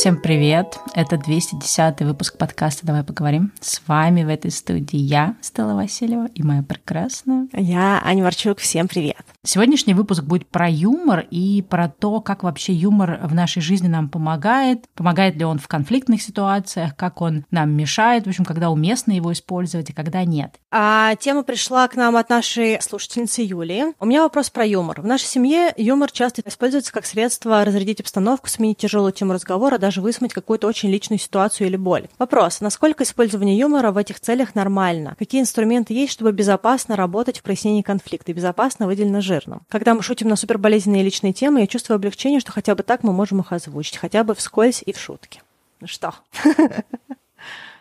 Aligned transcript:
Всем 0.00 0.16
привет! 0.16 0.78
Это 0.94 1.18
210 1.18 2.00
выпуск 2.00 2.38
подкаста 2.38 2.86
«Давай 2.86 3.04
поговорим». 3.04 3.52
С 3.60 3.82
вами 3.86 4.24
в 4.24 4.30
этой 4.30 4.50
студии 4.50 4.96
я, 4.96 5.36
Стелла 5.42 5.74
Васильева, 5.74 6.28
и 6.34 6.42
моя 6.42 6.62
прекрасная... 6.62 7.48
Я, 7.52 8.00
Аня 8.02 8.22
Марчук. 8.22 8.60
Всем 8.60 8.88
привет! 8.88 9.19
Сегодняшний 9.42 9.94
выпуск 9.94 10.22
будет 10.22 10.46
про 10.48 10.68
юмор 10.68 11.24
и 11.30 11.62
про 11.62 11.88
то, 11.88 12.20
как 12.20 12.42
вообще 12.42 12.74
юмор 12.74 13.20
в 13.22 13.34
нашей 13.34 13.62
жизни 13.62 13.88
нам 13.88 14.10
помогает, 14.10 14.84
помогает 14.94 15.36
ли 15.36 15.46
он 15.46 15.58
в 15.58 15.66
конфликтных 15.66 16.20
ситуациях, 16.20 16.94
как 16.94 17.22
он 17.22 17.46
нам 17.50 17.70
мешает, 17.70 18.26
в 18.26 18.28
общем, 18.28 18.44
когда 18.44 18.68
уместно 18.68 19.12
его 19.12 19.32
использовать 19.32 19.88
и 19.88 19.94
когда 19.94 20.24
нет. 20.26 20.56
А 20.70 21.16
тема 21.16 21.42
пришла 21.42 21.88
к 21.88 21.96
нам 21.96 22.16
от 22.16 22.28
нашей 22.28 22.82
слушательницы 22.82 23.40
Юлии. 23.40 23.94
У 23.98 24.04
меня 24.04 24.24
вопрос 24.24 24.50
про 24.50 24.66
юмор. 24.66 25.00
В 25.00 25.06
нашей 25.06 25.24
семье 25.24 25.72
юмор 25.78 26.12
часто 26.12 26.42
используется 26.44 26.92
как 26.92 27.06
средство 27.06 27.64
разрядить 27.64 28.00
обстановку, 28.00 28.46
сменить 28.46 28.76
тяжелую 28.76 29.12
тему 29.12 29.32
разговора, 29.32 29.78
даже 29.78 30.02
высмыть 30.02 30.34
какую-то 30.34 30.66
очень 30.66 30.90
личную 30.90 31.18
ситуацию 31.18 31.66
или 31.68 31.76
боль. 31.76 32.08
Вопрос, 32.18 32.60
насколько 32.60 33.04
использование 33.04 33.56
юмора 33.56 33.90
в 33.90 33.96
этих 33.96 34.20
целях 34.20 34.54
нормально? 34.54 35.16
Какие 35.18 35.40
инструменты 35.40 35.94
есть, 35.94 36.12
чтобы 36.12 36.32
безопасно 36.32 36.94
работать 36.94 37.38
в 37.38 37.42
прояснении 37.42 37.80
конфликта 37.80 38.32
и 38.32 38.34
безопасно 38.34 38.86
выделено 38.86 39.22
жирным? 39.30 39.62
Когда 39.68 39.94
мы 39.94 40.02
шутим 40.02 40.28
на 40.28 40.36
суперболезненные 40.36 41.04
личные 41.04 41.32
темы, 41.32 41.60
я 41.60 41.66
чувствую 41.66 41.94
облегчение, 41.96 42.40
что 42.40 42.50
хотя 42.52 42.74
бы 42.74 42.82
так 42.82 43.04
мы 43.04 43.12
можем 43.12 43.40
их 43.40 43.52
озвучить, 43.52 43.96
хотя 43.96 44.24
бы 44.24 44.34
вскользь 44.34 44.82
и 44.84 44.92
в 44.92 44.98
шутке. 44.98 45.42
Ну 45.80 45.86
что? 45.86 46.14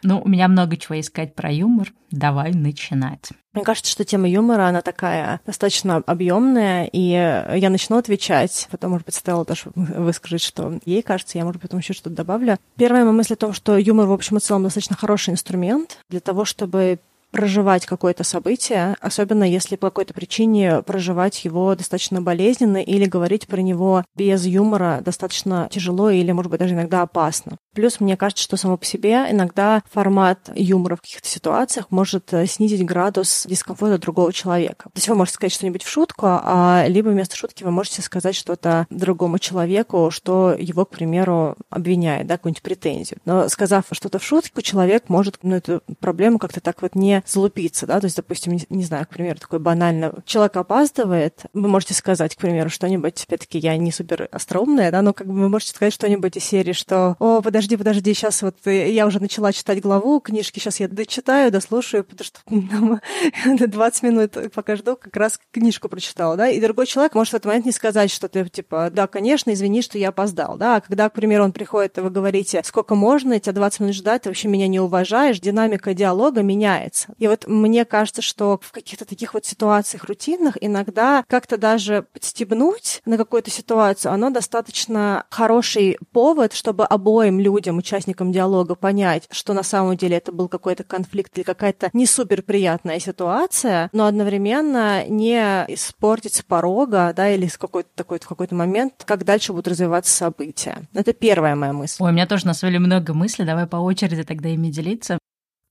Ну, 0.01 0.21
у 0.23 0.29
меня 0.29 0.47
много 0.47 0.77
чего 0.77 0.97
искать 0.99 1.35
про 1.35 1.51
юмор. 1.51 1.91
Давай 2.09 2.53
начинать. 2.53 3.31
Мне 3.53 3.63
кажется, 3.63 3.91
что 3.91 4.05
тема 4.05 4.29
юмора, 4.29 4.67
она 4.67 4.81
такая 4.81 5.41
достаточно 5.45 5.97
объемная, 5.97 6.85
и 6.85 7.09
я 7.09 7.69
начну 7.69 7.97
отвечать, 7.97 8.67
потом, 8.71 8.91
может 8.91 9.05
быть, 9.05 9.15
Стелла 9.15 9.43
тоже 9.43 9.63
выскажет, 9.75 10.41
что 10.41 10.79
ей 10.85 11.02
кажется, 11.02 11.37
я, 11.37 11.43
может 11.43 11.59
быть, 11.59 11.69
потом 11.69 11.79
еще 11.79 11.93
что-то 11.93 12.11
добавлю. 12.11 12.57
Первая 12.77 13.03
моя 13.03 13.13
мысль 13.13 13.33
о 13.33 13.37
том, 13.37 13.53
что 13.53 13.77
юмор, 13.77 14.05
в 14.05 14.13
общем 14.13 14.37
и 14.37 14.39
целом, 14.39 14.63
достаточно 14.63 14.95
хороший 14.95 15.31
инструмент 15.31 15.97
для 16.09 16.19
того, 16.19 16.45
чтобы 16.45 16.99
проживать 17.31 17.85
какое-то 17.85 18.23
событие, 18.23 18.95
особенно 19.02 19.44
если 19.44 19.75
по 19.75 19.88
какой-то 19.88 20.13
причине 20.13 20.81
проживать 20.81 21.45
его 21.45 21.75
достаточно 21.75 22.21
болезненно 22.21 22.77
или 22.77 23.05
говорить 23.05 23.47
про 23.47 23.61
него 23.61 24.03
без 24.16 24.45
юмора 24.45 25.02
достаточно 25.03 25.67
тяжело 25.71 26.09
или, 26.09 26.31
может 26.31 26.52
быть, 26.52 26.59
даже 26.59 26.73
иногда 26.73 27.02
опасно. 27.02 27.58
Плюс 27.73 27.99
мне 27.99 28.17
кажется, 28.17 28.44
что 28.44 28.58
само 28.58 28.77
по 28.77 28.86
себе 28.86 29.27
иногда 29.30 29.83
формат 29.89 30.49
юмора 30.55 30.95
в 30.95 31.02
каких-то 31.02 31.27
ситуациях 31.27 31.88
может 31.91 32.33
э, 32.33 32.45
снизить 32.47 32.86
градус 32.86 33.45
дискомфорта 33.47 33.99
другого 33.99 34.33
человека. 34.33 34.86
То 34.86 34.97
есть 34.97 35.08
вы 35.08 35.16
можете 35.16 35.36
сказать 35.36 35.53
что-нибудь 35.53 35.83
в 35.83 35.89
шутку, 35.89 36.25
а 36.27 36.86
либо 36.88 37.09
вместо 37.09 37.36
шутки 37.36 37.64
вы 37.64 37.71
можете 37.71 38.02
сказать 38.02 38.36
что-то 38.36 38.88
другому 38.89 39.39
человеку, 39.39 40.09
что 40.11 40.55
его, 40.58 40.86
к 40.86 40.89
примеру, 40.89 41.55
обвиняет, 41.69 42.27
да, 42.27 42.38
какую-нибудь 42.38 42.64
претензию. 42.64 43.19
Но 43.25 43.47
сказав 43.49 43.86
что-то 43.91 44.19
в 44.19 44.23
шутку, 44.23 44.61
человек 44.61 45.05
может 45.08 45.38
ну, 45.43 45.55
эту 45.55 45.81
проблему 45.99 46.39
как-то 46.39 46.59
так 46.59 46.81
вот 46.81 46.95
не 46.95 47.18
залупиться, 47.25 47.85
да, 47.85 47.99
то 47.99 48.05
есть, 48.05 48.15
допустим, 48.15 48.53
не, 48.53 48.61
не 48.69 48.83
знаю, 48.83 49.05
к 49.05 49.09
примеру, 49.09 49.39
такой 49.39 49.59
банально, 49.59 50.13
человек 50.25 50.55
опаздывает, 50.57 51.43
вы 51.53 51.67
можете 51.67 51.93
сказать, 51.93 52.35
к 52.35 52.39
примеру, 52.39 52.69
что-нибудь, 52.69 53.23
опять-таки, 53.27 53.57
я 53.59 53.77
не 53.77 53.91
супер 53.91 54.27
остроумная, 54.31 54.91
да, 54.91 55.01
но 55.01 55.13
как 55.13 55.27
бы 55.27 55.33
вы 55.33 55.49
можете 55.49 55.71
сказать 55.71 55.93
что-нибудь 55.93 56.37
из 56.37 56.43
серии, 56.43 56.73
что, 56.73 57.15
о, 57.19 57.41
подожди, 57.41 57.77
подожди, 57.77 58.13
сейчас 58.13 58.41
вот 58.41 58.57
я 58.65 59.05
уже 59.05 59.19
начала 59.19 59.51
читать 59.51 59.81
главу 59.81 60.19
книжки, 60.19 60.59
сейчас 60.59 60.79
я 60.79 60.87
дочитаю, 60.87 61.51
дослушаю, 61.51 62.03
потому 62.03 62.25
что 62.25 63.67
20 63.67 64.03
минут 64.03 64.37
пока 64.53 64.75
жду, 64.75 64.95
как 64.95 65.15
раз 65.15 65.39
книжку 65.52 65.89
прочитала, 65.89 66.35
да, 66.35 66.49
и 66.49 66.61
другой 66.61 66.87
человек 66.87 67.15
может 67.15 67.33
в 67.33 67.35
этот 67.35 67.45
момент 67.45 67.65
не 67.65 67.71
сказать, 67.71 68.11
что 68.11 68.27
ты, 68.27 68.47
типа, 68.47 68.89
да, 68.91 69.08
конечно, 69.08 69.53
извини, 69.53 69.81
что 69.81 69.97
я 69.97 70.09
опоздал, 70.09 70.58
да, 70.58 70.77
а 70.77 70.81
когда, 70.81 71.09
к 71.09 71.13
примеру, 71.13 71.43
он 71.43 71.52
приходит, 71.52 71.97
вы 71.97 72.09
говорите, 72.09 72.61
сколько 72.63 72.95
можно, 72.95 73.39
тебя 73.39 73.53
20 73.53 73.79
минут 73.81 73.95
ждать, 73.95 74.23
ты 74.23 74.29
вообще 74.29 74.47
меня 74.47 74.67
не 74.67 74.79
уважаешь, 74.79 75.39
динамика 75.39 75.93
диалога 75.93 76.41
меняется. 76.41 77.08
И 77.17 77.27
вот 77.27 77.47
мне 77.47 77.86
кажется, 77.86 78.21
что 78.21 78.59
в 78.61 78.71
каких-то 78.71 79.05
таких 79.05 79.33
вот 79.33 79.45
ситуациях 79.45 80.05
рутинных 80.05 80.58
иногда 80.61 81.23
как-то 81.27 81.58
даже 81.58 82.05
подстебнуть 82.14 83.02
на 83.05 83.17
какую-то 83.17 83.52
ситуацию, 83.52 84.11
оно 84.11 84.30
достаточно 84.30 85.25
хороший 85.30 85.97
повод, 86.11 86.53
чтобы 86.53 86.86
обоим 86.86 87.39
людям, 87.39 87.77
участникам 87.77 88.31
диалога, 88.31 88.75
понять, 88.75 89.27
что 89.31 89.53
на 89.53 89.64
самом 89.64 89.97
деле 89.97 90.17
это 90.17 90.31
был 90.31 90.47
какой-то 90.47 90.83
конфликт 90.83 91.37
или 91.37 91.43
какая-то 91.43 91.89
не 91.93 92.05
супер 92.05 92.42
приятная 92.42 92.99
ситуация, 92.99 93.89
но 93.93 94.05
одновременно 94.05 95.05
не 95.08 95.39
испортить 95.67 96.36
с 96.36 96.41
порога, 96.41 97.14
да, 97.15 97.30
или 97.30 97.47
с 97.47 97.58
какой-то 97.58 97.89
такой 97.95 98.20
в 98.20 98.27
какой-то 98.27 98.55
момент, 98.55 99.03
как 99.05 99.23
дальше 99.23 99.52
будут 99.52 99.67
развиваться 99.67 100.11
события. 100.11 100.87
Это 100.93 101.14
первая 101.14 101.55
моя 101.55 101.73
мысль. 101.73 101.97
Ой, 101.99 102.09
у 102.09 102.14
меня 102.14 102.26
тоже 102.26 102.47
на 102.47 102.53
самом 102.53 102.73
деле 102.73 102.86
много 102.86 103.14
мыслей, 103.14 103.45
давай 103.45 103.67
по 103.67 103.77
очереди 103.77 104.23
тогда 104.23 104.49
ими 104.49 104.70
делиться. 104.70 105.18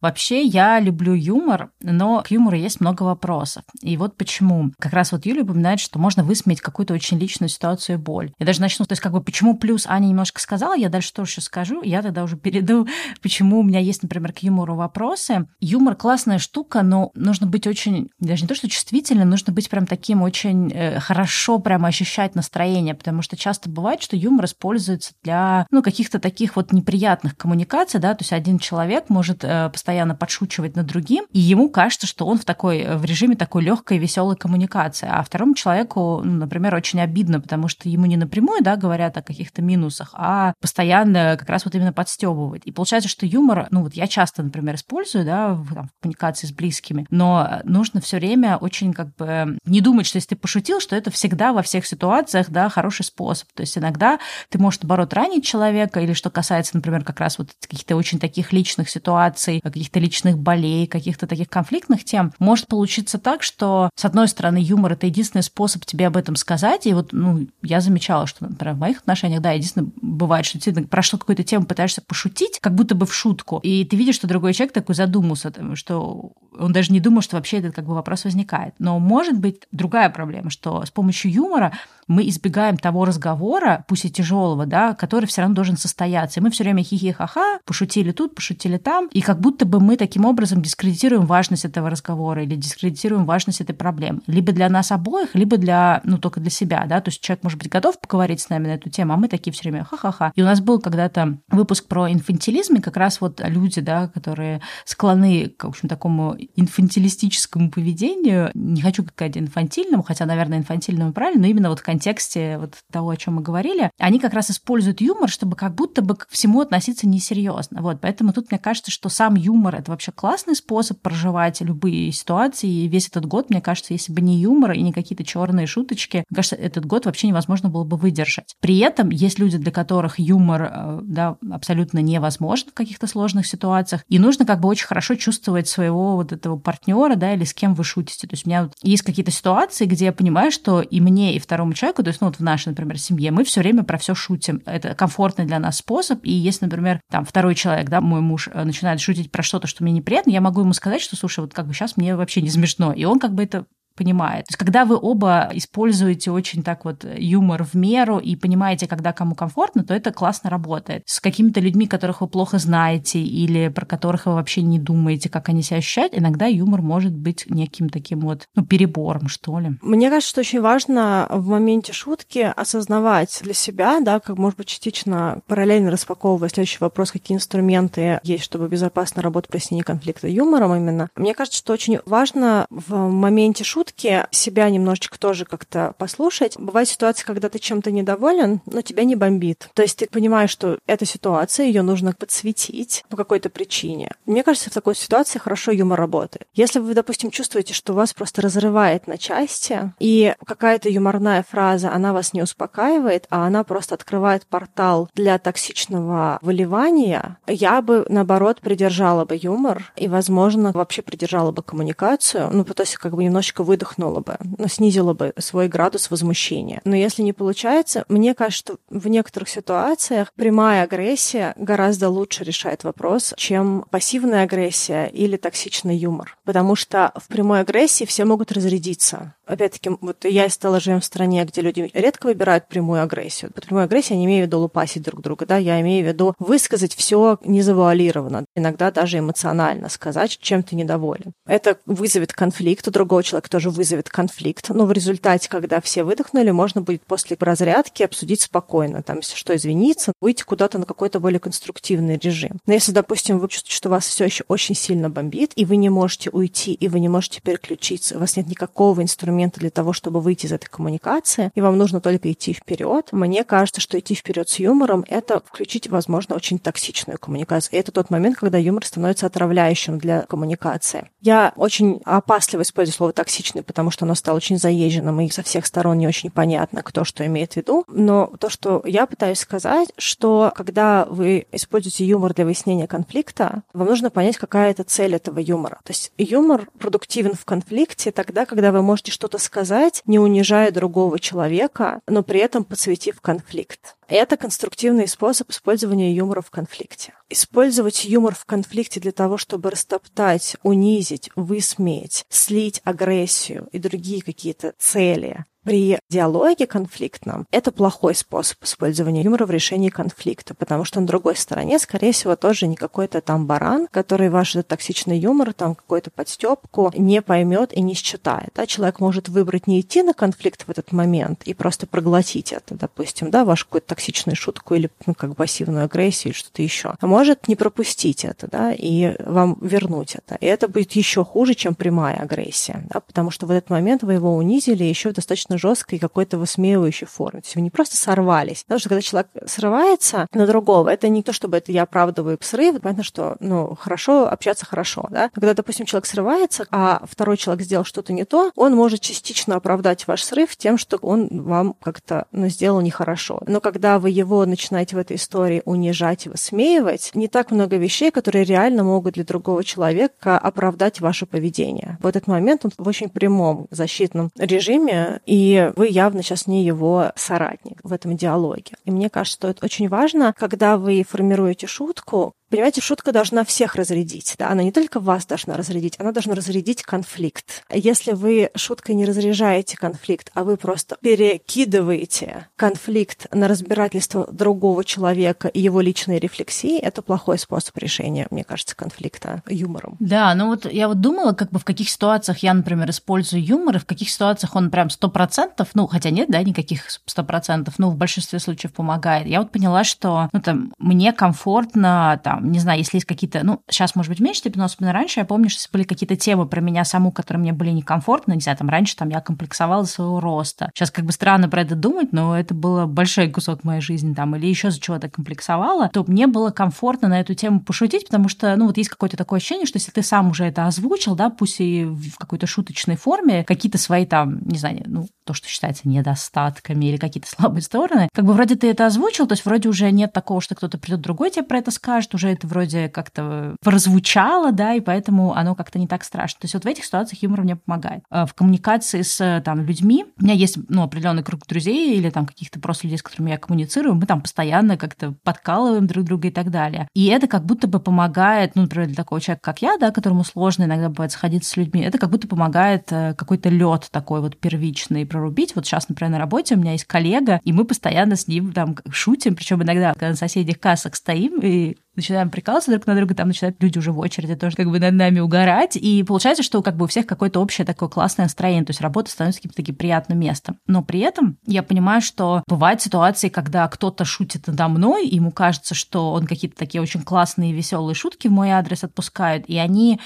Вообще, 0.01 0.43
я 0.43 0.79
люблю 0.79 1.13
юмор, 1.13 1.71
но 1.81 2.23
к 2.23 2.31
юмору 2.31 2.57
есть 2.57 2.81
много 2.81 3.03
вопросов. 3.03 3.65
И 3.83 3.97
вот 3.97 4.17
почему. 4.17 4.73
Как 4.79 4.93
раз 4.93 5.13
вот 5.13 5.27
Юля 5.27 5.43
упоминает, 5.43 5.81
что 5.81 5.99
можно 5.99 6.23
высмеять 6.23 6.61
какую-то 6.61 6.95
очень 6.95 7.19
личную 7.19 7.49
ситуацию 7.49 7.97
и 7.97 8.03
боль. 8.03 8.33
Я 8.39 8.47
даже 8.47 8.61
начну, 8.61 8.85
то 8.87 8.93
есть 8.93 9.03
как 9.03 9.13
бы 9.13 9.21
почему 9.21 9.57
плюс 9.57 9.87
Аня 9.87 10.07
немножко 10.07 10.41
сказала, 10.41 10.77
я 10.77 10.89
дальше 10.89 11.13
тоже 11.13 11.33
еще 11.33 11.41
скажу, 11.41 11.83
я 11.83 12.03
тогда 12.03 12.23
уже 12.23 12.37
перейду, 12.37 12.87
почему 13.23 13.61
у 13.61 13.63
меня 13.63 13.81
есть, 13.81 14.03
например, 14.03 14.33
к 14.33 14.39
юмору 14.39 14.77
вопросы. 14.77 15.49
Юмор 15.61 15.97
классная 15.97 16.39
штука, 16.39 16.83
но 16.83 17.11
нужно 17.15 17.47
быть 17.47 17.67
очень, 17.67 18.11
даже 18.21 18.43
не 18.43 18.49
то, 18.49 18.55
что 18.55 18.69
чувствительным, 18.69 19.29
нужно 19.29 19.53
быть 19.53 19.69
прям 19.69 19.87
таким 19.87 20.23
очень 20.23 20.71
э, 20.73 21.01
хорошо 21.01 21.59
прямо 21.59 21.89
ощущать 21.89 22.35
настроение, 22.35 22.95
потому 22.95 23.23
что 23.23 23.37
часто 23.37 23.69
бывает, 23.69 24.03
что 24.03 24.17
юмор 24.17 24.45
используется 24.45 25.13
для, 25.23 25.67
ну, 25.71 25.83
каких-то 25.83 26.19
таких 26.21 26.57
вот 26.57 26.73
неприятных 26.73 27.37
коммуникаций, 27.37 28.01
да, 28.01 28.15
то 28.15 28.23
есть 28.23 28.33
один 28.33 28.59
человек 28.59 29.09
может 29.09 29.45
э, 29.45 29.71
постоянно 29.89 30.15
подшучивать 30.15 30.77
над 30.77 30.87
другим, 30.87 31.25
и 31.33 31.39
ему 31.39 31.71
кажется, 31.71 32.07
что 32.07 32.27
он 32.27 32.37
в 32.37 32.45
такой 32.45 32.97
в 32.97 33.07
режиме 33.07 33.37
такой 33.37 33.63
легкой 33.63 33.97
веселой 33.97 34.37
коммуникации, 34.37 35.09
а 35.11 35.23
второму 35.23 35.55
человеку, 35.55 36.21
ну, 36.23 36.33
например, 36.33 36.75
очень 36.75 37.01
обидно, 37.01 37.41
потому 37.41 37.69
что 37.69 37.89
ему 37.89 38.05
не 38.05 38.19
напрямую, 38.19 38.63
да, 38.63 38.77
говорят 38.77 39.17
о 39.17 39.23
каких-то 39.23 39.63
минусах, 39.63 40.11
а 40.13 40.53
постоянно 40.61 41.37
как 41.39 41.49
раз 41.49 41.65
вот 41.65 41.75
именно 41.75 41.95
подстебывают. 41.95 42.65
И 42.65 42.71
получается, 42.71 43.09
что 43.09 43.25
юмор, 43.25 43.67
ну 43.71 43.83
вот 43.83 43.95
я 43.95 44.07
часто, 44.07 44.43
например, 44.43 44.75
использую, 44.75 45.25
да, 45.25 45.55
в, 45.55 45.73
там, 45.73 45.89
в 45.89 46.03
коммуникации 46.03 46.47
с 46.47 46.53
близкими, 46.53 47.07
но 47.09 47.61
нужно 47.65 48.03
все 48.03 48.19
время 48.19 48.59
очень 48.59 48.93
как 48.93 49.17
бы 49.17 49.57
не 49.65 49.81
думать, 49.81 50.05
что 50.05 50.19
если 50.19 50.35
ты 50.35 50.37
пошутил, 50.37 50.81
что 50.81 50.97
это 50.97 51.11
всегда 51.11 51.55
во 51.55 51.63
всех 51.63 51.87
ситуациях, 51.87 52.51
да, 52.51 52.69
хороший 52.69 53.07
способ. 53.07 53.49
То 53.55 53.63
есть 53.63 53.79
иногда 53.79 54.19
ты 54.51 54.59
можешь, 54.59 54.83
наоборот, 54.83 55.15
ранить 55.15 55.47
человека, 55.47 56.01
или 56.01 56.13
что 56.13 56.29
касается, 56.29 56.77
например, 56.77 57.05
как 57.05 57.21
раз 57.21 57.39
вот 57.39 57.53
каких-то 57.59 57.97
очень 57.97 58.19
таких 58.19 58.53
личных 58.53 58.91
ситуаций, 58.91 59.63
каких-то 59.79 60.01
личных 60.01 60.39
болей, 60.39 60.87
каких-то 60.87 61.27
таких 61.27 61.49
конфликтных 61.49 62.05
тем, 62.05 62.33
может 62.39 62.67
получиться 62.67 63.19
так, 63.19 63.43
что, 63.43 63.91
с 63.95 64.05
одной 64.05 64.29
стороны, 64.29 64.59
юмор— 64.59 64.93
это 64.95 65.07
единственный 65.07 65.43
способ 65.43 65.85
тебе 65.85 66.07
об 66.07 66.17
этом 66.17 66.37
сказать, 66.37 66.87
и 66.87 66.95
вот, 66.95 67.13
ну, 67.13 67.47
я 67.63 67.81
замечала, 67.81 68.27
что, 68.27 68.45
например, 68.45 68.75
в 68.75 68.79
моих 68.79 68.99
отношениях, 68.99 69.41
да, 69.41 69.53
единственное, 69.53 69.91
бывает, 70.01 70.47
что 70.47 70.61
ты 70.61 70.73
про 70.85 71.03
какую-то 71.03 71.43
тему 71.43 71.65
пытаешься 71.65 72.03
пошутить, 72.03 72.59
как 72.61 72.75
будто 72.75 72.95
бы 72.95 73.07
в 73.07 73.15
шутку, 73.15 73.61
и 73.63 73.85
ты 73.85 73.97
видишь, 73.97 74.17
что 74.17 74.27
другой 74.27 74.53
человек 74.53 74.75
такой 74.75 74.95
задумался, 74.95 75.53
что 75.75 76.33
он 76.59 76.73
даже 76.73 76.93
не 76.93 77.01
думал, 77.01 77.23
что 77.23 77.37
вообще 77.37 77.59
этот 77.59 77.75
как 77.75 77.87
бы 77.87 77.95
вопрос 77.95 78.25
возникает. 78.25 78.75
Но 78.79 78.99
может 78.99 79.39
быть 79.39 79.63
другая 79.73 80.11
проблема, 80.11 80.51
что 80.51 80.85
с 80.85 80.91
помощью 80.91 81.33
юмора 81.33 81.73
мы 82.07 82.29
избегаем 82.29 82.77
того 82.77 83.05
разговора, 83.05 83.85
пусть 83.87 84.07
и 84.07 84.11
тяжелого, 84.11 84.67
да, 84.67 84.95
который 84.95 85.27
все 85.27 85.43
равно 85.43 85.55
должен 85.55 85.77
состояться. 85.77 86.41
И 86.41 86.43
мы 86.43 86.51
все 86.51 86.65
время 86.65 86.83
хихи-ха-ха, 86.83 87.61
пошутили 87.65 88.13
тут, 88.13 88.35
пошутили 88.35 88.79
там, 88.79 89.09
и 89.13 89.21
как 89.21 89.41
будто 89.41 89.67
бы 89.69 89.81
мы 89.81 89.97
таким 89.97 90.25
образом 90.25 90.63
дискредитируем 90.63 91.27
важность 91.27 91.65
этого 91.65 91.91
разговора 91.91 92.43
или 92.43 92.55
дискредитируем 92.55 93.25
важность 93.25 93.61
этой 93.61 93.75
проблемы. 93.75 94.21
Либо 94.27 94.53
для 94.53 94.69
нас 94.69 94.93
обоих, 94.93 95.35
либо 95.35 95.57
для, 95.57 96.01
ну, 96.05 96.19
только 96.19 96.41
для 96.41 96.51
себя, 96.51 96.85
да, 96.89 97.01
то 97.01 97.11
есть 97.11 97.21
человек 97.21 97.45
может 97.45 97.59
быть 97.59 97.69
готов 97.69 98.01
поговорить 98.01 98.41
с 98.41 98.49
нами 98.49 98.69
на 98.69 98.73
эту 98.73 98.91
тему, 98.91 99.13
а 99.13 99.17
мы 99.17 99.29
такие 99.29 99.53
все 99.53 99.63
время 99.63 99.85
ха-ха-ха. 99.85 100.33
И 100.35 100.43
у 100.43 100.45
нас 100.45 100.61
был 100.61 100.81
когда-то 100.81 101.39
выпуск 101.51 101.87
про 101.87 102.11
инфантилизм, 102.11 102.77
и 102.77 102.81
как 102.81 102.97
раз 102.97 103.21
вот 103.21 103.41
люди, 103.45 103.81
да, 103.81 104.09
которые 104.09 104.61
склонны 104.85 105.49
к, 105.49 105.65
в 105.65 105.69
общем, 105.69 105.89
такому 105.89 106.37
инфантилистическому 106.57 107.71
поведению, 107.71 108.51
не 108.55 108.83
хочу 108.83 109.05
сказать 109.07 109.37
инфантильному, 109.37 110.03
хотя, 110.03 110.27
наверное, 110.27 110.59
инфантильному 110.59 111.13
правильно, 111.13 111.43
но 111.43 111.47
именно 111.49 111.69
вот 111.69 111.81
в 111.81 111.83
контексте 111.83 112.59
вот 112.59 112.75
того, 112.91 113.11
о 113.11 113.17
чем 113.17 113.35
мы 113.35 113.43
говорили, 113.43 113.91
они 113.99 114.19
как 114.19 114.33
раз 114.33 114.51
используют 114.51 115.01
юмор, 115.01 115.29
чтобы 115.29 115.57
как 115.57 115.75
будто 115.75 116.03
бы 116.03 116.17
к 116.17 116.29
всему 116.31 116.61
относиться 116.61 117.09
несерьезно. 117.09 117.83
Вот, 117.83 118.01
поэтому 118.01 118.33
тут 118.33 118.51
мне 118.51 118.59
кажется, 118.59 118.91
что 118.91 119.09
сам 119.09 119.35
юмор 119.35 119.58
юмор— 119.59 119.75
это 119.77 119.91
вообще 119.91 120.13
классный 120.13 120.55
способ 120.55 121.01
проживать 121.01 121.61
любые 121.61 122.13
ситуации. 122.13 122.69
И 122.69 122.89
весь 122.89 123.09
этот 123.09 123.27
год, 123.27 123.51
мне 123.51 123.61
кажется, 123.61 123.93
если 123.93 124.13
бы 124.13 124.21
не 124.21 124.39
юмор 124.39 124.73
и 124.73 124.83
не 124.83 124.93
какие-то 124.93 125.25
черные 125.25 125.67
шуточки, 125.67 126.19
мне 126.29 126.37
кажется, 126.37 126.57
этот 126.57 126.87
год 126.87 127.07
вообще 127.07 127.27
невозможно 127.27 127.69
было 127.69 127.85
бы 127.85 127.97
выдержать. 127.97 128.55
При 128.61 128.79
этом 128.79 129.11
есть 129.11 129.39
люди, 129.39 129.59
для 129.59 129.73
которых 129.73 130.19
юмор 130.19 130.63
э, 130.63 131.01
да, 131.03 131.37
абсолютно 131.51 131.99
невозможен 131.99 132.69
в 132.69 132.75
каких-то 132.75 133.07
сложных 133.07 133.47
ситуациях, 133.47 134.05
и 134.09 134.19
нужно 134.19 134.47
как 134.47 134.61
бы 134.61 134.69
очень 134.69 134.87
хорошо 134.87 135.17
чувствовать 135.17 135.69
своего 135.69 136.15
вот 136.17 136.33
этого 136.33 136.57
партнера, 136.57 137.17
да, 137.17 137.35
или 137.35 137.45
с 137.45 137.53
кем 137.53 137.75
вы 137.75 137.83
шутите. 137.83 138.27
То 138.27 138.35
есть 138.35 138.47
у 138.47 138.49
меня 138.49 138.65
вот 138.65 138.75
есть 138.83 139.03
какие-то 139.03 139.31
ситуации, 139.31 139.87
где 139.87 140.07
я 140.07 140.13
понимаю, 140.13 140.53
что 140.53 140.81
и 140.81 141.01
мне, 141.01 141.35
и 141.35 141.39
второму 141.39 141.73
человеку, 141.75 142.03
то 142.03 142.09
есть, 142.09 142.21
ну, 142.21 142.29
вот 142.29 142.37
в 142.37 142.43
нашей, 142.43 142.69
например, 142.69 142.99
семье, 142.99 143.33
мы 143.33 143.45
все 143.45 143.61
время 143.61 143.83
про 143.83 143.99
все 143.99 144.15
шутим. 144.15 144.63
Это 144.67 144.95
комфортный 144.95 145.47
для 145.47 145.59
нас 145.59 145.79
способ, 145.79 146.21
и 146.23 146.31
если, 146.31 146.67
например, 146.67 147.01
там 147.11 147.25
второй 147.25 147.55
человек, 147.55 147.89
да, 147.89 148.01
мой 148.01 148.21
муж 148.21 148.49
э, 148.53 148.65
начинает 148.65 149.01
шутить 149.01 149.33
про 149.33 149.43
что-то, 149.49 149.67
что 149.67 149.83
мне 149.83 149.93
неприятно, 149.93 150.31
я 150.31 150.41
могу 150.41 150.61
ему 150.61 150.73
сказать, 150.73 151.01
что, 151.01 151.17
слушай, 151.17 151.41
вот 151.41 151.55
как 151.55 151.67
бы 151.67 151.75
сейчас 151.75 151.97
мне 151.97 152.15
вообще 152.17 152.43
не 152.43 152.51
смешно. 152.51 152.93
И 152.93 153.05
он 153.05 153.19
как 153.19 153.35
бы 153.35 153.43
это 153.43 153.67
понимает. 153.99 154.47
То 154.47 154.53
есть, 154.53 154.59
когда 154.59 154.85
вы 154.85 154.99
оба 155.01 155.51
используете 155.53 156.31
очень 156.31 156.63
так 156.63 156.85
вот 156.85 157.05
юмор 157.17 157.65
в 157.65 157.75
меру 157.75 158.19
и 158.19 158.37
понимаете, 158.37 158.87
когда 158.87 159.13
кому 159.13 159.35
комфортно, 159.35 159.83
то 159.83 159.93
это 159.95 160.13
классно 160.13 160.51
работает. 160.51 161.03
С 161.07 161.21
какими-то 161.21 161.61
людьми, 161.61 161.87
которых 161.87 162.21
вы 162.21 162.29
плохо 162.29 162.59
знаете 162.59 163.21
или 163.21 163.69
про 163.69 163.85
которых 163.85 164.27
вы 164.27 164.35
вообще 164.35 164.63
не 164.63 164.79
думаете, 164.79 165.29
как 165.29 165.49
они 165.49 165.63
себя 165.63 165.79
ощущают, 165.79 166.17
иногда 166.17 166.47
юмор 166.47 166.83
может 166.83 167.13
быть 167.13 167.47
неким 167.49 167.89
таким 167.89 168.21
вот 168.21 168.47
ну, 168.55 168.65
перебором, 168.65 169.29
что 169.29 169.59
ли. 169.59 169.73
Мне 169.83 170.11
кажется, 170.11 170.31
что 170.31 170.41
очень 170.41 170.61
важно 170.61 171.27
в 171.31 171.49
моменте 171.49 171.93
шутки 171.93 172.53
осознавать 172.55 173.41
для 173.43 173.55
себя, 173.55 174.01
да, 174.01 174.21
как, 174.21 174.39
может 174.39 174.59
быть, 174.59 174.69
частично 174.69 175.41
параллельно 175.47 175.91
распаковывая 175.91 176.49
следующий 176.49 176.79
вопрос, 176.81 177.11
какие 177.11 177.37
инструменты 177.37 178.21
есть, 178.23 178.45
чтобы 178.45 178.69
безопасно 178.69 179.23
работать 179.23 179.51
при 179.51 179.59
снятии 179.59 179.79
конфликта 179.83 180.29
юмором 180.29 180.75
именно. 180.75 181.09
Мне 181.17 181.35
кажется, 181.35 181.59
что 181.59 181.73
очень 181.73 182.01
важно 182.05 182.67
в 182.71 182.95
моменте 182.95 183.65
шутки 183.65 183.88
шутки 183.89 184.27
себя 184.31 184.69
немножечко 184.71 185.19
тоже 185.19 185.45
как-то 185.45 185.95
послушать. 185.99 186.57
Бывает 186.59 186.89
ситуация, 186.89 187.25
когда 187.25 187.49
ты 187.49 187.59
чем-то 187.59 187.91
недоволен, 187.91 188.61
но 188.67 188.83
тебя 188.83 189.05
не 189.05 189.17
бомбит. 189.17 189.69
То 189.75 189.83
есть 189.83 189.99
ты 189.99 190.07
понимаешь, 190.07 190.51
что 190.51 190.79
эта 190.87 191.05
ситуация, 191.05 191.67
ее 191.67 191.83
нужно 191.83 192.13
подсветить 192.13 193.05
по 193.09 193.17
какой-то 193.17 193.49
причине. 193.49 194.13
Мне 194.27 194.43
кажется, 194.43 194.71
в 194.71 194.75
такой 194.75 194.95
ситуации 194.95 195.39
хорошо 195.39 195.73
юмор 195.73 195.99
работает. 195.99 196.47
Если 196.55 196.79
вы, 196.79 196.95
допустим, 196.95 197.31
чувствуете, 197.31 197.75
что 197.75 197.93
вас 197.93 198.13
просто 198.13 198.43
разрывает 198.43 199.07
на 199.07 199.19
части, 199.19 199.93
и 199.99 200.35
какая-то 200.45 200.89
юморная 200.89 201.45
фраза, 201.49 201.93
она 201.93 202.13
вас 202.13 202.33
не 202.33 202.43
успокаивает, 202.43 203.27
а 203.31 203.47
она 203.47 203.65
просто 203.65 203.95
открывает 203.95 204.47
портал 204.47 205.09
для 205.15 205.39
токсичного 205.39 206.39
выливания, 206.43 207.39
я 207.47 207.81
бы, 207.81 208.05
наоборот, 208.09 208.61
придержала 208.61 209.25
бы 209.25 209.39
юмор 209.41 209.93
и, 209.97 210.09
возможно, 210.09 210.73
вообще 210.73 211.03
придержала 211.03 211.53
бы 211.53 211.63
коммуникацию, 211.63 212.51
ну, 212.53 212.65
то 212.65 212.83
есть 212.83 212.97
как 212.97 213.15
бы 213.15 213.25
немножечко 213.25 213.63
вы 213.63 213.78
выдохнула 213.79 214.21
бы, 214.21 214.37
ну, 214.59 214.69
снизила 214.69 215.15
бы 215.15 215.33
свой 215.39 215.69
градус 215.69 216.11
возмущения. 216.11 216.81
Но 216.85 216.97
если 216.97 217.23
не 217.23 217.33
получается, 217.33 218.05
мне 218.09 218.35
кажется, 218.35 218.59
что 218.59 218.79
в 218.91 219.07
некоторых 219.07 219.49
ситуациях 219.49 220.33
прямая 220.35 220.83
агрессия 220.83 221.55
гораздо 221.57 222.09
лучше 222.09 222.43
решает 222.43 222.83
вопрос, 222.83 223.35
чем 223.37 223.85
пассивная 223.91 224.43
агрессия 224.43 225.07
или 225.07 225.37
токсичный 225.37 225.97
юмор. 225.97 226.37
Потому 226.45 226.75
что 226.75 227.13
в 227.15 227.29
прямой 227.29 227.61
агрессии 227.61 228.05
все 228.05 228.25
могут 228.25 228.51
разрядиться. 228.51 229.35
Опять-таки, 229.49 229.91
вот 230.01 230.25
я 230.25 230.45
и 230.45 230.49
стала 230.51 230.79
живем 230.79 231.01
в 231.01 231.05
стране, 231.05 231.45
где 231.45 231.63
люди 231.63 231.91
редко 231.95 232.27
выбирают 232.27 232.69
прямую 232.69 233.03
агрессию. 233.03 233.51
Под 233.51 233.65
прямой 233.67 233.85
агрессией 233.85 234.17
я 234.17 234.19
не 234.19 234.27
имею 234.27 234.45
в 234.45 234.47
виду 234.47 234.59
лупасить 234.59 235.03
друг 235.03 235.23
друга, 235.23 235.47
да, 235.47 235.57
я 235.57 235.81
имею 235.81 236.05
в 236.05 236.09
виду 236.09 236.35
высказать 236.39 236.95
все 236.95 237.39
незавуалированно, 237.43 238.45
иногда 238.55 238.91
даже 238.91 239.19
эмоционально 239.19 239.89
сказать, 239.89 240.39
чем 240.39 240.63
ты 240.63 240.77
недоволен. 240.77 241.33
Это 241.47 241.79
вызовет 241.87 242.35
конфликт 242.35 242.87
у 242.89 242.91
другого 242.91 243.23
человека, 243.23 243.49
тоже 243.49 243.71
вызовет 243.71 244.11
конфликт. 244.11 244.69
Но 244.69 244.85
в 244.85 244.93
результате, 244.93 245.49
когда 245.49 245.81
все 245.81 246.05
выдохнули, 246.05 246.51
можно 246.51 246.83
будет 246.83 247.03
после 247.07 247.37
разрядки 247.41 248.03
обсудить 248.03 248.43
спокойно, 248.43 249.03
там, 249.03 249.19
если 249.19 249.35
что, 249.35 249.57
извиниться, 249.57 250.13
выйти 250.21 250.43
куда-то 250.43 250.79
на 250.79 250.85
какой-то 250.85 251.21
более 251.21 251.41
конструктивный 251.41 252.19
режим. 252.19 252.59
Но 252.67 252.75
если, 252.75 252.93
допустим, 252.93 253.39
вы 253.39 253.49
чувствуете, 253.49 253.77
что 253.77 253.89
вас 253.89 254.07
все 254.07 254.27
еще 254.27 254.45
очень 254.49 254.75
сильно 254.75 255.09
бомбит, 255.09 255.53
и 255.57 255.65
вы 255.65 255.77
не 255.77 255.89
можете 255.89 256.29
уйти, 256.31 256.75
и 256.75 256.89
вы 256.89 257.01
не 257.01 257.09
можете 257.09 257.41
переключиться, 257.41 258.17
у 258.17 258.21
вас 258.21 258.37
нет 258.37 258.47
никакого 258.47 259.01
инструмента 259.03 259.38
для 259.47 259.71
того, 259.71 259.93
чтобы 259.93 260.21
выйти 260.21 260.47
из 260.47 260.53
этой 260.53 260.67
коммуникации, 260.67 261.51
и 261.55 261.61
вам 261.61 261.79
нужно 261.79 262.01
только 262.01 262.31
идти 262.33 262.53
вперед, 262.53 263.09
мне 263.13 263.45
кажется, 263.45 263.81
что 263.81 263.99
идти 263.99 264.15
вперед 264.15 264.49
с 264.49 264.59
юмором— 264.59 265.05
это 265.09 265.41
включить, 265.41 265.89
возможно, 265.89 266.35
очень 266.35 266.59
токсичную 266.59 267.19
коммуникацию. 267.19 267.75
И 267.75 267.79
это 267.79 267.93
тот 267.93 268.11
момент, 268.11 268.37
когда 268.37 268.59
юмор 268.59 268.85
становится 268.85 269.27
отравляющим 269.27 269.99
для 269.99 270.23
коммуникации. 270.23 271.11
Я 271.21 271.53
очень 271.57 272.01
опасливо 272.05 272.63
использую 272.63 272.95
слово 272.95 273.13
«токсичный», 273.13 273.63
потому 273.63 273.91
что 273.91 274.05
оно 274.05 274.15
стало 274.15 274.37
очень 274.37 274.59
заезженным, 274.59 275.21
и 275.21 275.31
со 275.31 275.43
всех 275.43 275.67
сторон 275.67 275.99
не 275.99 276.07
очень 276.07 276.31
понятно, 276.31 276.83
кто 276.83 277.05
что 277.05 277.25
имеет 277.27 277.55
в 277.55 277.57
виду. 277.57 277.85
Но 277.89 278.33
то, 278.39 278.51
что 278.51 278.83
я 278.85 279.07
пытаюсь 279.07 279.39
сказать, 279.39 279.93
что 279.97 280.53
когда 280.55 281.07
вы 281.07 281.47
используете 281.53 282.05
юмор 282.05 282.35
для 282.35 282.45
выяснения 282.45 282.87
конфликта, 282.87 283.63
вам 283.73 283.89
нужно 283.89 284.11
понять, 284.11 284.37
какая 284.37 284.71
это 284.71 284.85
цель 284.85 285.15
этого 285.15 285.39
юмора. 285.39 285.79
То 285.85 285.93
есть 285.93 286.13
юмор 286.19 286.69
продуктивен 286.79 287.35
в 287.35 287.45
конфликте 287.45 288.13
тогда, 288.13 288.47
когда 288.47 288.73
вы 288.73 288.83
можете 288.83 289.13
что-то 289.29 289.45
сказать, 289.45 290.03
не 290.07 290.19
унижая 290.19 290.71
другого 290.71 291.19
человека, 291.19 292.01
но 292.07 292.23
при 292.23 292.41
этом 292.41 292.65
подсветив 292.65 293.21
конфликт. 293.21 293.97
Это 294.09 294.39
конструктивный 294.39 295.07
способ 295.07 295.51
использования 295.51 296.15
юмора 296.15 296.41
в 296.41 296.51
конфликте. 296.51 297.13
Использовать 297.29 298.07
юмор 298.07 298.35
в 298.35 298.47
конфликте 298.47 299.01
для 299.01 299.13
того, 299.13 299.37
чтобы 299.37 299.71
растоптать, 299.71 300.57
унизить, 300.63 301.29
высмеять, 301.37 302.25
слить 302.31 302.81
агрессию 302.85 303.69
и 303.71 303.79
другие 303.79 304.23
какие-то 304.23 304.73
цели 304.79 305.45
при 305.69 305.99
диалоге 306.09 306.67
конфликтном 306.67 307.47
это 307.51 307.73
плохой 307.73 308.15
способ 308.15 308.65
использования 308.65 309.21
юмора 309.21 309.45
в 309.45 309.51
решении 309.51 309.91
конфликта, 309.91 310.55
потому 310.55 310.87
что 310.87 310.99
на 310.99 311.07
другой 311.07 311.37
стороне, 311.37 311.79
скорее 311.79 312.13
всего, 312.13 312.37
тоже 312.37 312.67
не 312.67 312.75
какой-то 312.75 313.21
там 313.21 313.47
баран, 313.47 313.87
который 313.91 314.31
ваш 314.31 314.57
токсичный 314.67 315.19
юмор, 315.19 315.53
там 315.53 315.75
какую-то 315.75 316.11
подстепку 316.11 316.91
не 316.97 317.21
поймет 317.21 317.77
и 317.77 317.83
не 317.83 317.93
считает. 317.93 318.49
Да? 318.55 318.65
Человек 318.65 318.99
может 319.01 319.29
выбрать 319.29 319.67
не 319.67 319.81
идти 319.81 320.03
на 320.03 320.15
конфликт 320.15 320.63
в 320.67 320.71
этот 320.71 320.91
момент 320.93 321.43
и 321.45 321.53
просто 321.53 321.87
проглотить 321.87 322.55
это, 322.55 322.75
допустим, 322.75 323.31
да, 323.31 323.45
вашу 323.45 323.67
какую-то 323.67 323.89
токсичную 323.89 324.37
шутку 324.37 324.75
или 324.75 324.91
ну, 325.05 325.13
как 325.13 325.37
пассивную 325.37 325.85
агрессию 325.85 326.33
или 326.33 326.39
что-то 326.39 326.63
еще. 326.63 326.95
А 326.99 327.07
может 327.07 327.47
не 327.47 327.57
пропустить 327.57 328.25
это, 328.25 328.49
да, 328.51 328.73
и 328.73 329.17
вам 329.23 329.59
вернуть 329.61 330.15
это. 330.15 330.37
И 330.37 330.47
это 330.47 330.67
будет 330.67 330.93
еще 330.93 331.27
хуже, 331.27 331.55
чем 331.55 331.75
прямая 331.75 332.17
агрессия, 332.17 332.87
да, 332.89 333.01
потому 333.01 333.31
что 333.31 333.45
в 333.45 333.51
этот 333.51 333.69
момент 333.69 334.03
вы 334.03 334.15
его 334.15 334.35
унизили 334.35 334.85
еще 334.85 335.13
достаточно 335.13 335.58
жесткой 335.59 335.99
какой-то 335.99 336.39
высмеивающей 336.39 337.07
форме. 337.07 337.41
То 337.41 337.47
есть 337.47 337.57
вы 337.57 337.63
не 337.63 337.71
просто 337.71 337.97
сорвались. 337.97 338.65
Потому 338.65 338.81
что 338.81 338.89
когда 338.89 339.03
человек 339.03 339.31
срывается 339.47 340.27
на 340.33 340.47
другого, 340.47 340.89
это 340.89 341.09
не 341.09 341.23
то, 341.23 341.33
чтобы 341.33 341.57
это 341.57 341.73
я 341.73 341.83
оправдываю 341.83 342.39
срыв. 342.41 342.81
Понятно, 342.81 343.05
что 343.05 343.37
ну, 343.41 343.75
хорошо 343.75 344.29
общаться 344.29 344.67
хорошо. 344.67 345.07
Да? 345.11 345.31
Когда, 345.35 345.55
допустим, 345.55 345.87
человек 345.87 346.07
срывается, 346.07 346.67
а 346.71 347.03
второй 347.09 347.37
человек 347.37 347.65
сделал 347.65 347.85
что-то 347.85 348.13
не 348.13 348.25
то, 348.25 348.51
он 348.57 348.75
может 348.75 349.01
частично 349.01 349.57
оправдать 349.57 350.07
ваш 350.07 350.23
срыв 350.23 350.57
тем, 350.57 350.79
что 350.79 350.99
он 350.99 351.29
вам 351.43 351.75
как-то 351.83 352.27
ну, 352.33 352.49
сделал 352.49 352.81
нехорошо. 352.81 353.41
Но 353.47 353.61
когда 353.61 353.99
вы 353.99 354.11
его 354.11 354.45
начинаете 354.47 354.97
в 354.97 354.99
этой 354.99 355.17
истории 355.17 355.63
унижать 355.65 356.27
и 356.27 356.29
высмеивать, 356.29 357.11
не 357.15 357.29
так 357.29 357.51
много 357.51 357.77
вещей, 357.77 358.11
которые 358.11 358.45
реально 358.45 358.85
могут 358.85 359.15
для 359.15 359.25
другого 359.25 359.65
человека 359.65 360.39
оправдать 360.39 361.01
ваше 361.01 361.27
поведение. 361.27 361.99
В 362.01 362.07
этот 362.07 362.27
момент 362.27 362.65
он 362.65 362.73
в 362.77 362.89
очень 362.89 363.09
прямом 363.09 363.67
защитном 363.71 364.31
режиме, 364.39 365.21
и 365.27 365.37
и 365.39 365.73
вы 365.77 365.87
явно 365.87 366.25
сейчас 366.25 366.49
не 366.49 366.65
его 366.65 367.13
соратник 367.15 367.79
в 367.85 367.93
этом 367.93 368.17
диалоге. 368.17 368.73
И 368.85 368.91
мне 368.91 369.09
кажется, 369.09 369.39
что 369.39 369.49
это 369.49 369.65
очень 369.65 369.89
важно, 369.89 370.35
когда 370.37 370.77
вы 370.77 371.05
формируете 371.09 371.69
шутку, 371.69 372.33
Понимаете, 372.51 372.81
шутка 372.81 373.13
должна 373.13 373.45
всех 373.45 373.75
разрядить. 373.75 374.35
Да? 374.39 374.51
Она 374.51 374.63
не 374.63 374.73
только 374.73 375.01
вас 375.01 375.27
должна 375.27 375.57
разрядить, 375.57 375.97
она 375.99 376.13
должна 376.13 376.35
разрядить 376.35 376.83
конфликт. 376.83 377.63
Если 377.71 378.13
вы 378.13 378.51
шуткой 378.55 378.95
не 378.95 379.05
разряжаете 379.05 379.77
конфликт, 379.77 380.31
а 380.35 380.45
вы 380.45 380.57
просто 380.57 380.97
перекидываете 381.01 382.49
конфликт 382.57 383.27
на 383.35 383.49
разбирательство 383.49 384.27
другого 384.33 384.85
человека 384.85 385.49
и 385.49 385.61
его 385.61 385.81
личные 385.81 386.19
рефлексии, 386.19 386.79
это 386.79 387.03
плохой 387.03 387.39
способ 387.39 387.77
решения, 387.79 388.27
мне 388.31 388.45
кажется, 388.45 388.75
конфликта 388.75 389.43
юмором. 389.47 389.97
Да, 390.01 390.35
ну 390.35 390.47
вот 390.47 390.71
я 390.71 390.89
вот 390.89 391.01
думала, 391.01 391.33
как 391.33 391.51
бы 391.51 391.59
в 391.59 391.65
каких 391.65 391.91
ситуациях 391.91 392.39
я, 392.39 392.55
например, 392.55 392.89
использую 392.91 393.45
юмор, 393.45 393.77
и 393.77 393.79
в 393.79 393.87
каких 393.87 394.09
ситуациях 394.09 394.57
он 394.57 394.71
прям 394.71 394.89
сто 394.91 395.11
процентов, 395.11 395.69
ну, 395.75 395.87
хотя 395.87 396.11
нет, 396.11 396.31
да, 396.31 396.43
никаких 396.43 396.85
сто 396.89 397.25
процентов, 397.25 397.79
но 397.79 397.91
в 397.91 397.97
большинстве 397.97 398.39
случаев 398.39 398.73
помогает. 398.73 399.27
Я 399.27 399.41
вот 399.41 399.53
поняла, 399.53 399.85
что 399.85 400.29
ну, 400.33 400.41
там, 400.41 400.73
мне 400.79 401.13
комфортно 401.13 402.21
там 402.25 402.38
там, 402.39 402.53
не 402.53 402.59
знаю, 402.59 402.79
если 402.79 402.97
есть 402.97 403.07
какие-то, 403.07 403.45
ну, 403.45 403.61
сейчас, 403.69 403.95
может 403.95 404.11
быть, 404.11 404.21
меньше 404.21 404.41
степени, 404.41 404.61
но 404.61 404.67
особенно 404.67 404.93
раньше, 404.93 405.21
я 405.21 405.27
помню, 405.27 405.51
что 405.51 405.61
были 405.73 405.83
какие-то 405.83 406.17
темы 406.17 406.47
про 406.47 406.61
меня 406.61 406.85
саму, 406.85 407.11
которые 407.13 407.41
мне 407.41 407.53
были 407.53 407.71
некомфортны, 407.71 408.35
не 408.35 408.41
знаю, 408.41 408.59
там, 408.59 408.69
раньше 408.69 408.97
там 408.97 409.09
я 409.09 409.21
комплексовала 409.21 409.85
своего 409.85 410.21
роста. 410.21 410.71
Сейчас 410.75 410.91
как 410.91 411.05
бы 411.05 411.13
странно 411.13 411.49
про 411.49 411.63
это 411.63 411.75
думать, 411.75 412.13
но 412.13 412.39
это 412.39 412.55
было 412.55 412.87
большой 412.87 413.31
кусок 413.31 413.65
моей 413.65 413.81
жизни 413.81 414.15
там, 414.15 414.37
или 414.37 414.47
еще 414.47 414.71
за 414.71 414.81
чего-то 414.81 415.09
комплексовала, 415.09 415.89
то 415.89 416.05
мне 416.07 416.27
было 416.27 416.51
комфортно 416.51 417.09
на 417.09 417.21
эту 417.21 417.35
тему 417.35 417.61
пошутить, 417.61 418.07
потому 418.07 418.29
что, 418.29 418.55
ну, 418.57 418.67
вот 418.67 418.77
есть 418.77 418.91
какое-то 418.91 419.17
такое 419.17 419.39
ощущение, 419.39 419.67
что 419.67 419.79
если 419.79 419.91
ты 419.91 420.03
сам 420.03 420.31
уже 420.31 420.45
это 420.45 420.67
озвучил, 420.67 421.15
да, 421.15 421.31
пусть 421.31 421.61
и 421.61 421.85
в 421.85 422.17
какой-то 422.19 422.47
шуточной 422.47 422.97
форме, 422.97 423.45
какие-то 423.45 423.79
свои 423.79 424.07
там, 424.07 424.41
не 424.45 424.59
знаю, 424.59 424.83
ну, 424.87 425.09
то, 425.25 425.35
что 425.35 425.49
считается 425.49 425.89
недостатками 425.89 426.87
или 426.87 426.97
какие-то 426.97 427.29
слабые 427.37 427.63
стороны, 427.63 428.09
как 428.15 428.25
бы 428.25 428.33
вроде 428.33 428.57
ты 428.57 428.71
это 428.71 428.87
озвучил, 428.87 429.27
то 429.27 429.33
есть 429.33 429.45
вроде 429.45 429.69
уже 429.69 429.91
нет 429.91 430.13
такого, 430.13 430.41
что 430.41 430.55
кто-то 430.55 430.79
придет 430.79 431.01
другой 431.01 431.31
тебе 431.31 431.45
про 431.45 431.59
это 431.59 431.71
скажет, 431.71 432.15
уже 432.15 432.28
это 432.29 432.47
вроде 432.47 432.89
как-то 432.89 433.57
прозвучало, 433.63 434.53
да, 434.53 434.75
и 434.75 434.81
поэтому 434.81 435.35
оно 435.35 435.55
как-то 435.55 435.79
не 435.79 435.87
так 435.87 436.05
страшно. 436.05 436.41
То 436.41 436.45
есть 436.45 436.55
вот 436.55 436.65
в 436.65 436.67
этих 436.67 436.85
ситуациях 436.85 437.23
юмор 437.23 437.43
мне 437.43 437.57
помогает. 437.57 438.03
А 438.11 438.27
в 438.27 438.35
коммуникации 438.35 439.03
с 439.03 439.43
там 439.45 439.65
людьми, 439.65 440.07
у 440.21 440.25
меня 440.25 440.35
есть, 440.35 440.59
ну, 440.69 440.83
определенный 440.83 441.23
круг 441.23 441.47
друзей 441.47 441.97
или 441.97 442.11
там 442.11 442.27
каких-то 442.27 442.61
просто 442.61 442.87
людей, 442.87 442.99
с 442.99 443.03
которыми 443.03 443.31
я 443.31 443.39
коммуницирую, 443.39 443.95
мы 443.95 444.07
там 444.07 444.21
постоянно 444.23 444.77
как-то 444.77 445.15
подкалываем 445.25 445.87
друг 445.87 446.05
друга 446.05 446.29
и 446.29 446.31
так 446.31 446.51
далее. 446.51 446.89
И 446.95 447.07
это 447.07 447.27
как 447.27 447.45
будто 447.45 447.67
бы 447.67 447.81
помогает, 447.81 448.55
ну, 448.55 448.63
например, 448.63 448.89
для 448.89 448.97
такого 448.97 449.21
человека, 449.21 449.43
как 449.43 449.63
я, 449.63 449.77
да, 449.79 449.91
которому 449.91 450.25
сложно 450.25 450.65
иногда 450.65 450.89
бывает 450.89 451.13
сходиться 451.13 451.51
с 451.51 451.57
людьми, 451.57 451.83
это 451.83 451.99
как 451.99 452.11
будто 452.11 452.29
помогает 452.29 452.91
э, 452.91 453.15
какой-то 453.15 453.49
лед 453.49 453.89
такой 453.91 454.21
вот 454.21 454.39
первичный 454.39 455.07
прорубить. 455.07 455.55
Вот 455.55 455.67
сейчас, 455.67 455.89
например, 455.89 456.13
на 456.13 456.19
работе 456.19 456.55
у 456.55 456.59
меня 456.59 456.73
есть 456.73 456.85
коллега, 456.85 457.41
и 457.45 457.53
мы 457.53 457.65
постоянно 457.65 458.17
с 458.17 458.29
ним 458.29 458.53
там 458.53 458.77
шутим, 458.91 459.35
причем 459.35 459.63
иногда, 459.63 459.93
когда 459.93 460.11
на 460.11 460.17
соседних 460.17 460.61
кассах 460.61 460.95
стоим 460.95 461.41
и 461.43 461.77
начинаем 461.99 462.31
прикалываться 462.31 462.71
друг 462.71 462.87
на 462.87 462.95
друга, 462.95 463.15
там 463.15 463.29
начинают 463.29 463.63
люди 463.63 463.79
уже 463.79 463.93
в 463.93 463.99
очереди 463.99 464.35
тоже 464.35 464.57
как 464.57 464.71
бы 464.71 464.81
над 464.81 464.95
нами 464.95 465.21
угорать. 465.21 465.77
И 465.77 466.03
получается, 466.03 466.43
что 466.43 466.63
как 466.63 466.77
бы 466.77 466.87
у 466.87 466.89
всех 466.89 467.07
какое-то 467.07 467.41
общее 467.41 467.67
такое 467.67 467.89
классное 467.89 468.25
настроение, 468.25 468.65
то 468.65 468.71
есть 468.71 468.81
работа 468.81 469.11
становится 469.11 469.41
каким-то 469.41 469.57
таким 469.57 469.75
приятным 469.75 470.19
местом. 470.19 470.59
Но 470.67 470.83
при 470.83 471.01
этом 471.01 471.37
я 471.47 471.63
понимаю, 471.63 472.01
что 472.01 472.43
бывают 472.47 472.81
ситуации, 472.81 473.29
когда 473.29 473.69
кто-то 473.69 474.05
шутит 474.05 474.47
надо 474.47 474.69
мной, 474.69 475.07
и 475.07 475.17
ему 475.17 475.31
кажется, 475.31 475.75
что 475.75 476.13
он 476.13 476.27
какие-то 476.27 476.57
такие 476.57 476.81
очень 476.81 477.03
классные 477.03 477.53
веселые 477.53 477.95
шутки 477.95 478.29
в 478.29 478.33
мой 478.33 478.51
адрес 478.51 478.85
отпускает, 478.85 479.49
и 479.49 479.59
они 479.59 480.01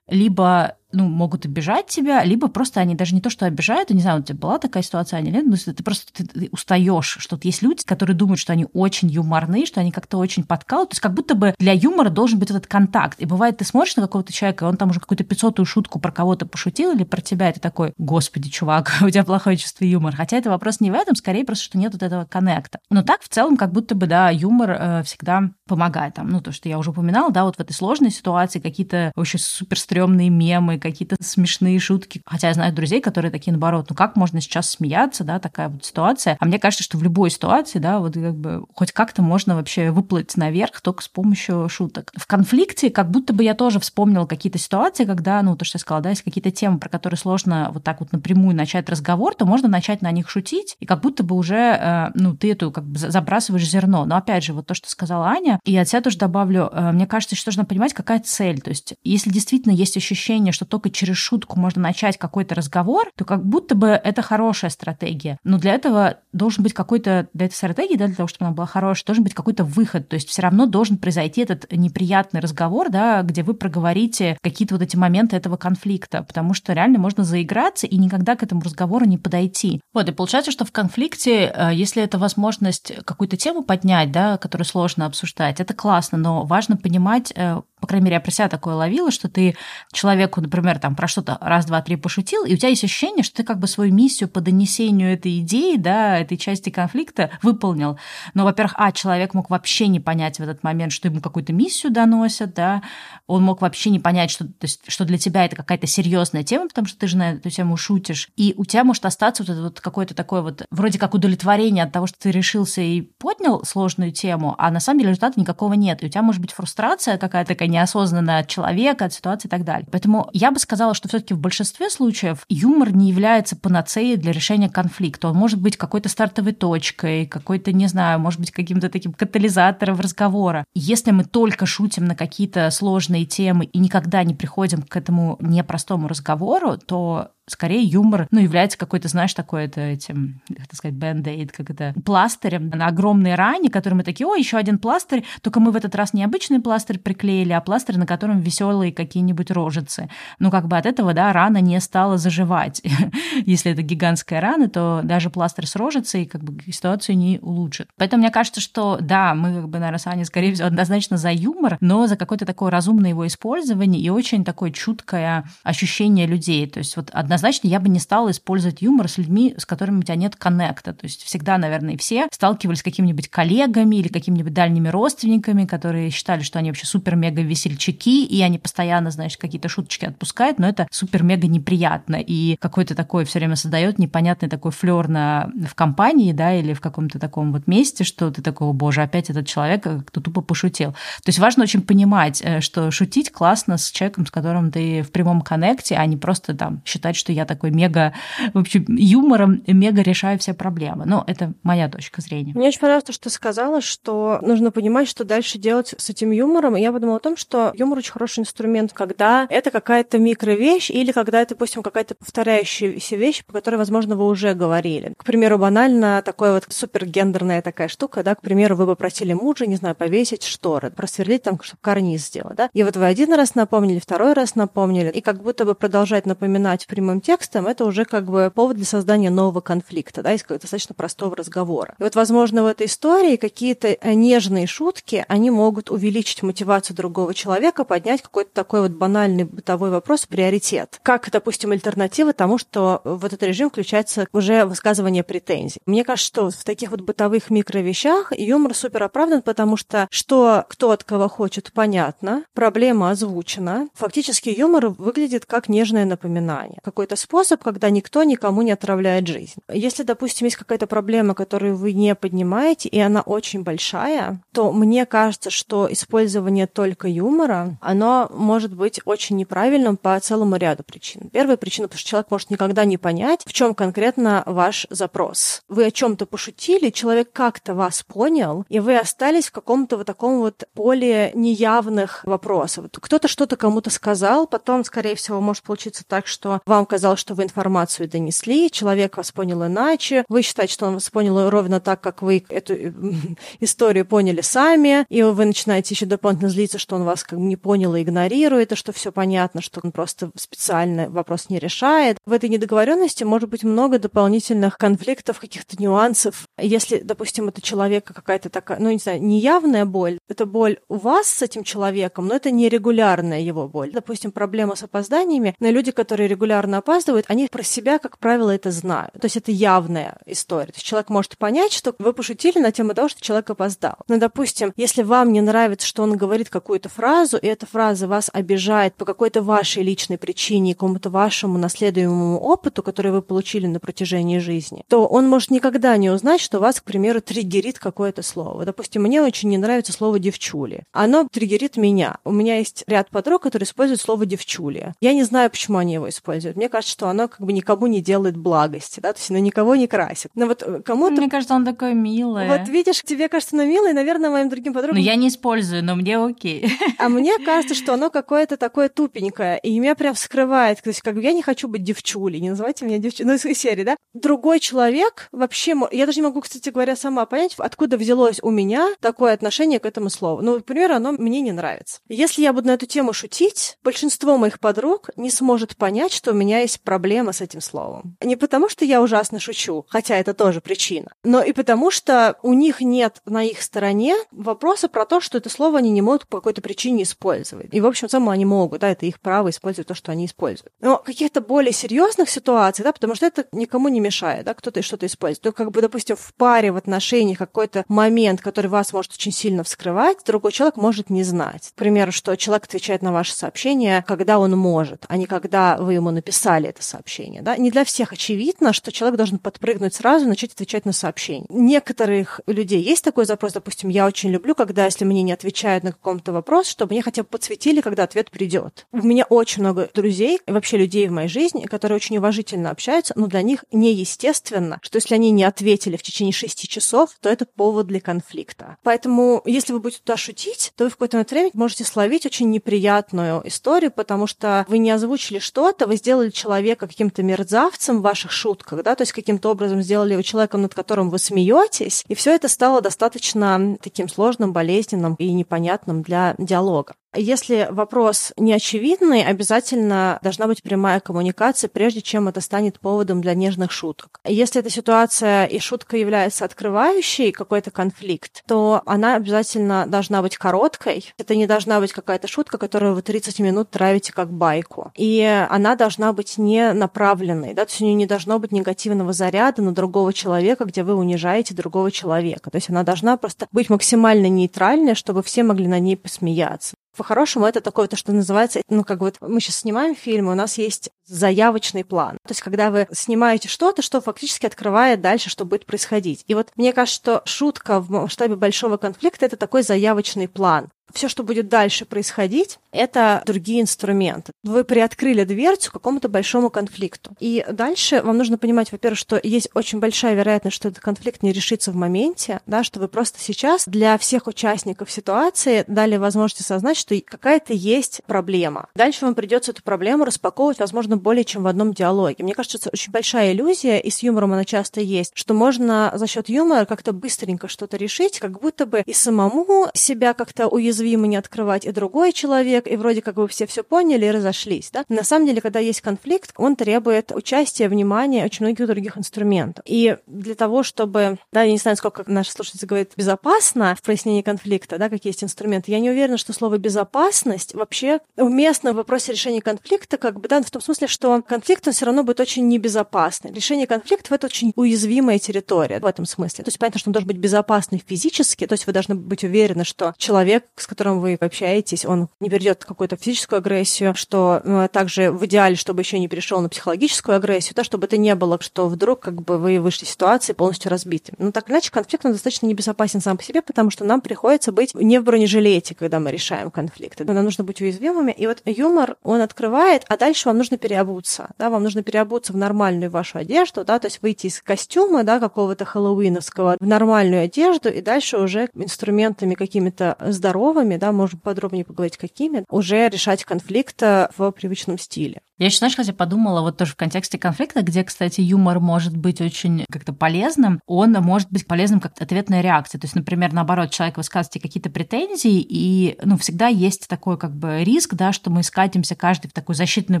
либо 0.08 0.76
ну, 0.94 1.08
могут 1.08 1.44
обижать 1.44 1.86
тебя, 1.86 2.24
либо 2.24 2.48
просто 2.48 2.80
они 2.80 2.94
даже 2.94 3.14
не 3.14 3.20
то, 3.20 3.30
что 3.30 3.46
обижают, 3.46 3.90
я 3.90 3.96
не 3.96 4.02
знаю, 4.02 4.20
у 4.20 4.22
тебя 4.22 4.38
была 4.38 4.58
такая 4.58 4.82
ситуация, 4.82 5.20
или 5.20 5.30
нет, 5.30 5.46
но 5.46 5.56
ты 5.56 5.82
просто 5.82 6.12
ты, 6.12 6.24
ты 6.24 6.48
устаешь, 6.52 7.16
что 7.20 7.38
есть 7.42 7.62
люди, 7.62 7.84
которые 7.84 8.16
думают, 8.16 8.38
что 8.38 8.52
они 8.52 8.66
очень 8.72 9.08
юморные, 9.08 9.66
что 9.66 9.80
они 9.80 9.90
как-то 9.90 10.18
очень 10.18 10.44
подкалывают, 10.44 10.90
то 10.90 10.94
есть 10.94 11.02
как 11.02 11.14
будто 11.14 11.34
бы 11.34 11.54
для 11.58 11.72
юмора 11.72 12.10
должен 12.10 12.38
быть 12.38 12.50
этот 12.50 12.66
контакт. 12.66 13.20
И 13.20 13.26
бывает, 13.26 13.58
ты 13.58 13.64
смотришь 13.64 13.96
на 13.96 14.02
какого-то 14.02 14.32
человека, 14.32 14.64
и 14.64 14.68
он 14.68 14.76
там 14.76 14.90
уже 14.90 15.00
какую-то 15.00 15.24
пятьсотую 15.24 15.66
шутку 15.66 15.98
про 15.98 16.12
кого-то 16.12 16.46
пошутил 16.46 16.92
или 16.92 17.04
про 17.04 17.20
тебя, 17.20 17.50
и 17.50 17.52
ты 17.52 17.60
такой, 17.60 17.92
господи, 17.98 18.48
чувак, 18.48 18.92
у 19.02 19.10
тебя 19.10 19.24
плохое 19.24 19.56
чувство 19.56 19.84
юмора. 19.84 20.16
Хотя 20.16 20.36
это 20.36 20.50
вопрос 20.50 20.80
не 20.80 20.90
в 20.90 20.94
этом, 20.94 21.14
скорее 21.16 21.44
просто, 21.44 21.64
что 21.64 21.78
нет 21.78 21.92
вот 21.92 22.02
этого 22.02 22.24
коннекта. 22.24 22.78
Но 22.90 23.02
так 23.02 23.22
в 23.22 23.28
целом 23.28 23.56
как 23.56 23.72
будто 23.72 23.94
бы, 23.94 24.06
да, 24.06 24.30
юмор 24.30 24.70
э, 24.70 25.02
всегда 25.04 25.50
помогает. 25.66 26.14
Там, 26.14 26.28
ну, 26.28 26.40
то, 26.40 26.52
что 26.52 26.68
я 26.68 26.78
уже 26.78 26.90
упоминала, 26.90 27.32
да, 27.32 27.44
вот 27.44 27.56
в 27.56 27.60
этой 27.60 27.72
сложной 27.72 28.10
ситуации 28.10 28.60
какие-то 28.60 29.12
вообще 29.14 29.38
супер 29.38 29.78
стрёмные 29.78 30.30
мемы, 30.30 30.78
какие-то 30.84 31.16
смешные 31.20 31.78
шутки. 31.78 32.20
Хотя 32.26 32.48
я 32.48 32.54
знаю 32.54 32.72
друзей, 32.72 33.00
которые 33.00 33.30
такие, 33.30 33.52
наоборот, 33.52 33.86
ну 33.88 33.96
как 33.96 34.16
можно 34.16 34.40
сейчас 34.40 34.70
смеяться, 34.70 35.24
да, 35.24 35.38
такая 35.38 35.68
вот 35.70 35.84
ситуация. 35.84 36.36
А 36.38 36.44
мне 36.44 36.58
кажется, 36.58 36.84
что 36.84 36.98
в 36.98 37.02
любой 37.02 37.30
ситуации, 37.30 37.78
да, 37.78 37.98
вот 37.98 38.14
как 38.14 38.36
бы 38.36 38.66
хоть 38.74 38.92
как-то 38.92 39.22
можно 39.22 39.56
вообще 39.56 39.90
выплыть 39.90 40.36
наверх 40.36 40.80
только 40.80 41.02
с 41.02 41.08
помощью 41.08 41.68
шуток. 41.68 42.12
В 42.16 42.26
конфликте 42.26 42.90
как 42.90 43.10
будто 43.10 43.32
бы 43.32 43.42
я 43.42 43.54
тоже 43.54 43.80
вспомнила 43.80 44.26
какие-то 44.26 44.58
ситуации, 44.58 45.04
когда, 45.04 45.40
ну, 45.42 45.56
то, 45.56 45.64
что 45.64 45.76
я 45.76 45.80
сказала, 45.80 46.02
да, 46.02 46.10
есть 46.10 46.22
какие-то 46.22 46.50
темы, 46.50 46.78
про 46.78 46.88
которые 46.88 47.18
сложно 47.18 47.70
вот 47.72 47.82
так 47.82 48.00
вот 48.00 48.12
напрямую 48.12 48.54
начать 48.54 48.88
разговор, 48.90 49.34
то 49.34 49.46
можно 49.46 49.68
начать 49.68 50.02
на 50.02 50.10
них 50.10 50.28
шутить, 50.28 50.76
и 50.80 50.86
как 50.86 51.00
будто 51.00 51.22
бы 51.22 51.34
уже, 51.34 51.56
э, 51.56 52.10
ну, 52.14 52.36
ты 52.36 52.52
эту 52.52 52.70
как 52.70 52.84
бы 52.84 52.98
забрасываешь 52.98 53.68
зерно. 53.68 54.04
Но 54.04 54.16
опять 54.16 54.44
же, 54.44 54.52
вот 54.52 54.66
то, 54.66 54.74
что 54.74 54.90
сказала 54.90 55.28
Аня, 55.28 55.60
и 55.64 55.76
от 55.76 55.88
себя 55.88 56.02
тоже 56.02 56.18
добавлю, 56.18 56.70
э, 56.72 56.92
мне 56.92 57.06
кажется, 57.06 57.36
что 57.36 57.50
нужно 57.50 57.64
понимать, 57.64 57.94
какая 57.94 58.20
цель. 58.20 58.60
То 58.60 58.70
есть, 58.70 58.94
если 59.02 59.30
действительно 59.30 59.72
есть 59.72 59.96
ощущение, 59.96 60.52
что 60.52 60.64
только 60.74 60.90
через 60.90 61.16
шутку 61.16 61.56
можно 61.60 61.80
начать 61.80 62.18
какой-то 62.18 62.56
разговор, 62.56 63.08
то 63.16 63.24
как 63.24 63.46
будто 63.46 63.76
бы 63.76 63.90
это 63.90 64.22
хорошая 64.22 64.72
стратегия. 64.72 65.38
Но 65.44 65.58
для 65.58 65.74
этого 65.74 66.16
должен 66.32 66.64
быть 66.64 66.74
какой-то, 66.74 67.28
для 67.32 67.46
этой 67.46 67.54
стратегии, 67.54 67.94
да, 67.94 68.08
для 68.08 68.16
того, 68.16 68.26
чтобы 68.26 68.46
она 68.46 68.56
была 68.56 68.66
хорошая, 68.66 69.06
должен 69.06 69.22
быть 69.22 69.34
какой-то 69.34 69.62
выход. 69.62 70.08
То 70.08 70.14
есть 70.14 70.28
все 70.28 70.42
равно 70.42 70.66
должен 70.66 70.98
произойти 70.98 71.42
этот 71.42 71.70
неприятный 71.70 72.40
разговор, 72.40 72.90
да, 72.90 73.22
где 73.22 73.44
вы 73.44 73.54
проговорите 73.54 74.36
какие-то 74.42 74.74
вот 74.74 74.82
эти 74.82 74.96
моменты 74.96 75.36
этого 75.36 75.56
конфликта, 75.56 76.24
потому 76.24 76.54
что 76.54 76.72
реально 76.72 76.98
можно 76.98 77.22
заиграться 77.22 77.86
и 77.86 77.96
никогда 77.96 78.34
к 78.34 78.42
этому 78.42 78.62
разговору 78.62 79.04
не 79.04 79.16
подойти. 79.16 79.80
Вот, 79.92 80.08
и 80.08 80.12
получается, 80.12 80.50
что 80.50 80.64
в 80.64 80.72
конфликте, 80.72 81.52
э, 81.54 81.70
если 81.72 82.02
это 82.02 82.18
возможность 82.18 82.92
какую-то 83.04 83.36
тему 83.36 83.62
поднять, 83.62 84.10
да, 84.10 84.38
которую 84.38 84.66
сложно 84.66 85.06
обсуждать, 85.06 85.60
это 85.60 85.72
классно, 85.72 86.18
но 86.18 86.44
важно 86.44 86.76
понимать, 86.76 87.32
э, 87.36 87.60
по 87.84 87.86
крайней 87.86 88.06
мере, 88.06 88.14
я 88.14 88.20
про 88.20 88.30
себя 88.30 88.48
такое 88.48 88.74
ловила, 88.74 89.10
что 89.10 89.28
ты 89.28 89.56
человеку, 89.92 90.40
например, 90.56 90.78
там 90.78 90.94
про 90.94 91.08
что-то 91.08 91.38
раз, 91.40 91.66
два, 91.66 91.82
три 91.82 91.96
пошутил, 91.96 92.44
и 92.44 92.54
у 92.54 92.56
тебя 92.56 92.68
есть 92.68 92.84
ощущение, 92.84 93.22
что 93.22 93.36
ты 93.36 93.44
как 93.44 93.58
бы 93.58 93.66
свою 93.66 93.92
миссию 93.92 94.28
по 94.28 94.40
донесению 94.40 95.12
этой 95.12 95.40
идеи, 95.40 95.76
да, 95.76 96.18
этой 96.18 96.36
части 96.36 96.70
конфликта 96.70 97.30
выполнил. 97.42 97.98
Но, 98.34 98.44
во-первых, 98.44 98.74
а, 98.76 98.92
человек 98.92 99.34
мог 99.34 99.50
вообще 99.50 99.88
не 99.88 100.00
понять 100.00 100.38
в 100.38 100.42
этот 100.42 100.62
момент, 100.62 100.92
что 100.92 101.08
ему 101.08 101.20
какую-то 101.20 101.52
миссию 101.52 101.92
доносят, 101.92 102.54
да, 102.54 102.82
он 103.26 103.42
мог 103.42 103.62
вообще 103.62 103.90
не 103.90 104.00
понять, 104.00 104.30
что, 104.30 104.44
то 104.44 104.52
есть, 104.62 104.82
что 104.88 105.04
для 105.04 105.18
тебя 105.18 105.44
это 105.44 105.56
какая-то 105.56 105.86
серьезная 105.86 106.42
тема, 106.42 106.68
потому 106.68 106.86
что 106.86 106.98
ты 106.98 107.06
же 107.06 107.16
на 107.16 107.32
эту 107.32 107.50
тему 107.50 107.76
шутишь, 107.76 108.28
и 108.36 108.54
у 108.56 108.64
тебя 108.64 108.84
может 108.84 109.04
остаться 109.06 109.42
вот 109.42 109.50
это 109.50 109.62
вот 109.62 109.80
какое-то 109.80 110.14
такое 110.14 110.42
вот, 110.42 110.64
вроде 110.70 110.98
как 110.98 111.14
удовлетворение 111.14 111.84
от 111.84 111.92
того, 111.92 112.06
что 112.06 112.18
ты 112.18 112.30
решился 112.30 112.80
и 112.80 113.00
поднял 113.00 113.64
сложную 113.64 114.12
тему, 114.12 114.54
а 114.58 114.70
на 114.70 114.80
самом 114.80 115.00
деле 115.00 115.10
результата 115.10 115.38
никакого 115.40 115.74
нет, 115.74 116.02
и 116.02 116.06
у 116.06 116.08
тебя 116.08 116.22
может 116.22 116.40
быть 116.40 116.52
фрустрация 116.52 117.18
какая-то 117.18 117.54
такая 117.54 117.68
неосознанно 117.68 118.38
от 118.38 118.48
человека, 118.48 119.06
от 119.06 119.14
ситуации 119.14 119.48
и 119.48 119.50
так 119.50 119.64
далее. 119.64 119.86
Поэтому 119.90 120.28
я 120.32 120.43
бы 120.50 120.58
сказала, 120.58 120.94
что 120.94 121.08
все-таки 121.08 121.34
в 121.34 121.38
большинстве 121.38 121.90
случаев 121.90 122.44
юмор 122.48 122.94
не 122.94 123.08
является 123.08 123.56
панацеей 123.56 124.16
для 124.16 124.32
решения 124.32 124.68
конфликта. 124.68 125.28
Он 125.28 125.36
может 125.36 125.60
быть 125.60 125.76
какой-то 125.76 126.08
стартовой 126.08 126.52
точкой, 126.52 127.26
какой-то, 127.26 127.72
не 127.72 127.86
знаю, 127.86 128.18
может 128.18 128.40
быть 128.40 128.50
каким-то 128.50 128.88
таким 128.88 129.12
катализатором 129.12 130.00
разговора. 130.00 130.64
Если 130.74 131.10
мы 131.10 131.24
только 131.24 131.66
шутим 131.66 132.04
на 132.06 132.14
какие-то 132.14 132.70
сложные 132.70 133.24
темы 133.26 133.66
и 133.66 133.78
никогда 133.78 134.24
не 134.24 134.34
приходим 134.34 134.82
к 134.82 134.96
этому 134.96 135.36
непростому 135.40 136.08
разговору, 136.08 136.78
то 136.78 137.30
скорее 137.46 137.82
юмор, 137.82 138.26
ну, 138.30 138.40
является 138.40 138.78
какой-то, 138.78 139.08
знаешь, 139.08 139.34
такой 139.34 139.64
это 139.64 139.80
этим, 139.80 140.40
как 140.48 140.66
это 140.66 140.76
сказать, 140.76 140.94
бенд 140.94 141.24
как 141.52 141.70
это, 141.70 141.94
пластырем 142.04 142.68
на 142.68 142.86
огромной 142.86 143.34
ране, 143.34 143.70
который 143.70 143.94
мы 143.94 144.02
такие, 144.02 144.26
о, 144.26 144.34
еще 144.34 144.56
один 144.56 144.78
пластырь, 144.78 145.24
только 145.42 145.60
мы 145.60 145.70
в 145.70 145.76
этот 145.76 145.94
раз 145.94 146.12
не 146.12 146.24
обычный 146.24 146.60
пластырь 146.60 146.98
приклеили, 146.98 147.52
а 147.52 147.60
пластырь, 147.60 147.98
на 147.98 148.06
котором 148.06 148.40
веселые 148.40 148.92
какие-нибудь 148.92 149.50
рожицы. 149.50 150.10
Ну, 150.38 150.50
как 150.50 150.68
бы 150.68 150.76
от 150.76 150.86
этого, 150.86 151.12
да, 151.14 151.32
рана 151.32 151.58
не 151.58 151.80
стала 151.80 152.18
заживать. 152.18 152.82
Если 153.46 153.72
это 153.72 153.82
гигантская 153.82 154.40
рана, 154.40 154.68
то 154.68 155.00
даже 155.02 155.30
пластырь 155.30 155.66
с 155.66 155.76
рожицей 155.76 156.26
как 156.26 156.42
бы 156.42 156.60
ситуацию 156.70 157.16
не 157.16 157.38
улучшит. 157.40 157.88
Поэтому 157.96 158.22
мне 158.22 158.30
кажется, 158.30 158.60
что 158.60 158.98
да, 159.00 159.34
мы, 159.34 159.54
как 159.54 159.68
бы, 159.68 159.78
наверное, 159.78 159.98
с 159.98 160.06
Аней, 160.06 160.24
скорее 160.24 160.54
всего, 160.54 160.68
однозначно 160.68 161.16
за 161.16 161.30
юмор, 161.30 161.78
но 161.80 162.06
за 162.06 162.16
какое-то 162.16 162.46
такое 162.46 162.70
разумное 162.70 163.10
его 163.10 163.26
использование 163.26 164.00
и 164.00 164.10
очень 164.10 164.44
такое 164.44 164.70
чуткое 164.70 165.44
ощущение 165.62 166.26
людей. 166.26 166.66
То 166.68 166.78
есть 166.78 166.96
вот 166.96 167.10
одна 167.12 167.33
однозначно 167.34 167.66
я 167.66 167.80
бы 167.80 167.88
не 167.88 167.98
стала 167.98 168.30
использовать 168.30 168.80
юмор 168.80 169.08
с 169.08 169.18
людьми, 169.18 169.54
с 169.58 169.66
которыми 169.66 169.98
у 169.98 170.02
тебя 170.02 170.14
нет 170.14 170.36
коннекта. 170.36 170.94
То 170.94 171.04
есть 171.04 171.24
всегда, 171.24 171.58
наверное, 171.58 171.96
все 171.96 172.28
сталкивались 172.30 172.78
с 172.78 172.82
какими-нибудь 172.82 173.28
коллегами 173.28 173.96
или 173.96 174.08
какими-нибудь 174.08 174.52
дальними 174.52 174.88
родственниками, 174.88 175.64
которые 175.64 176.10
считали, 176.10 176.42
что 176.42 176.60
они 176.60 176.70
вообще 176.70 176.86
супер-мега-весельчаки, 176.86 178.24
и 178.24 178.40
они 178.40 178.58
постоянно, 178.58 179.10
значит, 179.10 179.40
какие-то 179.40 179.68
шуточки 179.68 180.04
отпускают, 180.04 180.60
но 180.60 180.68
это 180.68 180.86
супер-мега 180.92 181.48
неприятно. 181.48 182.16
И 182.16 182.56
какой-то 182.60 182.94
такой 182.94 183.24
все 183.24 183.40
время 183.40 183.56
создает 183.56 183.98
непонятный 183.98 184.48
такой 184.48 184.70
флер 184.70 185.08
на, 185.08 185.50
в 185.68 185.74
компании, 185.74 186.32
да, 186.32 186.54
или 186.54 186.72
в 186.72 186.80
каком-то 186.80 187.18
таком 187.18 187.52
вот 187.52 187.66
месте, 187.66 188.04
что 188.04 188.30
ты 188.30 188.42
такого, 188.42 188.72
боже, 188.72 189.02
опять 189.02 189.28
этот 189.28 189.46
человек 189.46 189.84
кто 190.06 190.20
тупо 190.20 190.40
пошутил. 190.40 190.92
То 190.92 191.28
есть 191.28 191.38
важно 191.38 191.64
очень 191.64 191.82
понимать, 191.82 192.40
э, 192.44 192.60
что 192.60 192.90
шутить 192.90 193.30
классно 193.30 193.76
с 193.76 193.90
человеком, 193.90 194.26
с 194.26 194.30
которым 194.30 194.70
ты 194.70 195.02
в 195.02 195.10
прямом 195.10 195.42
коннекте, 195.42 195.96
а 195.96 196.06
не 196.06 196.16
просто 196.16 196.54
там 196.54 196.80
считать, 196.84 197.16
что 197.24 197.32
я 197.32 197.46
такой 197.46 197.70
мега, 197.70 198.12
в 198.52 198.58
общем, 198.58 198.84
юмором 198.86 199.62
мега 199.66 200.02
решаю 200.02 200.38
все 200.38 200.52
проблемы. 200.52 201.06
Но 201.06 201.24
это 201.26 201.54
моя 201.62 201.88
точка 201.88 202.20
зрения. 202.20 202.52
Мне 202.54 202.68
очень 202.68 202.80
понравилось 202.80 203.04
то, 203.04 203.12
что 203.14 203.24
ты 203.24 203.30
сказала, 203.30 203.80
что 203.80 204.40
нужно 204.42 204.70
понимать, 204.70 205.08
что 205.08 205.24
дальше 205.24 205.58
делать 205.58 205.94
с 205.96 206.10
этим 206.10 206.32
юмором. 206.32 206.76
И 206.76 206.82
я 206.82 206.92
подумала 206.92 207.16
о 207.16 207.20
том, 207.20 207.38
что 207.38 207.72
юмор 207.74 208.00
очень 208.00 208.12
хороший 208.12 208.40
инструмент, 208.40 208.92
когда 208.92 209.46
это 209.48 209.70
какая-то 209.70 210.18
микровещь 210.18 210.90
или 210.90 211.12
когда 211.12 211.40
это, 211.40 211.54
допустим, 211.54 211.82
какая-то 211.82 212.14
повторяющаяся 212.14 213.16
вещь, 213.16 213.42
по 213.42 213.54
которой, 213.54 213.76
возможно, 213.76 214.16
вы 214.16 214.26
уже 214.26 214.52
говорили. 214.52 215.14
К 215.16 215.24
примеру, 215.24 215.56
банально 215.56 216.20
такое 216.22 216.52
вот 216.52 216.66
супергендерная 216.68 217.62
такая 217.62 217.88
штука, 217.88 218.22
да, 218.22 218.34
к 218.34 218.42
примеру, 218.42 218.76
вы 218.76 218.84
попросили 218.86 219.32
мужа, 219.32 219.64
не 219.64 219.76
знаю, 219.76 219.94
повесить 219.94 220.42
шторы, 220.42 220.90
просверлить 220.90 221.44
там, 221.44 221.58
чтобы 221.62 221.80
карниз 221.80 222.26
сделать, 222.26 222.56
да, 222.56 222.68
и 222.74 222.82
вот 222.82 222.98
вы 222.98 223.06
один 223.06 223.32
раз 223.32 223.54
напомнили, 223.54 223.98
второй 223.98 224.34
раз 224.34 224.56
напомнили, 224.56 225.08
и 225.08 225.22
как 225.22 225.42
будто 225.42 225.64
бы 225.64 225.74
продолжать 225.74 226.26
напоминать 226.26 226.86
прямым 227.14 227.20
текстом, 227.20 227.66
это 227.66 227.84
уже 227.84 228.04
как 228.04 228.24
бы 228.24 228.50
повод 228.54 228.76
для 228.76 228.86
создания 228.86 229.30
нового 229.30 229.60
конфликта, 229.60 230.22
да, 230.22 230.32
из 230.32 230.42
достаточно 230.44 230.94
простого 230.94 231.36
разговора. 231.36 231.94
И 231.98 232.02
вот, 232.02 232.14
возможно, 232.16 232.62
в 232.62 232.66
этой 232.66 232.86
истории 232.86 233.36
какие-то 233.36 233.96
нежные 234.04 234.66
шутки, 234.66 235.24
они 235.28 235.50
могут 235.50 235.90
увеличить 235.90 236.42
мотивацию 236.42 236.96
другого 236.96 237.34
человека, 237.34 237.84
поднять 237.84 238.22
какой-то 238.22 238.50
такой 238.52 238.82
вот 238.82 238.92
банальный 238.92 239.44
бытовой 239.44 239.90
вопрос, 239.90 240.26
приоритет. 240.26 241.00
Как, 241.02 241.30
допустим, 241.30 241.72
альтернатива 241.72 242.32
тому, 242.32 242.58
что 242.58 243.00
в 243.04 243.24
этот 243.24 243.42
режим 243.42 243.70
включается 243.70 244.26
уже 244.32 244.64
высказывание 244.64 245.22
претензий. 245.22 245.80
Мне 245.86 246.04
кажется, 246.04 246.26
что 246.26 246.50
в 246.50 246.64
таких 246.64 246.90
вот 246.90 247.00
бытовых 247.00 247.50
микровещах 247.50 248.32
юмор 248.36 248.74
супер 248.74 249.02
оправдан, 249.04 249.42
потому 249.42 249.76
что 249.76 250.08
что 250.10 250.64
кто 250.68 250.90
от 250.90 251.04
кого 251.04 251.28
хочет, 251.28 251.72
понятно, 251.72 252.44
проблема 252.54 253.10
озвучена. 253.10 253.88
Фактически 253.94 254.48
юмор 254.48 254.88
выглядит 254.88 255.46
как 255.46 255.68
нежное 255.68 256.04
напоминание. 256.04 256.78
Какой-то 257.04 257.20
способ, 257.20 257.62
когда 257.62 257.90
никто 257.90 258.22
никому 258.22 258.62
не 258.62 258.72
отравляет 258.72 259.26
жизнь. 259.26 259.60
Если, 259.70 260.04
допустим, 260.04 260.46
есть 260.46 260.56
какая-то 260.56 260.86
проблема, 260.86 261.34
которую 261.34 261.76
вы 261.76 261.92
не 261.92 262.14
поднимаете, 262.14 262.88
и 262.88 262.98
она 262.98 263.20
очень 263.20 263.62
большая, 263.62 264.40
то 264.54 264.72
мне 264.72 265.04
кажется, 265.04 265.50
что 265.50 265.86
использование 265.92 266.66
только 266.66 267.06
юмора, 267.06 267.76
оно 267.82 268.30
может 268.32 268.74
быть 268.74 269.02
очень 269.04 269.36
неправильным 269.36 269.98
по 269.98 270.18
целому 270.18 270.56
ряду 270.56 270.82
причин. 270.82 271.28
Первая 271.30 271.58
причина, 271.58 271.88
потому 271.88 271.98
что 271.98 272.08
человек 272.08 272.30
может 272.30 272.48
никогда 272.48 272.86
не 272.86 272.96
понять, 272.96 273.42
в 273.44 273.52
чем 273.52 273.74
конкретно 273.74 274.42
ваш 274.46 274.86
запрос. 274.88 275.60
Вы 275.68 275.84
о 275.84 275.90
чем-то 275.90 276.24
пошутили, 276.24 276.88
человек 276.88 277.32
как-то 277.34 277.74
вас 277.74 278.02
понял, 278.02 278.64
и 278.70 278.80
вы 278.80 278.96
остались 278.96 279.48
в 279.48 279.52
каком-то 279.52 279.98
вот 279.98 280.06
таком 280.06 280.38
вот 280.38 280.64
поле 280.72 281.32
неявных 281.34 282.24
вопросов. 282.24 282.86
Кто-то 282.90 283.28
что-то 283.28 283.58
кому-то 283.58 283.90
сказал, 283.90 284.46
потом, 284.46 284.84
скорее 284.84 285.16
всего, 285.16 285.42
может 285.42 285.64
получиться 285.64 286.02
так, 286.06 286.26
что 286.26 286.62
вам 286.64 286.86
казалось, 286.94 287.18
что 287.18 287.34
вы 287.34 287.42
информацию 287.42 288.08
донесли, 288.08 288.70
человек 288.70 289.16
вас 289.16 289.32
понял 289.32 289.66
иначе, 289.66 290.24
вы 290.28 290.42
считаете, 290.42 290.74
что 290.74 290.86
он 290.86 290.94
вас 290.94 291.10
понял 291.10 291.50
ровно 291.50 291.80
так, 291.80 292.00
как 292.00 292.22
вы 292.22 292.44
эту 292.48 292.72
э, 292.72 292.92
историю 293.58 294.06
поняли 294.06 294.42
сами, 294.42 295.04
и 295.08 295.24
вы 295.24 295.44
начинаете 295.44 295.92
еще 295.92 296.06
дополнительно 296.06 296.50
злиться, 296.50 296.78
что 296.78 296.94
он 296.94 297.02
вас 297.02 297.24
как 297.24 297.40
бы 297.40 297.44
не 297.46 297.56
понял 297.56 297.96
и 297.96 298.02
игнорирует, 298.02 298.70
и 298.70 298.76
что 298.76 298.92
все 298.92 299.10
понятно, 299.10 299.60
что 299.60 299.80
он 299.82 299.90
просто 299.90 300.30
специально 300.36 301.10
вопрос 301.10 301.50
не 301.50 301.58
решает. 301.58 302.18
В 302.24 302.32
этой 302.32 302.48
недоговоренности 302.48 303.24
может 303.24 303.48
быть 303.48 303.64
много 303.64 303.98
дополнительных 303.98 304.78
конфликтов, 304.78 305.40
каких-то 305.40 305.82
нюансов. 305.82 306.46
Если, 306.56 306.98
допустим, 306.98 307.48
это 307.48 307.60
человека 307.60 308.14
какая-то 308.14 308.50
такая, 308.50 308.78
ну, 308.78 308.92
не 308.92 308.98
знаю, 308.98 309.20
неявная 309.20 309.84
боль, 309.84 310.18
это 310.28 310.46
боль 310.46 310.78
у 310.88 310.94
вас 310.94 311.26
с 311.26 311.42
этим 311.42 311.64
человеком, 311.64 312.28
но 312.28 312.36
это 312.36 312.52
не 312.52 312.68
регулярная 312.68 313.40
его 313.40 313.66
боль. 313.66 313.90
Допустим, 313.90 314.30
проблема 314.30 314.76
с 314.76 314.84
опозданиями, 314.84 315.56
но 315.58 315.70
люди, 315.70 315.90
которые 315.90 316.28
регулярно 316.28 316.78
опаздывают, 316.84 317.24
они 317.28 317.48
про 317.48 317.62
себя, 317.62 317.98
как 317.98 318.18
правило, 318.18 318.50
это 318.50 318.70
знают. 318.70 319.12
То 319.14 319.24
есть 319.24 319.36
это 319.36 319.50
явная 319.50 320.18
история. 320.26 320.66
То 320.66 320.76
есть 320.76 320.86
человек 320.86 321.08
может 321.08 321.38
понять, 321.38 321.72
что 321.72 321.94
вы 321.98 322.12
пошутили 322.12 322.58
на 322.58 322.72
тему 322.72 322.94
того, 322.94 323.08
что 323.08 323.22
человек 323.22 323.48
опоздал. 323.48 323.96
Но, 324.06 324.18
допустим, 324.18 324.72
если 324.76 325.02
вам 325.02 325.32
не 325.32 325.40
нравится, 325.40 325.86
что 325.86 326.02
он 326.02 326.16
говорит 326.16 326.50
какую-то 326.50 326.90
фразу, 326.90 327.38
и 327.38 327.46
эта 327.46 327.66
фраза 327.66 328.06
вас 328.06 328.30
обижает 328.32 328.94
по 328.94 329.06
какой-то 329.06 329.42
вашей 329.42 329.82
личной 329.82 330.18
причине, 330.18 330.74
какому-то 330.74 331.08
вашему 331.08 331.56
наследуемому 331.58 332.38
опыту, 332.38 332.82
который 332.82 333.12
вы 333.12 333.22
получили 333.22 333.66
на 333.66 333.80
протяжении 333.80 334.38
жизни, 334.38 334.84
то 334.88 335.06
он 335.06 335.28
может 335.28 335.50
никогда 335.50 335.96
не 335.96 336.10
узнать, 336.10 336.40
что 336.40 336.58
вас, 336.58 336.80
к 336.80 336.84
примеру, 336.84 337.22
триггерит 337.22 337.78
какое-то 337.78 338.22
слово. 338.22 338.64
Допустим, 338.66 339.02
мне 339.02 339.22
очень 339.22 339.48
не 339.48 339.58
нравится 339.58 339.92
слово 339.92 340.18
«девчули». 340.18 340.82
Оно 340.92 341.26
триггерит 341.30 341.76
меня. 341.76 342.18
У 342.24 342.32
меня 342.32 342.58
есть 342.58 342.84
ряд 342.86 343.08
подруг, 343.08 343.42
которые 343.42 343.66
используют 343.66 344.00
слово 344.00 344.26
«девчули». 344.26 344.92
Я 345.00 345.14
не 345.14 345.22
знаю, 345.24 345.50
почему 345.50 345.78
они 345.78 345.94
его 345.94 346.08
используют. 346.08 346.56
Мне 346.64 346.70
кажется, 346.70 346.92
что 346.92 347.08
оно 347.10 347.28
как 347.28 347.40
бы 347.40 347.52
никому 347.52 347.86
не 347.88 348.00
делает 348.00 348.38
благости, 348.38 348.98
да, 348.98 349.12
то 349.12 349.18
есть 349.18 349.30
оно 349.30 349.38
никого 349.38 349.76
не 349.76 349.86
красит. 349.86 350.30
Но 350.34 350.46
вот 350.46 350.62
э, 350.62 350.80
кому-то... 350.80 351.16
Мне 351.16 351.28
кажется, 351.28 351.54
он 351.54 351.66
такой 351.66 351.92
милый. 351.92 352.48
Вот 352.48 352.66
видишь, 352.68 353.02
тебе 353.02 353.28
кажется, 353.28 353.54
оно 353.54 353.66
милое, 353.66 353.92
наверное, 353.92 354.30
моим 354.30 354.48
другим 354.48 354.72
подругам... 354.72 354.96
Ну, 354.96 355.02
я 355.02 355.14
не 355.16 355.28
использую, 355.28 355.84
но 355.84 355.94
мне 355.94 356.16
окей. 356.16 356.66
А 356.98 357.10
мне 357.10 357.38
кажется, 357.44 357.74
что 357.74 357.92
оно 357.92 358.08
какое-то 358.08 358.56
такое 358.56 358.88
тупенькое, 358.88 359.58
и 359.58 359.78
меня 359.78 359.94
прям 359.94 360.14
вскрывает. 360.14 360.80
То 360.80 360.88
есть, 360.88 361.02
как 361.02 361.16
бы 361.16 361.22
я 361.22 361.34
не 361.34 361.42
хочу 361.42 361.68
быть 361.68 361.82
девчулей, 361.82 362.40
не 362.40 362.48
называйте 362.48 362.86
меня 362.86 362.96
девчулей, 362.96 363.28
ну, 363.28 363.34
из 363.34 363.58
серии, 363.58 363.84
да? 363.84 363.96
Другой 364.14 364.58
человек 364.58 365.28
вообще... 365.32 365.74
Я 365.92 366.06
даже 366.06 366.20
не 366.20 366.26
могу, 366.26 366.40
кстати 366.40 366.70
говоря, 366.70 366.96
сама 366.96 367.26
понять, 367.26 367.56
откуда 367.58 367.98
взялось 367.98 368.38
у 368.40 368.50
меня 368.50 368.94
такое 369.00 369.34
отношение 369.34 369.80
к 369.80 369.84
этому 369.84 370.08
слову. 370.08 370.40
Ну, 370.40 370.54
например, 370.54 370.92
оно 370.92 371.12
мне 371.12 371.42
не 371.42 371.52
нравится. 371.52 372.00
Если 372.08 372.40
я 372.40 372.54
буду 372.54 372.68
на 372.68 372.72
эту 372.72 372.86
тему 372.86 373.12
шутить, 373.12 373.76
большинство 373.84 374.38
моих 374.38 374.60
подруг 374.60 375.10
не 375.16 375.30
сможет 375.30 375.76
понять, 375.76 376.12
что 376.12 376.30
у 376.30 376.34
меня 376.34 376.53
есть 376.60 376.80
проблема 376.82 377.32
с 377.32 377.40
этим 377.40 377.60
словом. 377.60 378.16
Не 378.20 378.36
потому, 378.36 378.68
что 378.68 378.84
я 378.84 379.02
ужасно 379.02 379.38
шучу, 379.38 379.84
хотя 379.88 380.16
это 380.16 380.34
тоже 380.34 380.60
причина, 380.60 381.12
но 381.22 381.42
и 381.42 381.52
потому, 381.52 381.90
что 381.90 382.36
у 382.42 382.52
них 382.52 382.80
нет 382.80 383.20
на 383.24 383.44
их 383.44 383.62
стороне 383.62 384.14
вопроса 384.30 384.88
про 384.88 385.06
то, 385.06 385.20
что 385.20 385.38
это 385.38 385.48
слово 385.48 385.78
они 385.78 385.90
не 385.90 386.02
могут 386.02 386.26
по 386.28 386.38
какой-то 386.38 386.62
причине 386.62 387.02
использовать. 387.04 387.72
И, 387.72 387.80
в 387.80 387.86
общем, 387.86 388.08
само 388.08 388.30
они 388.30 388.44
могут, 388.44 388.80
да, 388.80 388.90
это 388.90 389.06
их 389.06 389.20
право 389.20 389.50
использовать 389.50 389.88
то, 389.88 389.94
что 389.94 390.12
они 390.12 390.26
используют. 390.26 390.72
Но 390.80 390.98
каких-то 390.98 391.40
более 391.40 391.72
серьезных 391.72 392.28
ситуаций, 392.28 392.84
да, 392.84 392.92
потому 392.92 393.14
что 393.14 393.26
это 393.26 393.46
никому 393.52 393.88
не 393.88 394.00
мешает, 394.00 394.44
да, 394.44 394.54
кто-то 394.54 394.82
что-то 394.82 395.06
использует. 395.06 395.42
То, 395.42 395.52
как 395.52 395.70
бы, 395.70 395.80
допустим, 395.80 396.16
в 396.16 396.34
паре, 396.34 396.72
в 396.72 396.76
отношениях 396.76 397.38
какой-то 397.38 397.84
момент, 397.88 398.40
который 398.40 398.68
вас 398.68 398.92
может 398.92 399.12
очень 399.12 399.32
сильно 399.32 399.64
вскрывать, 399.64 400.18
другой 400.26 400.52
человек 400.52 400.76
может 400.76 401.10
не 401.10 401.24
знать. 401.24 401.72
К 401.74 401.78
примеру, 401.78 402.12
что 402.12 402.36
человек 402.36 402.64
отвечает 402.64 403.02
на 403.02 403.12
ваше 403.12 403.34
сообщение, 403.34 404.04
когда 404.06 404.38
он 404.38 404.52
может, 404.52 405.04
а 405.08 405.16
не 405.16 405.26
когда 405.26 405.76
вы 405.78 405.94
ему 405.94 406.10
написали 406.10 406.43
это 406.44 406.82
сообщение. 406.82 407.42
Да? 407.42 407.56
Не 407.56 407.70
для 407.70 407.84
всех 407.84 408.12
очевидно, 408.12 408.72
что 408.72 408.92
человек 408.92 409.16
должен 409.16 409.38
подпрыгнуть 409.38 409.94
сразу 409.94 410.26
и 410.26 410.28
начать 410.28 410.52
отвечать 410.52 410.84
на 410.84 410.92
сообщение. 410.92 411.46
Некоторых 411.48 412.40
людей 412.46 412.82
есть 412.82 413.04
такой 413.04 413.24
запрос, 413.24 413.52
допустим, 413.52 413.88
я 413.88 414.06
очень 414.06 414.30
люблю, 414.30 414.54
когда 414.54 414.84
если 414.84 415.04
мне 415.04 415.22
не 415.22 415.32
отвечают 415.32 415.84
на 415.84 415.92
каком-то 415.92 416.32
вопрос, 416.32 416.66
чтобы 416.66 416.92
мне 416.92 417.02
хотя 417.02 417.22
бы 417.22 417.28
подсветили, 417.28 417.80
когда 417.80 418.04
ответ 418.04 418.30
придет. 418.30 418.86
У 418.92 418.98
меня 418.98 419.24
очень 419.24 419.62
много 419.62 419.90
друзей, 419.94 420.40
вообще 420.46 420.76
людей 420.76 421.08
в 421.08 421.12
моей 421.12 421.28
жизни, 421.28 421.64
которые 421.64 421.96
очень 421.96 422.18
уважительно 422.18 422.70
общаются, 422.70 423.14
но 423.16 423.26
для 423.26 423.42
них 423.42 423.64
неестественно, 423.72 424.78
что 424.82 424.96
если 424.96 425.14
они 425.14 425.30
не 425.30 425.44
ответили 425.44 425.96
в 425.96 426.02
течение 426.02 426.32
шести 426.32 426.68
часов, 426.68 427.10
то 427.20 427.28
это 427.28 427.46
повод 427.46 427.86
для 427.86 428.00
конфликта. 428.00 428.76
Поэтому, 428.82 429.42
если 429.44 429.72
вы 429.72 429.80
будете 429.80 430.00
туда 430.02 430.16
шутить, 430.16 430.72
то 430.76 430.84
вы 430.84 430.90
в 430.90 430.94
какой-то 430.94 431.18
времени 431.18 431.50
можете 431.54 431.84
словить 431.84 432.26
очень 432.26 432.50
неприятную 432.50 433.46
историю, 433.46 433.90
потому 433.90 434.26
что 434.26 434.64
вы 434.68 434.78
не 434.78 434.90
озвучили 434.90 435.38
что-то, 435.38 435.86
вы 435.86 435.96
сделали 435.96 436.30
человека 436.34 436.86
каким-то 436.86 437.22
мерзавцем 437.22 437.98
в 437.98 438.02
ваших 438.02 438.30
шутках, 438.30 438.82
да, 438.82 438.94
то 438.94 439.02
есть 439.02 439.12
каким-то 439.12 439.50
образом 439.50 439.80
сделали 439.80 440.12
его 440.12 440.22
человеком, 440.22 440.62
над 440.62 440.74
которым 440.74 441.08
вы 441.08 441.18
смеетесь, 441.18 442.04
и 442.08 442.14
все 442.14 442.34
это 442.34 442.48
стало 442.48 442.82
достаточно 442.82 443.78
таким 443.80 444.08
сложным, 444.08 444.52
болезненным 444.52 445.14
и 445.14 445.32
непонятным 445.32 446.02
для 446.02 446.34
диалога. 446.38 446.94
Если 447.14 447.68
вопрос 447.70 448.32
неочевидный, 448.36 449.24
обязательно 449.24 450.18
должна 450.22 450.46
быть 450.46 450.62
прямая 450.62 451.00
коммуникация, 451.00 451.68
прежде 451.68 452.02
чем 452.02 452.28
это 452.28 452.40
станет 452.40 452.80
поводом 452.80 453.20
для 453.20 453.34
нежных 453.34 453.70
шуток. 453.70 454.20
Если 454.24 454.60
эта 454.60 454.70
ситуация 454.70 455.46
и 455.46 455.58
шутка 455.58 455.96
является 455.96 456.44
открывающей 456.44 457.32
какой-то 457.32 457.70
конфликт, 457.70 458.42
то 458.46 458.82
она 458.86 459.16
обязательно 459.16 459.86
должна 459.86 460.22
быть 460.22 460.36
короткой. 460.36 461.12
Это 461.18 461.36
не 461.36 461.46
должна 461.46 461.80
быть 461.80 461.92
какая-то 461.92 462.28
шутка, 462.28 462.58
которую 462.58 462.94
вы 462.94 463.02
30 463.02 463.38
минут 463.40 463.70
травите 463.70 464.12
как 464.12 464.32
байку. 464.32 464.92
И 464.96 465.22
она 465.48 465.76
должна 465.76 466.12
быть 466.12 466.38
не 466.38 466.72
направленной, 466.72 467.54
да, 467.54 467.64
то 467.64 467.70
есть 467.70 467.80
у 467.80 467.84
нее 467.84 467.94
не 467.94 468.06
должно 468.06 468.38
быть 468.38 468.52
негативного 468.52 469.12
заряда 469.12 469.62
на 469.62 469.72
другого 469.72 470.12
человека, 470.12 470.64
где 470.64 470.82
вы 470.82 470.94
унижаете 470.94 471.54
другого 471.54 471.90
человека. 471.90 472.50
То 472.50 472.56
есть 472.56 472.70
она 472.70 472.82
должна 472.82 473.16
просто 473.16 473.46
быть 473.52 473.70
максимально 473.70 474.28
нейтральной, 474.28 474.94
чтобы 474.94 475.22
все 475.22 475.42
могли 475.42 475.68
на 475.68 475.78
ней 475.78 475.96
посмеяться. 475.96 476.74
По-хорошему, 476.96 477.46
это 477.46 477.60
такое, 477.60 477.88
то, 477.88 477.96
что 477.96 478.12
называется, 478.12 478.62
ну, 478.68 478.84
как 478.84 479.00
вот 479.00 479.16
мы 479.20 479.40
сейчас 479.40 479.56
снимаем 479.56 479.94
фильмы, 479.94 480.32
у 480.32 480.36
нас 480.36 480.58
есть 480.58 480.90
заявочный 481.06 481.84
план. 481.84 482.18
То 482.26 482.30
есть, 482.30 482.42
когда 482.42 482.70
вы 482.70 482.86
снимаете 482.92 483.48
что-то, 483.48 483.82
что 483.82 484.00
фактически 484.00 484.46
открывает 484.46 485.00
дальше, 485.00 485.30
что 485.30 485.44
будет 485.44 485.66
происходить. 485.66 486.24
И 486.26 486.34
вот 486.34 486.50
мне 486.56 486.72
кажется, 486.72 486.94
что 486.94 487.22
шутка 487.24 487.80
в 487.80 487.90
масштабе 487.90 488.36
большого 488.36 488.76
конфликта— 488.76 489.26
это 489.26 489.36
такой 489.36 489.62
заявочный 489.62 490.28
план 490.28 490.68
все, 490.92 491.08
что 491.08 491.22
будет 491.22 491.48
дальше 491.48 491.84
происходить, 491.84 492.58
это 492.70 493.22
другие 493.26 493.60
инструменты. 493.62 494.32
Вы 494.42 494.64
приоткрыли 494.64 495.24
дверцу 495.24 495.72
какому-то 495.72 496.08
большому 496.08 496.50
конфликту. 496.50 497.12
И 497.20 497.44
дальше 497.50 498.02
вам 498.02 498.16
нужно 498.16 498.38
понимать, 498.38 498.72
во-первых, 498.72 498.98
что 498.98 499.20
есть 499.22 499.48
очень 499.54 499.80
большая 499.80 500.14
вероятность, 500.14 500.56
что 500.56 500.68
этот 500.68 500.82
конфликт 500.82 501.22
не 501.22 501.32
решится 501.32 501.72
в 501.72 501.76
моменте, 501.76 502.40
да, 502.46 502.64
что 502.64 502.80
вы 502.80 502.88
просто 502.88 503.18
сейчас 503.20 503.64
для 503.66 503.96
всех 503.98 504.26
участников 504.26 504.90
ситуации 504.90 505.64
дали 505.66 505.96
возможность 505.96 506.40
осознать, 506.40 506.76
что 506.76 506.94
какая-то 507.00 507.52
есть 507.52 508.02
проблема. 508.06 508.68
Дальше 508.74 509.04
вам 509.04 509.14
придется 509.14 509.52
эту 509.52 509.62
проблему 509.62 510.04
распаковывать, 510.04 510.58
возможно, 510.58 510.96
более 510.96 511.24
чем 511.24 511.42
в 511.44 511.46
одном 511.46 511.72
диалоге. 511.72 512.22
Мне 512.24 512.34
кажется, 512.34 512.58
это 512.58 512.70
очень 512.72 512.92
большая 512.92 513.32
иллюзия, 513.32 513.78
и 513.78 513.90
с 513.90 514.02
юмором 514.02 514.32
она 514.32 514.44
часто 514.44 514.80
есть, 514.80 515.12
что 515.14 515.34
можно 515.34 515.92
за 515.94 516.06
счет 516.06 516.28
юмора 516.28 516.64
как-то 516.64 516.92
быстренько 516.92 517.48
что-то 517.48 517.76
решить, 517.76 518.20
как 518.20 518.40
будто 518.40 518.66
бы 518.66 518.82
и 518.86 518.92
самому 518.92 519.68
себя 519.74 520.14
как-то 520.14 520.46
уязвить 520.48 520.73
уязвимо 520.74 521.06
не 521.06 521.16
открывать, 521.16 521.64
и 521.64 521.72
другой 521.72 522.12
человек, 522.12 522.66
и 522.66 522.76
вроде 522.76 523.00
как 523.02 523.14
бы 523.14 523.28
все 523.28 523.46
все 523.46 523.62
поняли 523.62 524.06
и 524.06 524.10
разошлись. 524.10 524.70
Да? 524.72 524.84
На 524.88 525.04
самом 525.04 525.26
деле, 525.26 525.40
когда 525.40 525.58
есть 525.60 525.80
конфликт, 525.80 526.32
он 526.36 526.56
требует 526.56 527.12
участия, 527.12 527.68
внимания 527.68 528.24
очень 528.24 528.44
многих 528.44 528.66
других 528.66 528.98
инструментов. 528.98 529.64
И 529.66 529.96
для 530.06 530.34
того, 530.34 530.62
чтобы, 530.62 531.18
да, 531.32 531.42
я 531.42 531.52
не 531.52 531.58
знаю, 531.58 531.76
сколько 531.76 532.04
наши 532.06 532.32
слушатели 532.32 532.66
говорят 532.66 532.90
безопасно 532.96 533.74
в 533.74 533.82
прояснении 533.82 534.22
конфликта, 534.22 534.78
да, 534.78 534.88
какие 534.88 535.10
есть 535.10 535.24
инструменты, 535.24 535.70
я 535.70 535.80
не 535.80 535.90
уверена, 535.90 536.16
что 536.16 536.32
слово 536.32 536.58
безопасность 536.58 537.54
вообще 537.54 538.00
уместно 538.16 538.72
в 538.72 538.76
вопросе 538.76 539.12
решения 539.12 539.40
конфликта, 539.40 539.96
как 539.96 540.20
бы, 540.20 540.28
да, 540.28 540.42
в 540.42 540.50
том 540.50 540.62
смысле, 540.62 540.86
что 540.86 541.22
конфликт, 541.22 541.66
он 541.66 541.72
все 541.72 541.86
равно 541.86 542.02
будет 542.02 542.20
очень 542.20 542.48
небезопасный. 542.48 543.32
Решение 543.32 543.66
конфликтов— 543.66 544.12
это 544.12 544.26
очень 544.26 544.52
уязвимая 544.56 545.18
территория 545.18 545.78
в 545.78 545.86
этом 545.86 546.06
смысле. 546.06 546.44
То 546.44 546.48
есть 546.48 546.58
понятно, 546.58 546.80
что 546.80 546.90
он 546.90 546.92
должен 546.92 547.08
быть 547.08 547.18
безопасный 547.18 547.82
физически, 547.84 548.46
то 548.46 548.54
есть 548.54 548.66
вы 548.66 548.72
должны 548.72 548.94
быть 548.94 549.24
уверены, 549.24 549.64
что 549.64 549.94
человек, 549.98 550.44
с 550.64 550.66
которым 550.66 551.00
вы 551.00 551.14
общаетесь, 551.20 551.84
он 551.84 552.08
не 552.20 552.28
перейдет 552.28 552.62
в 552.62 552.66
какую-то 552.66 552.96
физическую 552.96 553.38
агрессию, 553.38 553.94
что 553.94 554.40
ну, 554.44 554.66
также 554.68 555.10
в 555.10 555.24
идеале, 555.26 555.56
чтобы 555.56 555.82
еще 555.82 555.98
не 555.98 556.08
перешел 556.08 556.40
на 556.40 556.48
психологическую 556.48 557.16
агрессию, 557.16 557.54
да, 557.54 557.64
чтобы 557.64 557.86
это 557.86 557.96
не 557.96 558.14
было, 558.14 558.38
что 558.40 558.68
вдруг 558.68 559.00
как 559.00 559.22
бы 559.22 559.38
вы 559.38 559.60
вышли 559.60 559.84
из 559.84 559.90
ситуации 559.90 560.32
полностью 560.32 560.70
разбитым. 560.70 561.14
Ну, 561.18 561.32
так 561.32 561.50
иначе 561.50 561.70
конфликт, 561.70 562.04
он 562.06 562.12
достаточно 562.12 562.46
небезопасен 562.46 563.00
сам 563.00 563.16
по 563.16 563.22
себе, 563.22 563.42
потому 563.42 563.70
что 563.70 563.84
нам 563.84 564.00
приходится 564.00 564.52
быть 564.52 564.74
не 564.74 564.98
в 564.98 565.04
бронежилете, 565.04 565.74
когда 565.74 566.00
мы 566.00 566.10
решаем 566.10 566.50
конфликты. 566.50 567.04
Нам 567.04 567.22
нужно 567.22 567.44
быть 567.44 567.60
уязвимыми. 567.60 568.12
И 568.12 568.26
вот 568.26 568.42
юмор, 568.46 568.96
он 569.02 569.20
открывает, 569.20 569.84
а 569.88 569.96
дальше 569.96 570.28
вам 570.28 570.38
нужно 570.38 570.56
переобуться. 570.56 571.30
Да, 571.38 571.50
вам 571.50 571.62
нужно 571.62 571.82
переобуться 571.82 572.32
в 572.32 572.36
нормальную 572.36 572.90
вашу 572.90 573.18
одежду, 573.18 573.64
да, 573.64 573.78
то 573.78 573.86
есть 573.86 574.00
выйти 574.00 574.28
из 574.28 574.40
костюма, 574.40 575.04
да, 575.04 575.20
какого-то 575.20 575.64
хэллоуиновского 575.64 576.56
в 576.58 576.66
нормальную 576.66 577.24
одежду, 577.24 577.68
и 577.68 577.80
дальше 577.80 578.16
уже 578.16 578.48
инструментами 578.54 579.34
какими-то 579.34 579.96
здоровыми 580.00 580.53
темами, 580.54 580.76
да, 580.76 580.92
можем 580.92 581.18
подробнее 581.18 581.64
поговорить, 581.64 581.96
какими, 581.96 582.44
уже 582.48 582.88
решать 582.88 583.24
конфликт 583.24 583.80
в 583.82 584.30
привычном 584.32 584.78
стиле. 584.78 585.20
Я 585.36 585.46
еще, 585.46 585.58
знаешь, 585.58 585.74
хотя 585.74 585.92
подумала 585.92 586.42
вот 586.42 586.58
тоже 586.58 586.72
в 586.72 586.76
контексте 586.76 587.18
конфликта, 587.18 587.62
где, 587.62 587.82
кстати, 587.82 588.20
юмор 588.20 588.60
может 588.60 588.96
быть 588.96 589.20
очень 589.20 589.64
как-то 589.68 589.92
полезным, 589.92 590.60
он 590.66 590.92
может 590.92 591.28
быть 591.32 591.48
полезным 591.48 591.80
как 591.80 592.00
ответная 592.00 592.40
реакция. 592.40 592.78
То 592.78 592.84
есть, 592.84 592.94
например, 592.94 593.32
наоборот, 593.32 593.70
человек 593.70 593.96
высказывает 593.96 594.40
какие-то 594.40 594.70
претензии, 594.70 595.44
и, 595.48 595.98
ну, 596.04 596.16
всегда 596.18 596.46
есть 596.46 596.86
такой 596.86 597.18
как 597.18 597.34
бы 597.34 597.64
риск, 597.64 597.94
да, 597.94 598.12
что 598.12 598.30
мы 598.30 598.44
скатимся 598.44 598.94
каждый 598.94 599.26
в 599.26 599.32
такую 599.32 599.56
защитную 599.56 600.00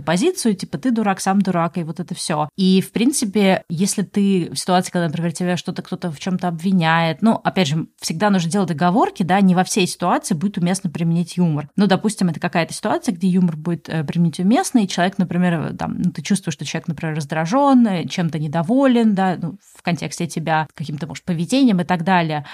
позицию, 0.00 0.54
типа 0.54 0.78
ты 0.78 0.92
дурак, 0.92 1.20
сам 1.20 1.42
дурак, 1.42 1.78
и 1.78 1.82
вот 1.82 1.98
это 1.98 2.14
все. 2.14 2.48
И, 2.56 2.80
в 2.80 2.92
принципе, 2.92 3.64
если 3.68 4.02
ты 4.02 4.50
в 4.52 4.56
ситуации, 4.56 4.92
когда, 4.92 5.08
например, 5.08 5.32
тебя 5.32 5.56
что-то 5.56 5.82
кто-то 5.82 6.12
в 6.12 6.20
чем-то 6.20 6.46
обвиняет, 6.46 7.22
ну, 7.22 7.40
опять 7.42 7.66
же, 7.66 7.88
всегда 8.00 8.30
нужно 8.30 8.52
делать 8.52 8.70
оговорки, 8.70 9.24
да, 9.24 9.40
не 9.40 9.56
во 9.56 9.64
всей 9.64 9.88
ситуации 9.88 10.34
будет 10.44 10.58
уместно 10.58 10.90
применить 10.90 11.38
юмор. 11.38 11.70
Ну, 11.76 11.86
допустим, 11.86 12.28
это 12.28 12.38
какая-то 12.38 12.74
ситуация, 12.74 13.14
где 13.14 13.28
юмор 13.28 13.56
будет 13.56 13.88
э, 13.88 14.04
применить 14.04 14.38
уместно, 14.40 14.80
и 14.80 14.88
человек, 14.88 15.16
например, 15.16 15.74
там, 15.78 15.96
ну, 15.98 16.12
ты 16.12 16.20
чувствуешь, 16.20 16.54
что 16.54 16.66
человек, 16.66 16.88
например, 16.88 17.16
раздражен, 17.16 18.06
чем-то 18.08 18.38
недоволен, 18.38 19.14
да, 19.14 19.38
ну, 19.40 19.58
в 19.74 19.82
контексте 19.82 20.26
тебя, 20.26 20.66
каким-то, 20.74 21.06
может, 21.06 21.24
поведением 21.24 21.80
и 21.80 21.84
так 21.84 22.04
далее. 22.04 22.44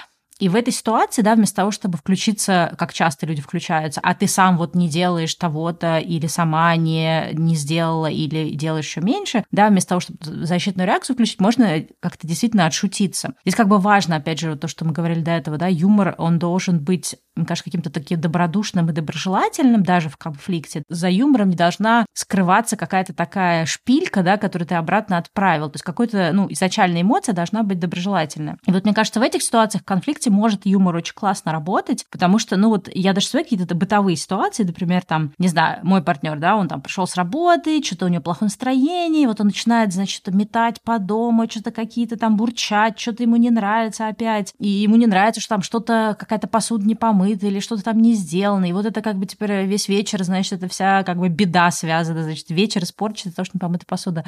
И 0.41 0.49
в 0.49 0.55
этой 0.55 0.73
ситуации, 0.73 1.21
да, 1.21 1.35
вместо 1.35 1.57
того, 1.57 1.69
чтобы 1.69 1.99
включиться, 1.99 2.73
как 2.79 2.93
часто 2.93 3.27
люди 3.27 3.43
включаются, 3.43 4.01
а 4.01 4.15
ты 4.15 4.25
сам 4.25 4.57
вот 4.57 4.73
не 4.73 4.89
делаешь 4.89 5.35
того-то, 5.35 5.99
или 5.99 6.25
сама 6.25 6.75
не, 6.77 7.29
не 7.33 7.53
сделала, 7.53 8.07
или 8.07 8.55
делаешь 8.55 8.87
еще 8.87 9.01
меньше, 9.01 9.43
да, 9.51 9.69
вместо 9.69 9.89
того, 9.89 9.99
чтобы 10.01 10.17
защитную 10.23 10.87
реакцию 10.87 11.15
включить, 11.15 11.39
можно 11.39 11.85
как-то 11.99 12.25
действительно 12.25 12.65
отшутиться. 12.65 13.35
Здесь 13.43 13.53
как 13.53 13.67
бы 13.67 13.77
важно, 13.77 14.15
опять 14.15 14.39
же, 14.39 14.55
то, 14.55 14.67
что 14.67 14.83
мы 14.83 14.93
говорили 14.93 15.21
до 15.21 15.29
этого, 15.29 15.57
да, 15.57 15.67
юмор, 15.67 16.15
он 16.17 16.39
должен 16.39 16.79
быть 16.79 17.17
мне 17.35 17.45
кажется, 17.45 17.65
каким-то 17.65 17.89
таким 17.89 18.19
добродушным 18.19 18.89
и 18.89 18.93
доброжелательным 18.93 19.83
даже 19.83 20.09
в 20.09 20.17
конфликте. 20.17 20.83
За 20.89 21.09
юмором 21.09 21.49
не 21.49 21.55
должна 21.55 22.05
скрываться 22.13 22.75
какая-то 22.75 23.13
такая 23.13 23.65
шпилька, 23.65 24.21
да, 24.21 24.37
которую 24.37 24.67
ты 24.67 24.75
обратно 24.75 25.17
отправил. 25.17 25.69
То 25.69 25.75
есть 25.75 25.83
какой-то, 25.83 26.31
ну, 26.33 26.47
изначальная 26.49 27.01
эмоция 27.01 27.33
должна 27.33 27.63
быть 27.63 27.79
доброжелательная. 27.79 28.57
И 28.67 28.71
вот 28.71 28.83
мне 28.83 28.93
кажется, 28.93 29.19
в 29.19 29.23
этих 29.23 29.43
ситуациях 29.43 29.83
в 29.83 29.85
конфликте 29.85 30.29
может 30.29 30.65
юмор 30.65 30.95
очень 30.95 31.13
классно 31.13 31.51
работать, 31.51 32.05
потому 32.11 32.37
что, 32.37 32.57
ну 32.57 32.69
вот, 32.69 32.89
я 32.93 33.13
даже 33.13 33.27
свои 33.27 33.43
какие-то 33.43 33.75
бытовые 33.75 34.17
ситуации, 34.17 34.63
например, 34.63 35.03
там, 35.05 35.31
не 35.37 35.47
знаю, 35.47 35.79
мой 35.83 36.03
партнер, 36.03 36.37
да, 36.37 36.55
он 36.55 36.67
там 36.67 36.81
пришел 36.81 37.07
с 37.07 37.15
работы, 37.15 37.81
что-то 37.81 38.05
у 38.05 38.09
него 38.09 38.21
плохое 38.21 38.47
настроение, 38.47 39.27
вот 39.27 39.39
он 39.39 39.47
начинает, 39.47 39.93
значит, 39.93 40.27
метать 40.27 40.81
по 40.83 40.99
дому, 40.99 41.49
что-то 41.49 41.71
какие-то 41.71 42.17
там 42.17 42.35
бурчать, 42.35 42.99
что-то 42.99 43.23
ему 43.23 43.37
не 43.37 43.49
нравится 43.49 44.07
опять, 44.07 44.53
и 44.59 44.67
ему 44.67 44.97
не 44.97 45.07
нравится, 45.07 45.39
что 45.39 45.49
там 45.55 45.61
что-то, 45.61 46.15
какая-то 46.19 46.47
посуда 46.47 46.85
не 46.85 46.95
помыта 46.95 47.20
или 47.25 47.59
что-то 47.59 47.83
там 47.83 48.01
не 48.01 48.13
сделано, 48.13 48.65
и 48.65 48.73
вот 48.73 48.85
это 48.85 49.01
как 49.01 49.17
бы 49.17 49.25
теперь 49.25 49.65
весь 49.65 49.87
вечер, 49.87 50.23
значит, 50.23 50.53
это 50.53 50.67
вся 50.67 51.03
как 51.03 51.17
бы 51.17 51.29
беда 51.29 51.71
связана, 51.71 52.23
значит, 52.23 52.49
вечер 52.49 52.83
испорчен 52.83 53.31
того, 53.31 53.45
что 53.45 53.57
не 53.57 53.59
помыта 53.59 53.85
посуда. 53.85 54.23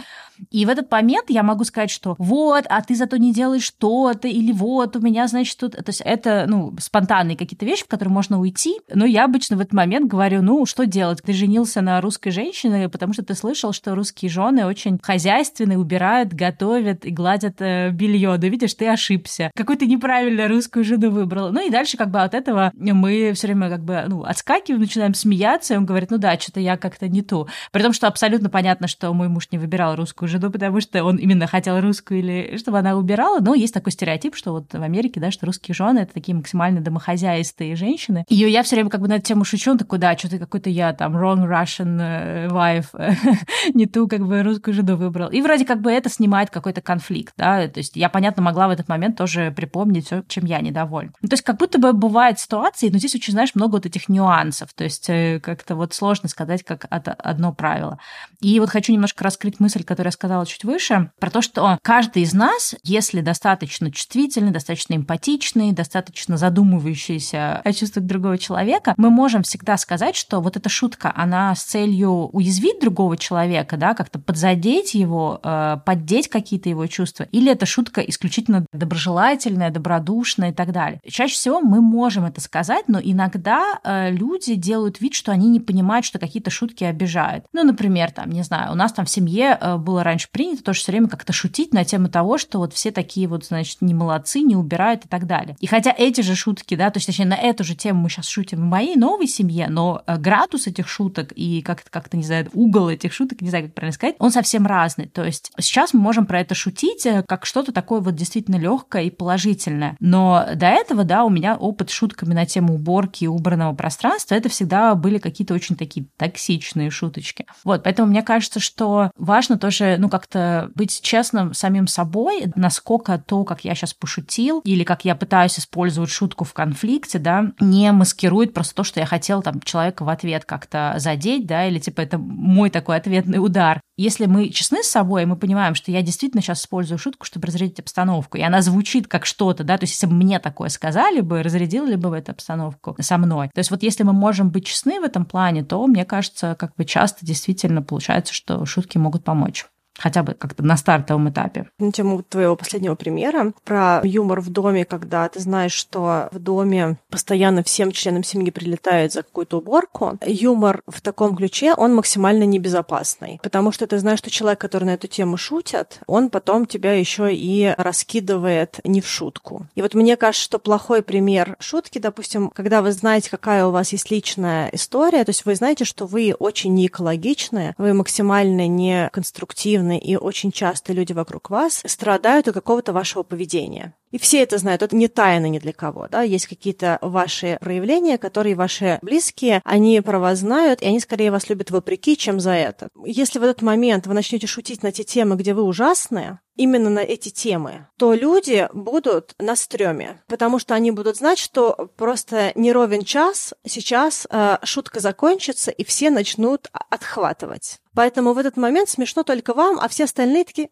И 0.49 0.65
в 0.65 0.69
этот 0.69 0.89
момент 0.91 1.29
я 1.29 1.43
могу 1.43 1.63
сказать, 1.63 1.91
что 1.91 2.15
вот, 2.17 2.65
а 2.69 2.81
ты 2.81 2.95
зато 2.95 3.17
не 3.17 3.33
делаешь 3.33 3.63
что-то, 3.63 4.27
или 4.27 4.51
вот, 4.51 4.95
у 4.95 4.99
меня, 4.99 5.27
значит, 5.27 5.57
тут... 5.57 5.73
То 5.73 5.83
есть 5.87 6.01
это, 6.01 6.45
ну, 6.47 6.73
спонтанные 6.79 7.37
какие-то 7.37 7.65
вещи, 7.65 7.83
в 7.83 7.87
которые 7.87 8.13
можно 8.13 8.39
уйти. 8.39 8.79
Но 8.93 9.05
я 9.05 9.25
обычно 9.25 9.57
в 9.57 9.59
этот 9.59 9.73
момент 9.73 10.09
говорю, 10.09 10.41
ну, 10.41 10.65
что 10.65 10.85
делать? 10.85 11.21
Ты 11.23 11.33
женился 11.33 11.81
на 11.81 12.01
русской 12.01 12.31
женщине, 12.31 12.89
потому 12.89 13.13
что 13.13 13.23
ты 13.23 13.35
слышал, 13.35 13.73
что 13.73 13.95
русские 13.95 14.29
жены 14.29 14.65
очень 14.65 14.99
хозяйственные, 15.01 15.77
убирают, 15.77 16.33
готовят 16.33 17.05
и 17.05 17.11
гладят 17.11 17.61
э, 17.61 17.89
белье. 17.91 18.37
Да 18.37 18.47
видишь, 18.47 18.73
ты 18.73 18.87
ошибся. 18.87 19.51
Какую 19.55 19.77
ты 19.77 19.85
неправильно 19.85 20.47
русскую 20.47 20.83
жену 20.83 21.09
выбрала. 21.09 21.51
Ну 21.51 21.65
и 21.65 21.69
дальше 21.69 21.97
как 21.97 22.11
бы 22.11 22.21
от 22.21 22.33
этого 22.33 22.71
мы 22.91 23.33
все 23.33 23.47
время 23.47 23.69
как 23.69 23.83
бы, 23.83 24.03
ну, 24.07 24.23
отскакиваем, 24.23 24.81
начинаем 24.81 25.13
смеяться, 25.13 25.73
и 25.73 25.77
он 25.77 25.85
говорит, 25.85 26.11
ну 26.11 26.17
да, 26.17 26.37
что-то 26.39 26.59
я 26.59 26.77
как-то 26.77 27.07
не 27.07 27.21
ту. 27.21 27.47
При 27.71 27.81
том, 27.81 27.93
что 27.93 28.07
абсолютно 28.07 28.49
понятно, 28.49 28.87
что 28.87 29.13
мой 29.13 29.27
муж 29.27 29.47
не 29.51 29.57
выбирал 29.57 29.95
русскую 29.95 30.29
жену, 30.29 30.51
потому 30.51 30.81
что 30.81 31.03
он 31.03 31.17
именно 31.17 31.47
хотел 31.47 31.79
русскую 31.79 32.19
или 32.19 32.57
чтобы 32.57 32.79
она 32.79 32.95
убирала, 32.95 33.39
но 33.39 33.53
есть 33.53 33.73
такой 33.73 33.91
стереотип, 33.91 34.35
что 34.35 34.51
вот 34.51 34.73
в 34.73 34.81
Америке, 34.81 35.19
да, 35.19 35.31
что 35.31 35.45
русские 35.45 35.75
жены 35.75 35.99
это 35.99 36.13
такие 36.13 36.35
максимально 36.35 36.81
домохозяйстые 36.81 37.75
женщины. 37.75 38.25
И 38.27 38.35
я 38.35 38.63
все 38.63 38.75
время 38.75 38.89
как 38.89 39.01
бы 39.01 39.07
на 39.07 39.13
эту 39.13 39.25
тему 39.25 39.45
шучу, 39.45 39.71
он 39.71 39.77
такой, 39.77 39.99
да, 39.99 40.17
что-то 40.17 40.39
какой-то 40.39 40.69
я 40.69 40.93
там 40.93 41.15
wrong 41.15 41.47
Russian 41.47 41.99
э, 41.99 42.47
wife, 42.47 42.87
не 43.73 43.85
ту 43.85 44.07
как 44.07 44.25
бы 44.25 44.43
русскую 44.43 44.73
жену 44.73 44.95
выбрал. 44.95 45.29
И 45.29 45.41
вроде 45.41 45.65
как 45.65 45.81
бы 45.81 45.91
это 45.91 46.09
снимает 46.09 46.49
какой-то 46.49 46.81
конфликт, 46.81 47.33
да, 47.37 47.67
то 47.67 47.79
есть 47.79 47.95
я, 47.95 48.09
понятно, 48.09 48.41
могла 48.41 48.67
в 48.67 48.71
этот 48.71 48.87
момент 48.89 49.17
тоже 49.17 49.51
припомнить 49.51 50.05
все, 50.05 50.23
чем 50.27 50.45
я 50.45 50.61
недовольна. 50.61 51.11
То 51.21 51.27
есть 51.31 51.43
как 51.43 51.57
будто 51.57 51.79
бы 51.79 51.93
бывают 51.93 52.39
ситуации, 52.73 52.89
но 52.89 52.99
здесь 52.99 53.15
очень, 53.15 53.33
знаешь, 53.33 53.55
много 53.55 53.73
вот 53.73 53.85
этих 53.85 54.09
нюансов, 54.09 54.73
то 54.73 54.83
есть 54.83 55.09
э, 55.09 55.39
как-то 55.41 55.75
вот 55.75 55.93
сложно 55.93 56.29
сказать, 56.29 56.63
как 56.63 56.85
одно 56.89 57.53
правило. 57.53 57.99
И 58.41 58.59
вот 58.59 58.69
хочу 58.69 58.91
немножко 58.93 59.23
раскрыть 59.23 59.59
мысль, 59.59 59.83
которую 59.83 60.09
я 60.09 60.11
сказала 60.11 60.45
чуть 60.45 60.63
выше, 60.63 61.11
про 61.19 61.29
то, 61.29 61.41
что 61.41 61.77
каждый 61.81 62.23
из 62.23 62.33
нас, 62.33 62.75
если 62.83 63.21
достаточно 63.21 63.91
чувствительный, 63.91 64.51
достаточно 64.51 64.95
эмпатичный, 64.95 65.71
достаточно 65.71 66.37
задумывающиеся 66.37 67.61
о 67.63 67.73
чувствах 67.73 68.05
другого 68.05 68.37
человека, 68.37 68.93
мы 68.97 69.09
можем 69.09 69.43
всегда 69.43 69.77
сказать, 69.77 70.15
что 70.15 70.41
вот 70.41 70.57
эта 70.57 70.69
шутка, 70.69 71.13
она 71.15 71.55
с 71.55 71.63
целью 71.63 72.29
уязвить 72.31 72.79
другого 72.79 73.17
человека, 73.17 73.77
да, 73.77 73.93
как-то 73.93 74.19
подзадеть 74.19 74.93
его, 74.93 75.39
э, 75.43 75.77
поддеть 75.85 76.27
какие-то 76.27 76.69
его 76.69 76.87
чувства, 76.87 77.23
или 77.31 77.51
эта 77.51 77.65
шутка 77.65 78.01
исключительно 78.01 78.65
доброжелательная, 78.73 79.69
добродушная 79.69 80.51
и 80.51 80.53
так 80.53 80.71
далее. 80.71 80.99
Чаще 81.07 81.35
всего 81.35 81.61
мы 81.61 81.81
можем 81.81 82.25
это 82.25 82.41
сказать, 82.41 82.62
сказать, 82.63 82.85
но 82.87 82.99
иногда 83.03 83.79
э, 83.83 84.11
люди 84.11 84.55
делают 84.55 85.01
вид, 85.01 85.13
что 85.13 85.31
они 85.31 85.49
не 85.49 85.59
понимают, 85.59 86.05
что 86.05 86.17
какие-то 86.17 86.49
шутки 86.49 86.83
обижают. 86.83 87.45
Ну, 87.51 87.63
например, 87.63 88.11
там, 88.11 88.29
не 88.29 88.41
знаю, 88.43 88.71
у 88.71 88.75
нас 88.75 88.93
там 88.93 89.05
в 89.05 89.09
семье 89.09 89.57
э, 89.59 89.77
было 89.77 90.03
раньше 90.03 90.29
принято 90.31 90.63
тоже 90.63 90.79
все 90.79 90.91
время 90.91 91.07
как-то 91.09 91.33
шутить 91.33 91.73
на 91.73 91.83
тему 91.83 92.07
того, 92.07 92.37
что 92.37 92.59
вот 92.59 92.73
все 92.73 92.91
такие 92.91 93.27
вот, 93.27 93.45
значит, 93.45 93.81
не 93.81 93.93
молодцы, 93.93 94.39
не 94.39 94.55
убирают 94.55 95.05
и 95.05 95.07
так 95.09 95.27
далее. 95.27 95.57
И 95.59 95.67
хотя 95.67 95.93
эти 95.95 96.21
же 96.21 96.35
шутки, 96.35 96.75
да, 96.75 96.89
то 96.89 96.97
есть, 96.97 97.07
точнее, 97.07 97.25
на 97.25 97.35
эту 97.35 97.63
же 97.63 97.75
тему 97.75 98.03
мы 98.03 98.09
сейчас 98.09 98.27
шутим 98.27 98.59
в 98.59 98.65
моей 98.65 98.95
новой 98.95 99.27
семье, 99.27 99.67
но 99.69 100.01
э, 100.07 100.17
градус 100.17 100.67
этих 100.67 100.87
шуток 100.87 101.33
и 101.35 101.61
как-то, 101.61 101.91
как-то 101.91 102.15
не 102.15 102.23
знаю, 102.23 102.49
угол 102.53 102.89
этих 102.89 103.11
шуток, 103.11 103.41
не 103.41 103.49
знаю, 103.49 103.65
как 103.65 103.73
правильно 103.73 103.93
сказать, 103.93 104.15
он 104.19 104.31
совсем 104.31 104.65
разный. 104.65 105.07
То 105.07 105.23
есть 105.23 105.51
сейчас 105.59 105.93
мы 105.93 105.99
можем 105.99 106.25
про 106.25 106.39
это 106.39 106.55
шутить 106.55 107.05
э, 107.05 107.23
как 107.27 107.45
что-то 107.45 107.73
такое 107.73 107.99
вот 107.99 108.15
действительно 108.15 108.55
легкое 108.55 109.03
и 109.03 109.09
положительное. 109.09 109.97
Но 109.99 110.45
до 110.55 110.67
этого, 110.67 111.03
да, 111.03 111.25
у 111.25 111.29
меня 111.29 111.57
опыт 111.57 111.89
с 111.89 111.93
шутками 111.93 112.33
на 112.33 112.45
тему 112.53 112.75
уборки 112.75 113.23
и 113.23 113.27
убранного 113.27 113.73
пространства, 113.73 114.35
это 114.35 114.49
всегда 114.49 114.95
были 114.95 115.17
какие-то 115.17 115.53
очень 115.53 115.75
такие 115.75 116.05
токсичные 116.17 116.89
шуточки. 116.89 117.45
Вот, 117.63 117.83
поэтому 117.83 118.09
мне 118.09 118.21
кажется, 118.21 118.59
что 118.59 119.11
важно 119.17 119.57
тоже, 119.57 119.97
ну, 119.99 120.09
как-то 120.09 120.71
быть 120.75 121.01
честным 121.01 121.53
самим 121.53 121.87
собой, 121.87 122.51
насколько 122.55 123.17
то, 123.17 123.43
как 123.43 123.65
я 123.65 123.75
сейчас 123.75 123.93
пошутил, 123.93 124.61
или 124.63 124.83
как 124.83 125.05
я 125.05 125.15
пытаюсь 125.15 125.59
использовать 125.59 126.09
шутку 126.09 126.45
в 126.45 126.53
конфликте, 126.53 127.19
да, 127.19 127.51
не 127.59 127.91
маскирует 127.91 128.53
просто 128.53 128.75
то, 128.75 128.83
что 128.83 128.99
я 128.99 129.05
хотел 129.05 129.41
там 129.41 129.59
человека 129.61 130.03
в 130.03 130.09
ответ 130.09 130.45
как-то 130.45 130.95
задеть, 130.97 131.47
да, 131.47 131.67
или 131.67 131.79
типа 131.79 132.01
это 132.01 132.17
мой 132.17 132.69
такой 132.69 132.97
ответный 132.97 133.43
удар. 133.43 133.81
Если 133.97 134.25
мы 134.25 134.49
честны 134.49 134.83
с 134.83 134.89
собой, 134.89 135.25
мы 135.25 135.35
понимаем, 135.35 135.75
что 135.75 135.91
я 135.91 136.01
действительно 136.01 136.41
сейчас 136.41 136.61
использую 136.61 136.97
шутку, 136.97 137.25
чтобы 137.25 137.47
разрядить 137.47 137.79
обстановку, 137.79 138.37
и 138.37 138.41
она 138.41 138.61
звучит 138.61 139.07
как 139.07 139.25
что-то, 139.25 139.63
да, 139.63 139.77
то 139.77 139.83
есть 139.83 139.93
если 139.93 140.07
бы 140.07 140.13
мне 140.13 140.39
такое 140.39 140.69
сказали 140.69 141.21
бы, 141.21 141.43
разрядили 141.43 141.95
бы 141.95 142.09
в 142.09 142.13
эту 142.13 142.31
обстановку 142.43 142.95
со 142.99 143.17
мной. 143.17 143.49
То 143.53 143.59
есть 143.59 143.71
вот 143.71 143.83
если 143.83 144.03
мы 144.03 144.13
можем 144.13 144.49
быть 144.49 144.65
честны 144.65 144.99
в 144.99 145.03
этом 145.03 145.25
плане, 145.25 145.63
то, 145.63 145.85
мне 145.87 146.05
кажется, 146.05 146.55
как 146.59 146.75
бы 146.75 146.85
часто 146.85 147.25
действительно 147.25 147.81
получается, 147.81 148.33
что 148.33 148.65
шутки 148.65 148.97
могут 148.97 149.23
помочь 149.23 149.65
хотя 149.97 150.23
бы 150.23 150.33
как-то 150.33 150.63
на 150.63 150.77
стартовом 150.77 151.29
этапе. 151.29 151.67
На 151.79 151.91
тему 151.91 152.23
твоего 152.23 152.55
последнего 152.55 152.95
примера 152.95 153.53
про 153.63 154.01
юмор 154.03 154.41
в 154.41 154.49
доме, 154.49 154.85
когда 154.85 155.27
ты 155.29 155.39
знаешь, 155.39 155.73
что 155.73 156.29
в 156.31 156.39
доме 156.39 156.97
постоянно 157.09 157.63
всем 157.63 157.91
членам 157.91 158.23
семьи 158.23 158.51
прилетает 158.51 159.13
за 159.13 159.23
какую-то 159.23 159.59
уборку, 159.59 160.17
юмор 160.25 160.81
в 160.87 161.01
таком 161.01 161.35
ключе, 161.35 161.73
он 161.73 161.95
максимально 161.95 162.43
небезопасный, 162.43 163.39
потому 163.43 163.71
что 163.71 163.87
ты 163.87 163.99
знаешь, 163.99 164.19
что 164.19 164.29
человек, 164.29 164.59
который 164.59 164.85
на 164.85 164.93
эту 164.95 165.07
тему 165.07 165.37
шутит, 165.37 165.99
он 166.07 166.29
потом 166.29 166.65
тебя 166.65 166.93
еще 166.93 167.33
и 167.33 167.73
раскидывает 167.77 168.79
не 168.83 169.01
в 169.01 169.07
шутку. 169.07 169.67
И 169.75 169.81
вот 169.81 169.93
мне 169.93 170.17
кажется, 170.17 170.43
что 170.43 170.59
плохой 170.59 171.03
пример 171.03 171.55
шутки, 171.59 171.99
допустим, 171.99 172.49
когда 172.49 172.81
вы 172.81 172.91
знаете, 172.91 173.29
какая 173.29 173.65
у 173.65 173.71
вас 173.71 173.91
есть 173.91 174.09
личная 174.11 174.69
история, 174.73 175.23
то 175.23 175.29
есть 175.29 175.45
вы 175.45 175.55
знаете, 175.55 175.85
что 175.85 176.05
вы 176.05 176.33
очень 176.37 176.73
не 176.73 176.87
экологичны, 176.87 177.75
вы 177.77 177.93
максимально 177.93 178.67
не 178.67 179.09
конструктивны, 179.11 179.82
агрессивны, 179.83 179.97
и 179.97 180.15
очень 180.15 180.51
часто 180.51 180.93
люди 180.93 181.13
вокруг 181.13 181.49
вас 181.49 181.83
страдают 181.85 182.47
от 182.47 182.53
какого-то 182.53 182.93
вашего 182.93 183.23
поведения. 183.23 183.93
И 184.13 184.19
все 184.19 184.43
это 184.43 184.59
знают, 184.59 184.83
это 184.83 184.95
не 184.95 185.07
тайна 185.07 185.47
ни 185.47 185.57
для 185.57 185.73
кого, 185.73 186.07
да, 186.07 186.21
есть 186.21 186.45
какие-то 186.45 186.99
ваши 187.01 187.57
проявления, 187.59 188.19
которые 188.19 188.53
ваши 188.53 188.99
близкие, 189.01 189.59
они 189.65 189.99
про 190.01 190.19
вас 190.19 190.39
знают, 190.39 190.83
и 190.83 190.85
они 190.85 190.99
скорее 190.99 191.31
вас 191.31 191.49
любят 191.49 191.71
вопреки, 191.71 192.15
чем 192.15 192.39
за 192.39 192.51
это. 192.51 192.89
Если 193.03 193.39
в 193.39 193.43
этот 193.43 193.63
момент 193.63 194.05
вы 194.05 194.13
начнете 194.13 194.45
шутить 194.45 194.83
на 194.83 194.91
те 194.91 195.03
темы, 195.03 195.35
где 195.35 195.55
вы 195.55 195.63
ужасные, 195.63 196.39
именно 196.55 196.89
на 196.89 196.99
эти 196.99 197.29
темы, 197.29 197.87
то 197.97 198.13
люди 198.13 198.69
будут 198.73 199.33
на 199.39 199.55
стреме, 199.55 200.21
потому 200.27 200.59
что 200.59 200.75
они 200.75 200.91
будут 200.91 201.17
знать, 201.17 201.39
что 201.39 201.89
просто 201.97 202.51
не 202.55 202.71
ровен 202.71 203.03
час, 203.03 203.53
сейчас 203.65 204.27
э, 204.29 204.57
шутка 204.63 204.99
закончится, 204.99 205.71
и 205.71 205.83
все 205.83 206.09
начнут 206.11 206.69
отхватывать. 206.71 207.79
Поэтому 207.95 208.33
в 208.33 208.39
этот 208.39 208.57
момент 208.57 208.89
смешно 208.89 209.23
только 209.23 209.53
вам, 209.53 209.79
а 209.79 209.87
все 209.87 210.05
остальные 210.05 210.45
такие, 210.45 210.69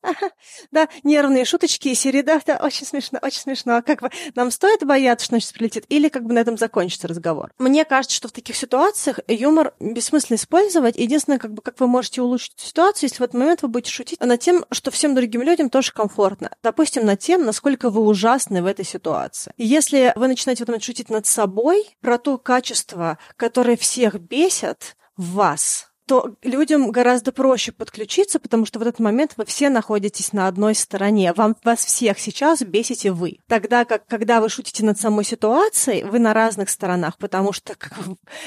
да, 0.70 0.88
нервные 1.02 1.44
шуточки 1.44 1.88
и 1.88 1.94
серии, 1.94 2.22
да, 2.24 2.40
да, 2.44 2.56
очень 2.56 2.86
смешно, 2.86 3.18
очень 3.22 3.40
смешно. 3.40 3.76
А 3.76 3.82
как 3.82 4.02
бы 4.02 4.10
нам 4.34 4.50
стоит 4.50 4.84
бояться, 4.84 5.26
что 5.26 5.38
сейчас 5.38 5.52
прилетит, 5.52 5.84
или 5.88 6.08
как 6.08 6.24
бы 6.24 6.34
на 6.34 6.40
этом 6.40 6.58
закончится 6.58 7.08
разговор? 7.08 7.52
Мне 7.58 7.84
кажется, 7.84 8.16
что 8.16 8.28
в 8.28 8.32
таких 8.32 8.56
ситуациях 8.56 9.20
юмор 9.28 9.74
бессмысленно 9.80 10.36
использовать. 10.36 10.96
Единственное, 10.96 11.38
как 11.38 11.52
бы, 11.52 11.62
как 11.62 11.78
вы 11.80 11.86
можете 11.86 12.22
улучшить 12.22 12.54
ситуацию, 12.56 13.08
если 13.08 13.18
в 13.18 13.22
этот 13.22 13.34
момент 13.34 13.62
вы 13.62 13.68
будете 13.68 13.90
шутить 13.90 14.20
над 14.20 14.40
тем, 14.40 14.64
что 14.70 14.90
всем 14.90 15.14
другим 15.14 15.42
людям 15.42 15.70
тоже 15.70 15.92
комфортно. 15.92 16.50
Допустим, 16.62 17.04
над 17.04 17.20
тем, 17.20 17.44
насколько 17.44 17.90
вы 17.90 18.02
ужасны 18.02 18.62
в 18.62 18.66
этой 18.66 18.84
ситуации. 18.84 19.52
Если 19.56 20.12
вы 20.16 20.28
начинаете 20.28 20.64
в 20.64 20.68
этот 20.68 20.82
шутить 20.82 21.10
над 21.10 21.26
собой, 21.26 21.96
про 22.00 22.18
то 22.18 22.38
качество, 22.38 23.18
которое 23.36 23.76
всех 23.76 24.18
бесит 24.18 24.96
в 25.16 25.34
вас, 25.34 25.90
то 26.06 26.34
людям 26.42 26.90
гораздо 26.90 27.32
проще 27.32 27.72
подключиться, 27.72 28.38
потому 28.38 28.66
что 28.66 28.78
в 28.78 28.82
этот 28.82 28.98
момент 28.98 29.34
вы 29.36 29.44
все 29.44 29.70
находитесь 29.70 30.32
на 30.32 30.48
одной 30.48 30.74
стороне. 30.74 31.32
Вам, 31.32 31.56
вас 31.64 31.84
всех 31.84 32.18
сейчас 32.18 32.62
бесите 32.62 33.10
вы. 33.10 33.38
Тогда 33.48 33.84
как, 33.84 34.06
когда 34.06 34.40
вы 34.40 34.48
шутите 34.48 34.84
над 34.84 35.00
самой 35.00 35.24
ситуацией, 35.24 36.04
вы 36.04 36.18
на 36.18 36.34
разных 36.34 36.68
сторонах, 36.68 37.16
потому 37.18 37.52
что 37.52 37.74
как, 37.74 37.92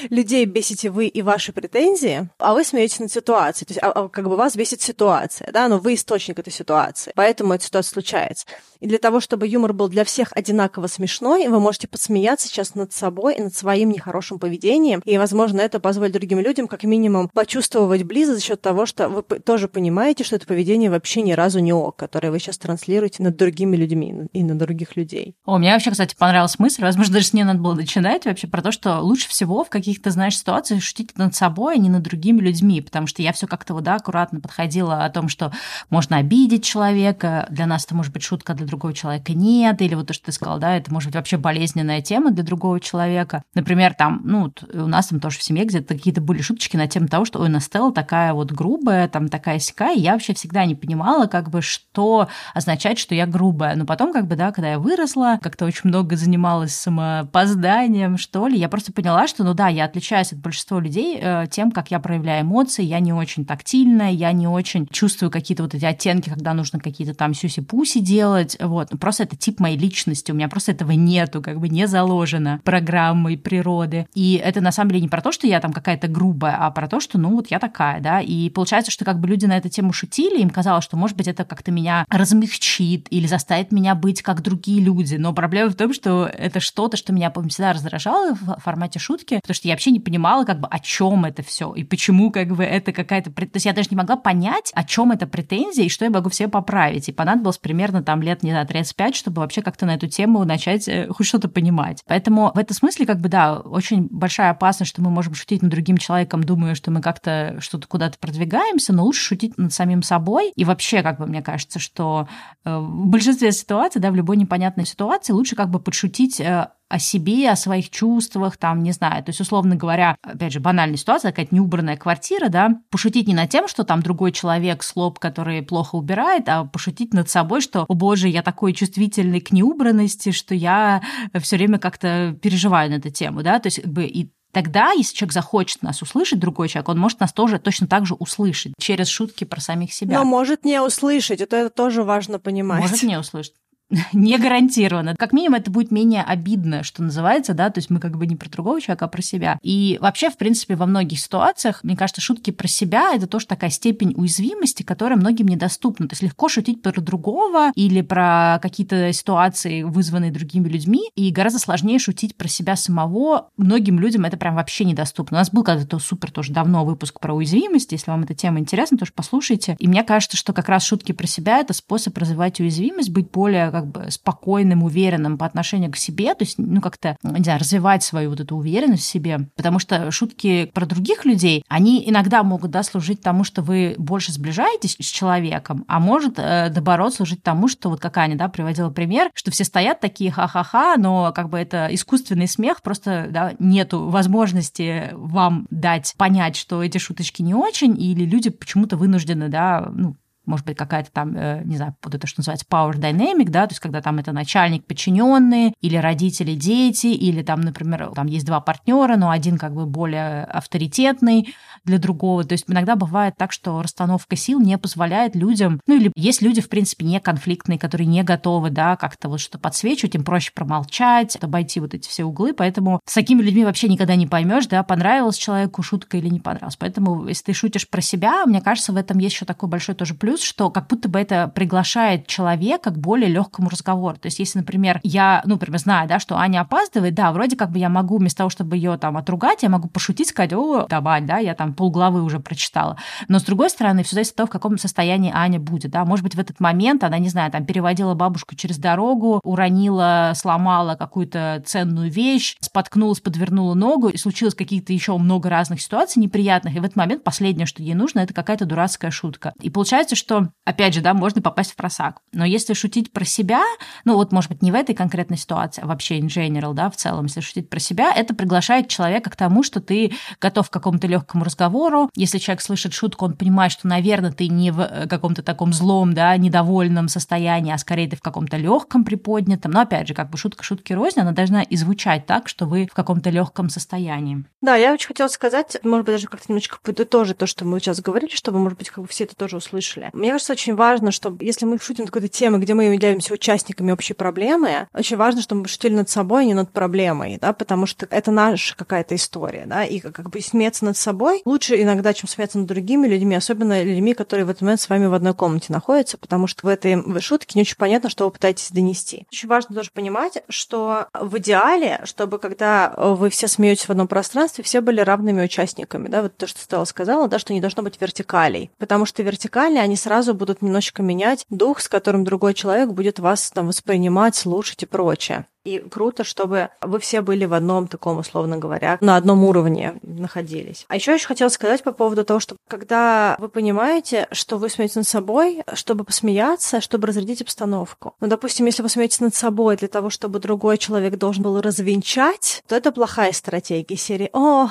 людей 0.08 0.44
бесите 0.44 0.90
вы 0.90 1.06
и 1.06 1.22
ваши 1.22 1.52
претензии, 1.52 2.28
а 2.38 2.54
вы 2.54 2.64
смеетесь 2.64 3.00
над 3.00 3.12
ситуацией. 3.12 3.66
То 3.66 3.72
есть 3.72 3.82
а, 3.82 3.90
а, 3.90 4.08
как 4.08 4.28
бы 4.28 4.36
вас 4.36 4.54
бесит 4.54 4.80
ситуация, 4.80 5.50
да, 5.52 5.68
но 5.68 5.78
вы 5.78 5.94
источник 5.94 6.38
этой 6.38 6.52
ситуации. 6.52 7.12
Поэтому 7.14 7.54
эта 7.54 7.64
ситуация 7.64 7.92
случается. 7.92 8.46
И 8.80 8.86
для 8.86 8.98
того, 8.98 9.20
чтобы 9.20 9.48
юмор 9.48 9.72
был 9.72 9.88
для 9.88 10.04
всех 10.04 10.28
одинаково 10.34 10.86
смешной, 10.86 11.48
вы 11.48 11.58
можете 11.58 11.88
посмеяться 11.88 12.46
сейчас 12.46 12.74
над 12.74 12.92
собой 12.92 13.34
и 13.34 13.42
над 13.42 13.54
своим 13.54 13.90
нехорошим 13.90 14.38
поведением. 14.38 15.02
И, 15.04 15.18
возможно, 15.18 15.60
это 15.60 15.80
позволит 15.80 16.12
другим 16.12 16.38
людям 16.38 16.68
как 16.68 16.84
минимум 16.84 17.28
почувствовать 17.48 18.02
близость 18.02 18.40
за 18.40 18.46
счет 18.46 18.60
того, 18.60 18.84
что 18.84 19.08
вы 19.08 19.22
тоже 19.22 19.68
понимаете, 19.68 20.22
что 20.22 20.36
это 20.36 20.46
поведение 20.46 20.90
вообще 20.90 21.22
ни 21.22 21.32
разу 21.32 21.60
не 21.60 21.72
ок, 21.72 21.96
которое 21.96 22.30
вы 22.30 22.38
сейчас 22.40 22.58
транслируете 22.58 23.22
над 23.22 23.38
другими 23.38 23.74
людьми 23.74 24.28
и 24.34 24.42
на 24.42 24.54
других 24.58 24.96
людей. 24.96 25.34
О, 25.46 25.56
мне 25.56 25.72
вообще, 25.72 25.90
кстати, 25.90 26.14
понравилась 26.14 26.58
мысль, 26.58 26.82
возможно, 26.82 27.14
даже 27.14 27.28
с 27.28 27.32
ней 27.32 27.44
надо 27.44 27.58
было 27.58 27.72
начинать 27.72 28.26
вообще 28.26 28.48
про 28.48 28.60
то, 28.60 28.70
что 28.70 29.00
лучше 29.00 29.30
всего 29.30 29.64
в 29.64 29.70
каких-то, 29.70 30.10
знаешь, 30.10 30.36
ситуациях 30.36 30.82
шутить 30.82 31.16
над 31.16 31.34
собой, 31.34 31.76
а 31.76 31.78
не 31.78 31.88
над 31.88 32.02
другими 32.02 32.40
людьми, 32.40 32.82
потому 32.82 33.06
что 33.06 33.22
я 33.22 33.32
все 33.32 33.46
как-то 33.46 33.72
вот, 33.72 33.82
да, 33.82 33.94
аккуратно 33.94 34.40
подходила 34.40 35.06
о 35.06 35.08
том, 35.08 35.30
что 35.30 35.50
можно 35.88 36.18
обидеть 36.18 36.64
человека, 36.64 37.46
для 37.48 37.64
нас 37.64 37.86
это 37.86 37.94
может 37.94 38.12
быть 38.12 38.24
шутка, 38.24 38.52
для 38.52 38.66
другого 38.66 38.92
человека 38.92 39.32
нет, 39.32 39.80
или 39.80 39.94
вот 39.94 40.08
то, 40.08 40.12
что 40.12 40.26
ты 40.26 40.32
сказал, 40.32 40.58
да, 40.58 40.76
это 40.76 40.92
может 40.92 41.08
быть 41.08 41.16
вообще 41.16 41.38
болезненная 41.38 42.02
тема 42.02 42.30
для 42.30 42.44
другого 42.44 42.78
человека. 42.78 43.42
Например, 43.54 43.94
там, 43.94 44.20
ну, 44.24 44.52
у 44.74 44.86
нас 44.86 45.06
там 45.06 45.18
тоже 45.18 45.38
в 45.38 45.42
семье 45.42 45.64
где-то 45.64 45.94
какие-то 45.94 46.20
были 46.20 46.42
шуточки 46.42 46.76
на 46.76 46.86
тему 46.86 47.08
того, 47.08 47.24
что, 47.24 47.37
ой, 47.38 47.48
Настелла 47.48 47.92
такая 47.92 48.32
вот 48.32 48.52
грубая, 48.52 49.08
там 49.08 49.28
такая 49.28 49.58
сякая, 49.58 49.94
я 49.94 50.12
вообще 50.12 50.34
всегда 50.34 50.64
не 50.64 50.74
понимала, 50.74 51.26
как 51.26 51.50
бы, 51.50 51.62
что 51.62 52.28
означает, 52.54 52.98
что 52.98 53.14
я 53.14 53.26
грубая. 53.26 53.76
Но 53.76 53.86
потом, 53.86 54.12
как 54.12 54.26
бы, 54.26 54.36
да, 54.36 54.52
когда 54.52 54.70
я 54.72 54.78
выросла, 54.78 55.38
как-то 55.42 55.64
очень 55.64 55.88
много 55.88 56.16
занималась 56.16 56.74
самопозданием, 56.74 58.18
что 58.18 58.46
ли, 58.46 58.58
я 58.58 58.68
просто 58.68 58.92
поняла, 58.92 59.26
что, 59.26 59.44
ну 59.44 59.54
да, 59.54 59.68
я 59.68 59.84
отличаюсь 59.84 60.32
от 60.32 60.38
большинства 60.38 60.80
людей 60.80 61.18
э, 61.20 61.46
тем, 61.50 61.70
как 61.70 61.90
я 61.90 62.00
проявляю 62.00 62.42
эмоции, 62.42 62.84
я 62.84 63.00
не 63.00 63.12
очень 63.12 63.44
тактильная, 63.44 64.10
я 64.10 64.32
не 64.32 64.46
очень 64.46 64.86
чувствую 64.88 65.30
какие-то 65.30 65.62
вот 65.62 65.74
эти 65.74 65.84
оттенки, 65.84 66.28
когда 66.28 66.54
нужно 66.54 66.78
какие-то 66.78 67.14
там 67.14 67.32
сюси-пуси 67.34 68.00
делать, 68.00 68.56
вот, 68.60 68.90
просто 69.00 69.24
это 69.24 69.36
тип 69.36 69.60
моей 69.60 69.76
личности, 69.76 70.32
у 70.32 70.34
меня 70.34 70.48
просто 70.48 70.72
этого 70.72 70.92
нету, 70.92 71.42
как 71.42 71.60
бы 71.60 71.68
не 71.68 71.86
заложено 71.86 72.60
программой 72.64 73.36
природы. 73.36 74.06
И 74.14 74.40
это 74.42 74.60
на 74.60 74.72
самом 74.72 74.90
деле 74.90 75.02
не 75.02 75.08
про 75.08 75.20
то, 75.20 75.32
что 75.32 75.46
я 75.46 75.60
там 75.60 75.72
какая-то 75.72 76.08
грубая, 76.08 76.56
а 76.58 76.70
про 76.70 76.88
то, 76.88 77.00
что, 77.00 77.18
ну, 77.18 77.27
вот 77.30 77.48
я 77.48 77.58
такая, 77.58 78.00
да, 78.00 78.20
и 78.20 78.50
получается, 78.50 78.90
что 78.90 79.04
как 79.04 79.20
бы 79.20 79.28
люди 79.28 79.46
на 79.46 79.56
эту 79.56 79.68
тему 79.68 79.92
шутили, 79.92 80.40
им 80.40 80.50
казалось, 80.50 80.84
что, 80.84 80.96
может 80.96 81.16
быть, 81.16 81.28
это 81.28 81.44
как-то 81.44 81.70
меня 81.70 82.04
размягчит 82.10 83.06
или 83.10 83.26
заставит 83.26 83.72
меня 83.72 83.94
быть 83.94 84.22
как 84.22 84.42
другие 84.42 84.80
люди, 84.80 85.16
но 85.16 85.32
проблема 85.32 85.70
в 85.70 85.74
том, 85.74 85.94
что 85.94 86.26
это 86.26 86.60
что-то, 86.60 86.96
что 86.96 87.12
меня, 87.12 87.30
по 87.30 87.42
всегда 87.48 87.72
раздражало 87.72 88.34
в 88.34 88.60
формате 88.60 88.98
шутки, 88.98 89.36
потому 89.36 89.54
что 89.54 89.68
я 89.68 89.74
вообще 89.74 89.90
не 89.90 90.00
понимала, 90.00 90.44
как 90.44 90.60
бы, 90.60 90.68
о 90.68 90.78
чем 90.78 91.24
это 91.24 91.42
все 91.42 91.72
и 91.78 91.84
почему, 91.84 92.30
как 92.30 92.48
бы, 92.48 92.64
это 92.64 92.92
какая-то... 92.92 93.30
То 93.30 93.48
есть 93.54 93.66
я 93.66 93.72
даже 93.72 93.88
не 93.90 93.96
могла 93.96 94.16
понять, 94.16 94.70
о 94.74 94.84
чем 94.84 95.12
это 95.12 95.26
претензия 95.26 95.84
и 95.84 95.88
что 95.88 96.04
я 96.04 96.10
могу 96.10 96.28
все 96.28 96.48
поправить. 96.48 97.08
И 97.08 97.12
понадобилось 97.12 97.58
примерно 97.58 98.02
там 98.02 98.22
лет, 98.22 98.42
не 98.42 98.50
знаю, 98.50 98.66
35, 98.66 99.14
чтобы 99.14 99.40
вообще 99.40 99.62
как-то 99.62 99.86
на 99.86 99.94
эту 99.94 100.08
тему 100.08 100.44
начать 100.44 100.88
э, 100.88 101.08
хоть 101.08 101.26
что-то 101.26 101.48
понимать. 101.48 102.02
Поэтому 102.06 102.50
в 102.54 102.58
этом 102.58 102.74
смысле, 102.74 103.06
как 103.06 103.20
бы, 103.20 103.28
да, 103.28 103.58
очень 103.58 104.08
большая 104.10 104.50
опасность, 104.50 104.90
что 104.90 105.02
мы 105.02 105.10
можем 105.10 105.34
шутить 105.34 105.62
над 105.62 105.70
другим 105.70 105.98
человеком, 105.98 106.42
думая, 106.42 106.74
что 106.74 106.90
мы 106.90 107.00
как-то 107.18 107.60
что-то 107.60 107.86
куда-то 107.88 108.18
продвигаемся, 108.18 108.92
но 108.92 109.04
лучше 109.04 109.22
шутить 109.22 109.58
над 109.58 109.72
самим 109.72 110.02
собой. 110.02 110.52
И 110.54 110.64
вообще, 110.64 111.02
как 111.02 111.18
бы, 111.18 111.26
мне 111.26 111.42
кажется, 111.42 111.78
что 111.78 112.28
э, 112.64 112.78
в 112.78 113.06
большинстве 113.06 113.52
ситуаций, 113.52 114.00
да, 114.00 114.10
в 114.10 114.14
любой 114.14 114.36
непонятной 114.36 114.86
ситуации 114.86 115.32
лучше 115.32 115.56
как 115.56 115.70
бы 115.70 115.80
подшутить 115.80 116.40
э, 116.40 116.68
о 116.88 116.98
себе, 116.98 117.50
о 117.50 117.56
своих 117.56 117.90
чувствах, 117.90 118.56
там, 118.56 118.82
не 118.82 118.92
знаю, 118.92 119.22
то 119.22 119.30
есть, 119.30 119.40
условно 119.40 119.76
говоря, 119.76 120.16
опять 120.22 120.52
же, 120.52 120.60
банальная 120.60 120.96
ситуация, 120.96 121.32
какая-то 121.32 121.54
неубранная 121.54 121.96
квартира, 121.96 122.48
да, 122.48 122.80
пошутить 122.90 123.28
не 123.28 123.34
над 123.34 123.50
тем, 123.50 123.68
что 123.68 123.84
там 123.84 124.02
другой 124.02 124.32
человек, 124.32 124.82
слоб, 124.82 125.18
который 125.18 125.62
плохо 125.62 125.96
убирает, 125.96 126.48
а 126.48 126.64
пошутить 126.64 127.12
над 127.12 127.28
собой, 127.28 127.60
что, 127.60 127.84
о 127.88 127.94
боже, 127.94 128.28
я 128.28 128.42
такой 128.42 128.72
чувствительный 128.72 129.40
к 129.40 129.50
неубранности, 129.50 130.30
что 130.30 130.54
я 130.54 131.02
все 131.40 131.56
время 131.56 131.78
как-то 131.78 132.34
переживаю 132.40 132.90
на 132.90 132.94
эту 132.94 133.10
тему, 133.10 133.42
да, 133.42 133.58
то 133.58 133.66
есть, 133.66 133.82
как 133.82 133.92
бы, 133.92 134.04
и 134.04 134.30
Тогда, 134.52 134.92
если 134.92 135.14
человек 135.14 135.34
захочет 135.34 135.82
нас 135.82 136.00
услышать, 136.02 136.38
другой 136.38 136.68
человек, 136.68 136.88
он 136.88 136.98
может 136.98 137.20
нас 137.20 137.32
тоже 137.32 137.58
точно 137.58 137.86
так 137.86 138.06
же 138.06 138.14
услышать 138.14 138.72
через 138.78 139.08
шутки 139.08 139.44
про 139.44 139.60
самих 139.60 139.92
себя. 139.92 140.18
Но 140.18 140.24
может 140.24 140.64
не 140.64 140.80
услышать, 140.80 141.40
это, 141.40 141.56
это 141.56 141.70
тоже 141.70 142.02
важно 142.02 142.38
понимать. 142.38 142.80
Может 142.80 143.02
не 143.02 143.18
услышать. 143.18 143.54
не 144.12 144.36
гарантированно. 144.38 145.14
Как 145.16 145.32
минимум, 145.32 145.58
это 145.58 145.70
будет 145.70 145.90
менее 145.90 146.22
обидно, 146.22 146.82
что 146.82 147.02
называется, 147.02 147.54
да, 147.54 147.70
то 147.70 147.78
есть 147.78 147.90
мы 147.90 148.00
как 148.00 148.16
бы 148.16 148.26
не 148.26 148.36
про 148.36 148.48
другого 148.48 148.80
человека, 148.80 149.06
а 149.06 149.08
про 149.08 149.22
себя. 149.22 149.58
И 149.62 149.98
вообще, 150.00 150.30
в 150.30 150.36
принципе, 150.36 150.76
во 150.76 150.86
многих 150.86 151.18
ситуациях, 151.20 151.80
мне 151.82 151.96
кажется, 151.96 152.20
шутки 152.20 152.50
про 152.50 152.68
себя— 152.68 153.12
это 153.14 153.26
тоже 153.26 153.46
такая 153.46 153.70
степень 153.70 154.14
уязвимости, 154.16 154.82
которая 154.82 155.18
многим 155.18 155.48
недоступна. 155.48 156.08
То 156.08 156.12
есть 156.14 156.22
легко 156.22 156.48
шутить 156.48 156.82
про 156.82 157.00
другого 157.00 157.72
или 157.74 158.02
про 158.02 158.58
какие-то 158.60 159.12
ситуации, 159.12 159.82
вызванные 159.82 160.30
другими 160.30 160.68
людьми, 160.68 161.10
и 161.14 161.30
гораздо 161.30 161.58
сложнее 161.58 161.98
шутить 161.98 162.36
про 162.36 162.48
себя 162.48 162.76
самого. 162.76 163.48
Многим 163.56 163.98
людям 163.98 164.24
это 164.24 164.36
прям 164.36 164.56
вообще 164.56 164.84
недоступно. 164.84 165.38
У 165.38 165.40
нас 165.40 165.50
был 165.50 165.62
когда-то 165.62 165.98
супер 165.98 166.30
тоже 166.30 166.52
давно 166.52 166.84
выпуск 166.84 167.20
про 167.20 167.34
уязвимость, 167.34 167.92
если 167.92 168.10
вам 168.10 168.24
эта 168.24 168.34
тема 168.34 168.58
интересна, 168.58 168.98
тоже 168.98 169.12
послушайте. 169.14 169.76
И 169.78 169.88
мне 169.88 170.02
кажется, 170.02 170.36
что 170.36 170.52
как 170.52 170.68
раз 170.68 170.84
шутки 170.84 171.12
про 171.12 171.26
себя— 171.26 171.58
это 171.60 171.72
способ 171.72 172.16
развивать 172.18 172.60
уязвимость, 172.60 173.10
быть 173.10 173.30
более 173.30 173.70
как 173.78 173.86
бы 173.86 174.10
спокойным, 174.10 174.82
уверенным 174.82 175.38
по 175.38 175.46
отношению 175.46 175.92
к 175.92 175.96
себе, 175.96 176.34
то 176.34 176.44
есть, 176.44 176.58
ну, 176.58 176.80
как-то, 176.80 177.16
не 177.22 177.44
знаю, 177.44 177.60
развивать 177.60 178.02
свою 178.02 178.30
вот 178.30 178.40
эту 178.40 178.56
уверенность 178.56 179.04
в 179.04 179.06
себе, 179.06 179.48
потому 179.54 179.78
что 179.78 180.10
шутки 180.10 180.70
про 180.74 180.84
других 180.84 181.24
людей, 181.24 181.64
они 181.68 182.08
иногда 182.08 182.42
могут, 182.42 182.72
да, 182.72 182.82
служить 182.82 183.20
тому, 183.20 183.44
что 183.44 183.62
вы 183.62 183.94
больше 183.98 184.32
сближаетесь 184.32 184.96
с 184.98 185.04
человеком, 185.04 185.84
а 185.86 186.00
может, 186.00 186.38
э, 186.38 186.70
наоборот, 186.74 187.14
служить 187.14 187.42
тому, 187.42 187.68
что 187.68 187.88
вот 187.88 188.00
как 188.00 188.16
Аня, 188.16 188.36
да, 188.36 188.48
приводила 188.48 188.90
пример, 188.90 189.30
что 189.34 189.50
все 189.50 189.64
стоят 189.64 190.00
такие 190.00 190.30
ха-ха-ха, 190.30 190.96
но 190.96 191.32
как 191.32 191.48
бы 191.48 191.58
это 191.58 191.88
искусственный 191.90 192.48
смех, 192.48 192.82
просто, 192.82 193.28
да, 193.30 193.52
нету 193.58 194.08
возможности 194.08 195.10
вам 195.12 195.66
дать 195.70 196.14
понять, 196.16 196.56
что 196.56 196.82
эти 196.82 196.98
шуточки 196.98 197.42
не 197.42 197.54
очень, 197.54 198.00
или 198.00 198.24
люди 198.24 198.50
почему-то 198.50 198.96
вынуждены, 198.96 199.48
да, 199.48 199.88
ну, 199.92 200.16
может 200.48 200.66
быть, 200.66 200.76
какая-то 200.76 201.10
там, 201.12 201.36
э, 201.36 201.62
не 201.64 201.76
знаю, 201.76 201.94
вот 202.02 202.14
это, 202.14 202.26
что 202.26 202.40
называется 202.40 202.66
power 202.68 202.94
dynamic, 202.94 203.50
да, 203.50 203.66
то 203.66 203.72
есть 203.72 203.80
когда 203.80 204.00
там 204.00 204.18
это 204.18 204.32
начальник, 204.32 204.84
подчиненные, 204.86 205.74
или 205.80 205.96
родители, 205.96 206.54
дети, 206.54 207.08
или 207.08 207.42
там, 207.42 207.60
например, 207.60 208.10
там 208.14 208.26
есть 208.26 208.46
два 208.46 208.60
партнера, 208.60 209.16
но 209.16 209.30
один 209.30 209.58
как 209.58 209.74
бы 209.74 209.86
более 209.86 210.44
авторитетный 210.44 211.54
для 211.84 211.98
другого. 211.98 212.44
То 212.44 212.52
есть 212.52 212.64
иногда 212.68 212.96
бывает 212.96 213.34
так, 213.36 213.52
что 213.52 213.80
расстановка 213.82 214.36
сил 214.36 214.60
не 214.60 214.78
позволяет 214.78 215.36
людям, 215.36 215.80
ну 215.86 215.96
или 215.96 216.10
есть 216.16 216.42
люди, 216.42 216.60
в 216.60 216.68
принципе, 216.68 217.04
не 217.04 217.20
конфликтные, 217.20 217.78
которые 217.78 218.06
не 218.06 218.22
готовы, 218.22 218.70
да, 218.70 218.96
как-то 218.96 219.28
вот 219.28 219.40
что 219.40 219.58
подсвечивать, 219.58 220.14
им 220.14 220.24
проще 220.24 220.50
промолчать, 220.54 221.36
обойти 221.36 221.80
вот 221.80 221.94
эти 221.94 222.08
все 222.08 222.24
углы, 222.24 222.54
поэтому 222.54 223.00
с 223.04 223.14
такими 223.14 223.42
людьми 223.42 223.64
вообще 223.64 223.88
никогда 223.88 224.16
не 224.16 224.26
поймешь, 224.26 224.66
да, 224.66 224.82
понравилась 224.82 225.36
человеку 225.36 225.82
шутка 225.82 226.16
или 226.16 226.28
не 226.28 226.40
понравилась. 226.40 226.76
Поэтому 226.76 227.26
если 227.26 227.44
ты 227.44 227.52
шутишь 227.52 227.88
про 227.88 228.00
себя, 228.00 228.46
мне 228.46 228.60
кажется, 228.60 228.92
в 228.92 228.96
этом 228.96 229.18
есть 229.18 229.34
еще 229.34 229.44
такой 229.44 229.68
большой 229.68 229.94
тоже 229.94 230.14
плюс, 230.14 230.37
плюс, 230.38 230.42
что 230.42 230.70
как 230.70 230.86
будто 230.88 231.08
бы 231.08 231.18
это 231.18 231.48
приглашает 231.48 232.26
человека 232.26 232.90
к 232.90 232.98
более 232.98 233.28
легкому 233.28 233.68
разговору. 233.68 234.16
То 234.16 234.26
есть, 234.26 234.38
если, 234.38 234.58
например, 234.58 235.00
я, 235.02 235.42
ну, 235.44 235.54
например, 235.54 235.78
знаю, 235.78 236.08
да, 236.08 236.18
что 236.18 236.38
Аня 236.38 236.60
опаздывает, 236.60 237.14
да, 237.14 237.32
вроде 237.32 237.56
как 237.56 237.70
бы 237.70 237.78
я 237.78 237.88
могу 237.88 238.18
вместо 238.18 238.38
того, 238.38 238.50
чтобы 238.50 238.76
ее 238.76 238.96
там 238.98 239.16
отругать, 239.16 239.62
я 239.62 239.68
могу 239.68 239.88
пошутить, 239.88 240.28
сказать, 240.28 240.52
о, 240.52 240.86
давай, 240.88 241.20
да, 241.22 241.38
я 241.38 241.54
там 241.54 241.74
полглавы 241.74 242.22
уже 242.22 242.40
прочитала. 242.40 242.96
Но 243.28 243.38
с 243.38 243.42
другой 243.42 243.70
стороны, 243.70 244.02
все 244.02 244.14
зависит 244.14 244.32
от 244.32 244.36
того, 244.36 244.46
в 244.46 244.50
каком 244.50 244.78
состоянии 244.78 245.32
Аня 245.34 245.58
будет, 245.58 245.90
да. 245.90 246.04
Может 246.04 246.24
быть, 246.24 246.34
в 246.34 246.40
этот 246.40 246.60
момент 246.60 247.04
она, 247.04 247.18
не 247.18 247.28
знаю, 247.28 247.50
там 247.50 247.64
переводила 247.64 248.14
бабушку 248.14 248.54
через 248.54 248.78
дорогу, 248.78 249.40
уронила, 249.42 250.32
сломала 250.34 250.94
какую-то 250.94 251.62
ценную 251.66 252.10
вещь, 252.10 252.56
споткнулась, 252.60 253.20
подвернула 253.20 253.74
ногу, 253.74 254.08
и 254.08 254.16
случилось 254.16 254.54
какие-то 254.54 254.92
еще 254.92 255.16
много 255.16 255.48
разных 255.48 255.80
ситуаций 255.80 256.20
неприятных, 256.20 256.76
и 256.76 256.80
в 256.80 256.84
этот 256.84 256.96
момент 256.96 257.24
последнее, 257.24 257.66
что 257.66 257.82
ей 257.82 257.94
нужно, 257.94 258.20
это 258.20 258.34
какая-то 258.34 258.64
дурацкая 258.64 259.10
шутка. 259.10 259.52
И 259.60 259.70
получается, 259.70 260.16
что 260.16 260.27
что, 260.28 260.52
опять 260.66 260.92
же, 260.92 261.00
да, 261.00 261.14
можно 261.14 261.40
попасть 261.40 261.72
в 261.72 261.76
просак. 261.76 262.20
Но 262.32 262.44
если 262.44 262.74
шутить 262.74 263.12
про 263.14 263.24
себя, 263.24 263.62
ну 264.04 264.14
вот, 264.14 264.30
может 264.30 264.50
быть, 264.50 264.60
не 264.60 264.70
в 264.70 264.74
этой 264.74 264.94
конкретной 264.94 265.38
ситуации, 265.38 265.82
а 265.82 265.86
вообще 265.86 266.18
in 266.18 266.26
general, 266.26 266.74
да, 266.74 266.90
в 266.90 266.96
целом, 266.96 267.24
если 267.24 267.40
шутить 267.40 267.70
про 267.70 267.80
себя, 267.80 268.12
это 268.14 268.34
приглашает 268.34 268.88
человека 268.88 269.30
к 269.30 269.36
тому, 269.36 269.62
что 269.62 269.80
ты 269.80 270.12
готов 270.38 270.68
к 270.68 270.72
какому-то 270.72 271.06
легкому 271.06 271.44
разговору. 271.44 272.10
Если 272.14 272.36
человек 272.36 272.60
слышит 272.60 272.92
шутку, 272.92 273.24
он 273.24 273.36
понимает, 273.38 273.72
что, 273.72 273.88
наверное, 273.88 274.30
ты 274.30 274.48
не 274.48 274.70
в 274.70 274.80
э, 274.80 275.06
каком-то 275.08 275.42
таком 275.42 275.72
злом, 275.72 276.12
да, 276.12 276.36
недовольном 276.36 277.08
состоянии, 277.08 277.72
а 277.72 277.78
скорее 277.78 278.06
ты 278.10 278.16
в 278.16 278.20
каком-то 278.20 278.58
легком 278.58 279.04
приподнятом. 279.04 279.70
Но 279.70 279.80
опять 279.80 280.08
же, 280.08 280.12
как 280.12 280.28
бы 280.28 280.36
шутка 280.36 280.62
шутки 280.62 280.92
рознь, 280.92 281.20
она 281.20 281.32
должна 281.32 281.62
и 281.62 281.76
звучать 281.76 282.26
так, 282.26 282.48
что 282.48 282.66
вы 282.66 282.86
в 282.92 282.94
каком-то 282.94 283.30
легком 283.30 283.70
состоянии. 283.70 284.44
Да, 284.60 284.76
я 284.76 284.92
очень 284.92 285.08
хотела 285.08 285.28
сказать, 285.28 285.78
может 285.82 286.04
быть, 286.04 286.16
даже 286.16 286.26
как-то 286.26 286.44
немножечко 286.48 286.76
подытожить 286.82 287.38
то, 287.38 287.46
что 287.46 287.64
мы 287.64 287.80
сейчас 287.80 288.02
говорили, 288.02 288.34
чтобы, 288.34 288.58
может 288.58 288.76
быть, 288.76 288.90
как 288.90 289.04
бы 289.04 289.08
все 289.08 289.24
это 289.24 289.34
тоже 289.34 289.56
услышали. 289.56 290.07
Мне 290.12 290.32
кажется, 290.32 290.52
очень 290.52 290.74
важно, 290.74 291.10
чтобы, 291.10 291.44
если 291.44 291.64
мы 291.64 291.78
шутим 291.78 292.06
какой-то 292.06 292.28
темы, 292.28 292.58
где 292.58 292.74
мы 292.74 292.84
являемся 292.84 293.34
участниками 293.34 293.92
общей 293.92 294.14
проблемы, 294.14 294.88
очень 294.92 295.16
важно, 295.16 295.42
чтобы 295.42 295.62
мы 295.62 295.68
шутили 295.68 295.94
над 295.94 296.10
собой, 296.10 296.42
а 296.42 296.44
не 296.44 296.54
над 296.54 296.72
проблемой, 296.72 297.38
да, 297.40 297.52
потому 297.52 297.86
что 297.86 298.06
это 298.10 298.30
наша 298.30 298.76
какая-то 298.76 299.14
история, 299.14 299.64
да, 299.66 299.84
и 299.84 300.00
как 300.00 300.30
бы 300.30 300.40
смеяться 300.40 300.84
над 300.84 300.96
собой 300.96 301.42
лучше 301.44 301.80
иногда, 301.80 302.12
чем 302.12 302.28
смеяться 302.28 302.58
над 302.58 302.68
другими 302.68 303.06
людьми, 303.06 303.34
особенно 303.34 303.82
людьми, 303.82 304.14
которые 304.14 304.44
в 304.44 304.50
этот 304.50 304.62
момент 304.62 304.80
с 304.80 304.88
вами 304.88 305.06
в 305.06 305.14
одной 305.14 305.34
комнате 305.34 305.72
находятся, 305.72 306.18
потому 306.18 306.46
что 306.46 306.66
в 306.66 306.68
этой 306.68 307.02
шутке 307.20 307.52
не 307.54 307.62
очень 307.62 307.76
понятно, 307.76 308.10
что 308.10 308.24
вы 308.24 308.30
пытаетесь 308.30 308.70
донести. 308.70 309.26
Очень 309.32 309.48
важно 309.48 309.74
тоже 309.74 309.90
понимать, 309.92 310.42
что 310.48 311.08
в 311.14 311.38
идеале, 311.38 312.00
чтобы 312.04 312.38
когда 312.38 312.94
вы 312.96 313.30
все 313.30 313.48
смеетесь 313.48 313.86
в 313.86 313.90
одном 313.90 314.08
пространстве, 314.08 314.64
все 314.64 314.80
были 314.80 315.00
равными 315.00 315.42
участниками, 315.42 316.08
да, 316.08 316.22
вот 316.22 316.36
то, 316.36 316.46
что 316.46 316.60
Стелла 316.60 316.84
сказала, 316.84 317.28
да, 317.28 317.38
что 317.38 317.52
не 317.52 317.60
должно 317.60 317.82
быть 317.82 318.00
вертикалей, 318.00 318.70
потому 318.78 319.06
что 319.06 319.22
вертикали, 319.22 319.78
они 319.78 319.96
сразу 319.98 320.32
будут 320.32 320.62
немножечко 320.62 321.02
менять 321.02 321.44
дух, 321.50 321.80
с 321.80 321.88
которым 321.88 322.24
другой 322.24 322.54
человек 322.54 322.90
будет 322.90 323.18
вас 323.18 323.50
там 323.50 323.66
воспринимать, 323.66 324.34
слушать 324.34 324.82
и 324.82 324.86
прочее. 324.86 325.46
И 325.64 325.78
круто, 325.78 326.24
чтобы 326.24 326.70
вы 326.80 326.98
все 326.98 327.20
были 327.20 327.44
в 327.44 327.52
одном 327.52 327.88
таком, 327.88 328.18
условно 328.18 328.58
говоря, 328.58 328.96
на 329.00 329.16
одном 329.16 329.44
уровне 329.44 329.98
находились. 330.02 330.86
А 330.88 330.96
еще 330.96 331.10
я 331.10 331.16
еще 331.16 331.26
хотела 331.26 331.48
сказать 331.48 331.82
по 331.82 331.92
поводу 331.92 332.24
того, 332.24 332.40
что 332.40 332.56
когда 332.68 333.36
вы 333.38 333.48
понимаете, 333.48 334.28
что 334.32 334.56
вы 334.56 334.70
смеетесь 334.70 334.96
над 334.96 335.08
собой, 335.08 335.62
чтобы 335.74 336.04
посмеяться, 336.04 336.80
чтобы 336.80 337.08
разрядить 337.08 337.42
обстановку. 337.42 338.14
Ну, 338.20 338.28
допустим, 338.28 338.66
если 338.66 338.82
вы 338.82 338.88
смеетесь 338.88 339.20
над 339.20 339.34
собой 339.34 339.76
для 339.76 339.88
того, 339.88 340.10
чтобы 340.10 340.38
другой 340.38 340.78
человек 340.78 341.16
должен 341.16 341.42
был 341.42 341.60
развенчать, 341.60 342.62
то 342.66 342.76
это 342.76 342.92
плохая 342.92 343.32
стратегия 343.32 343.96
серии 343.96 344.30
«О, 344.32 344.70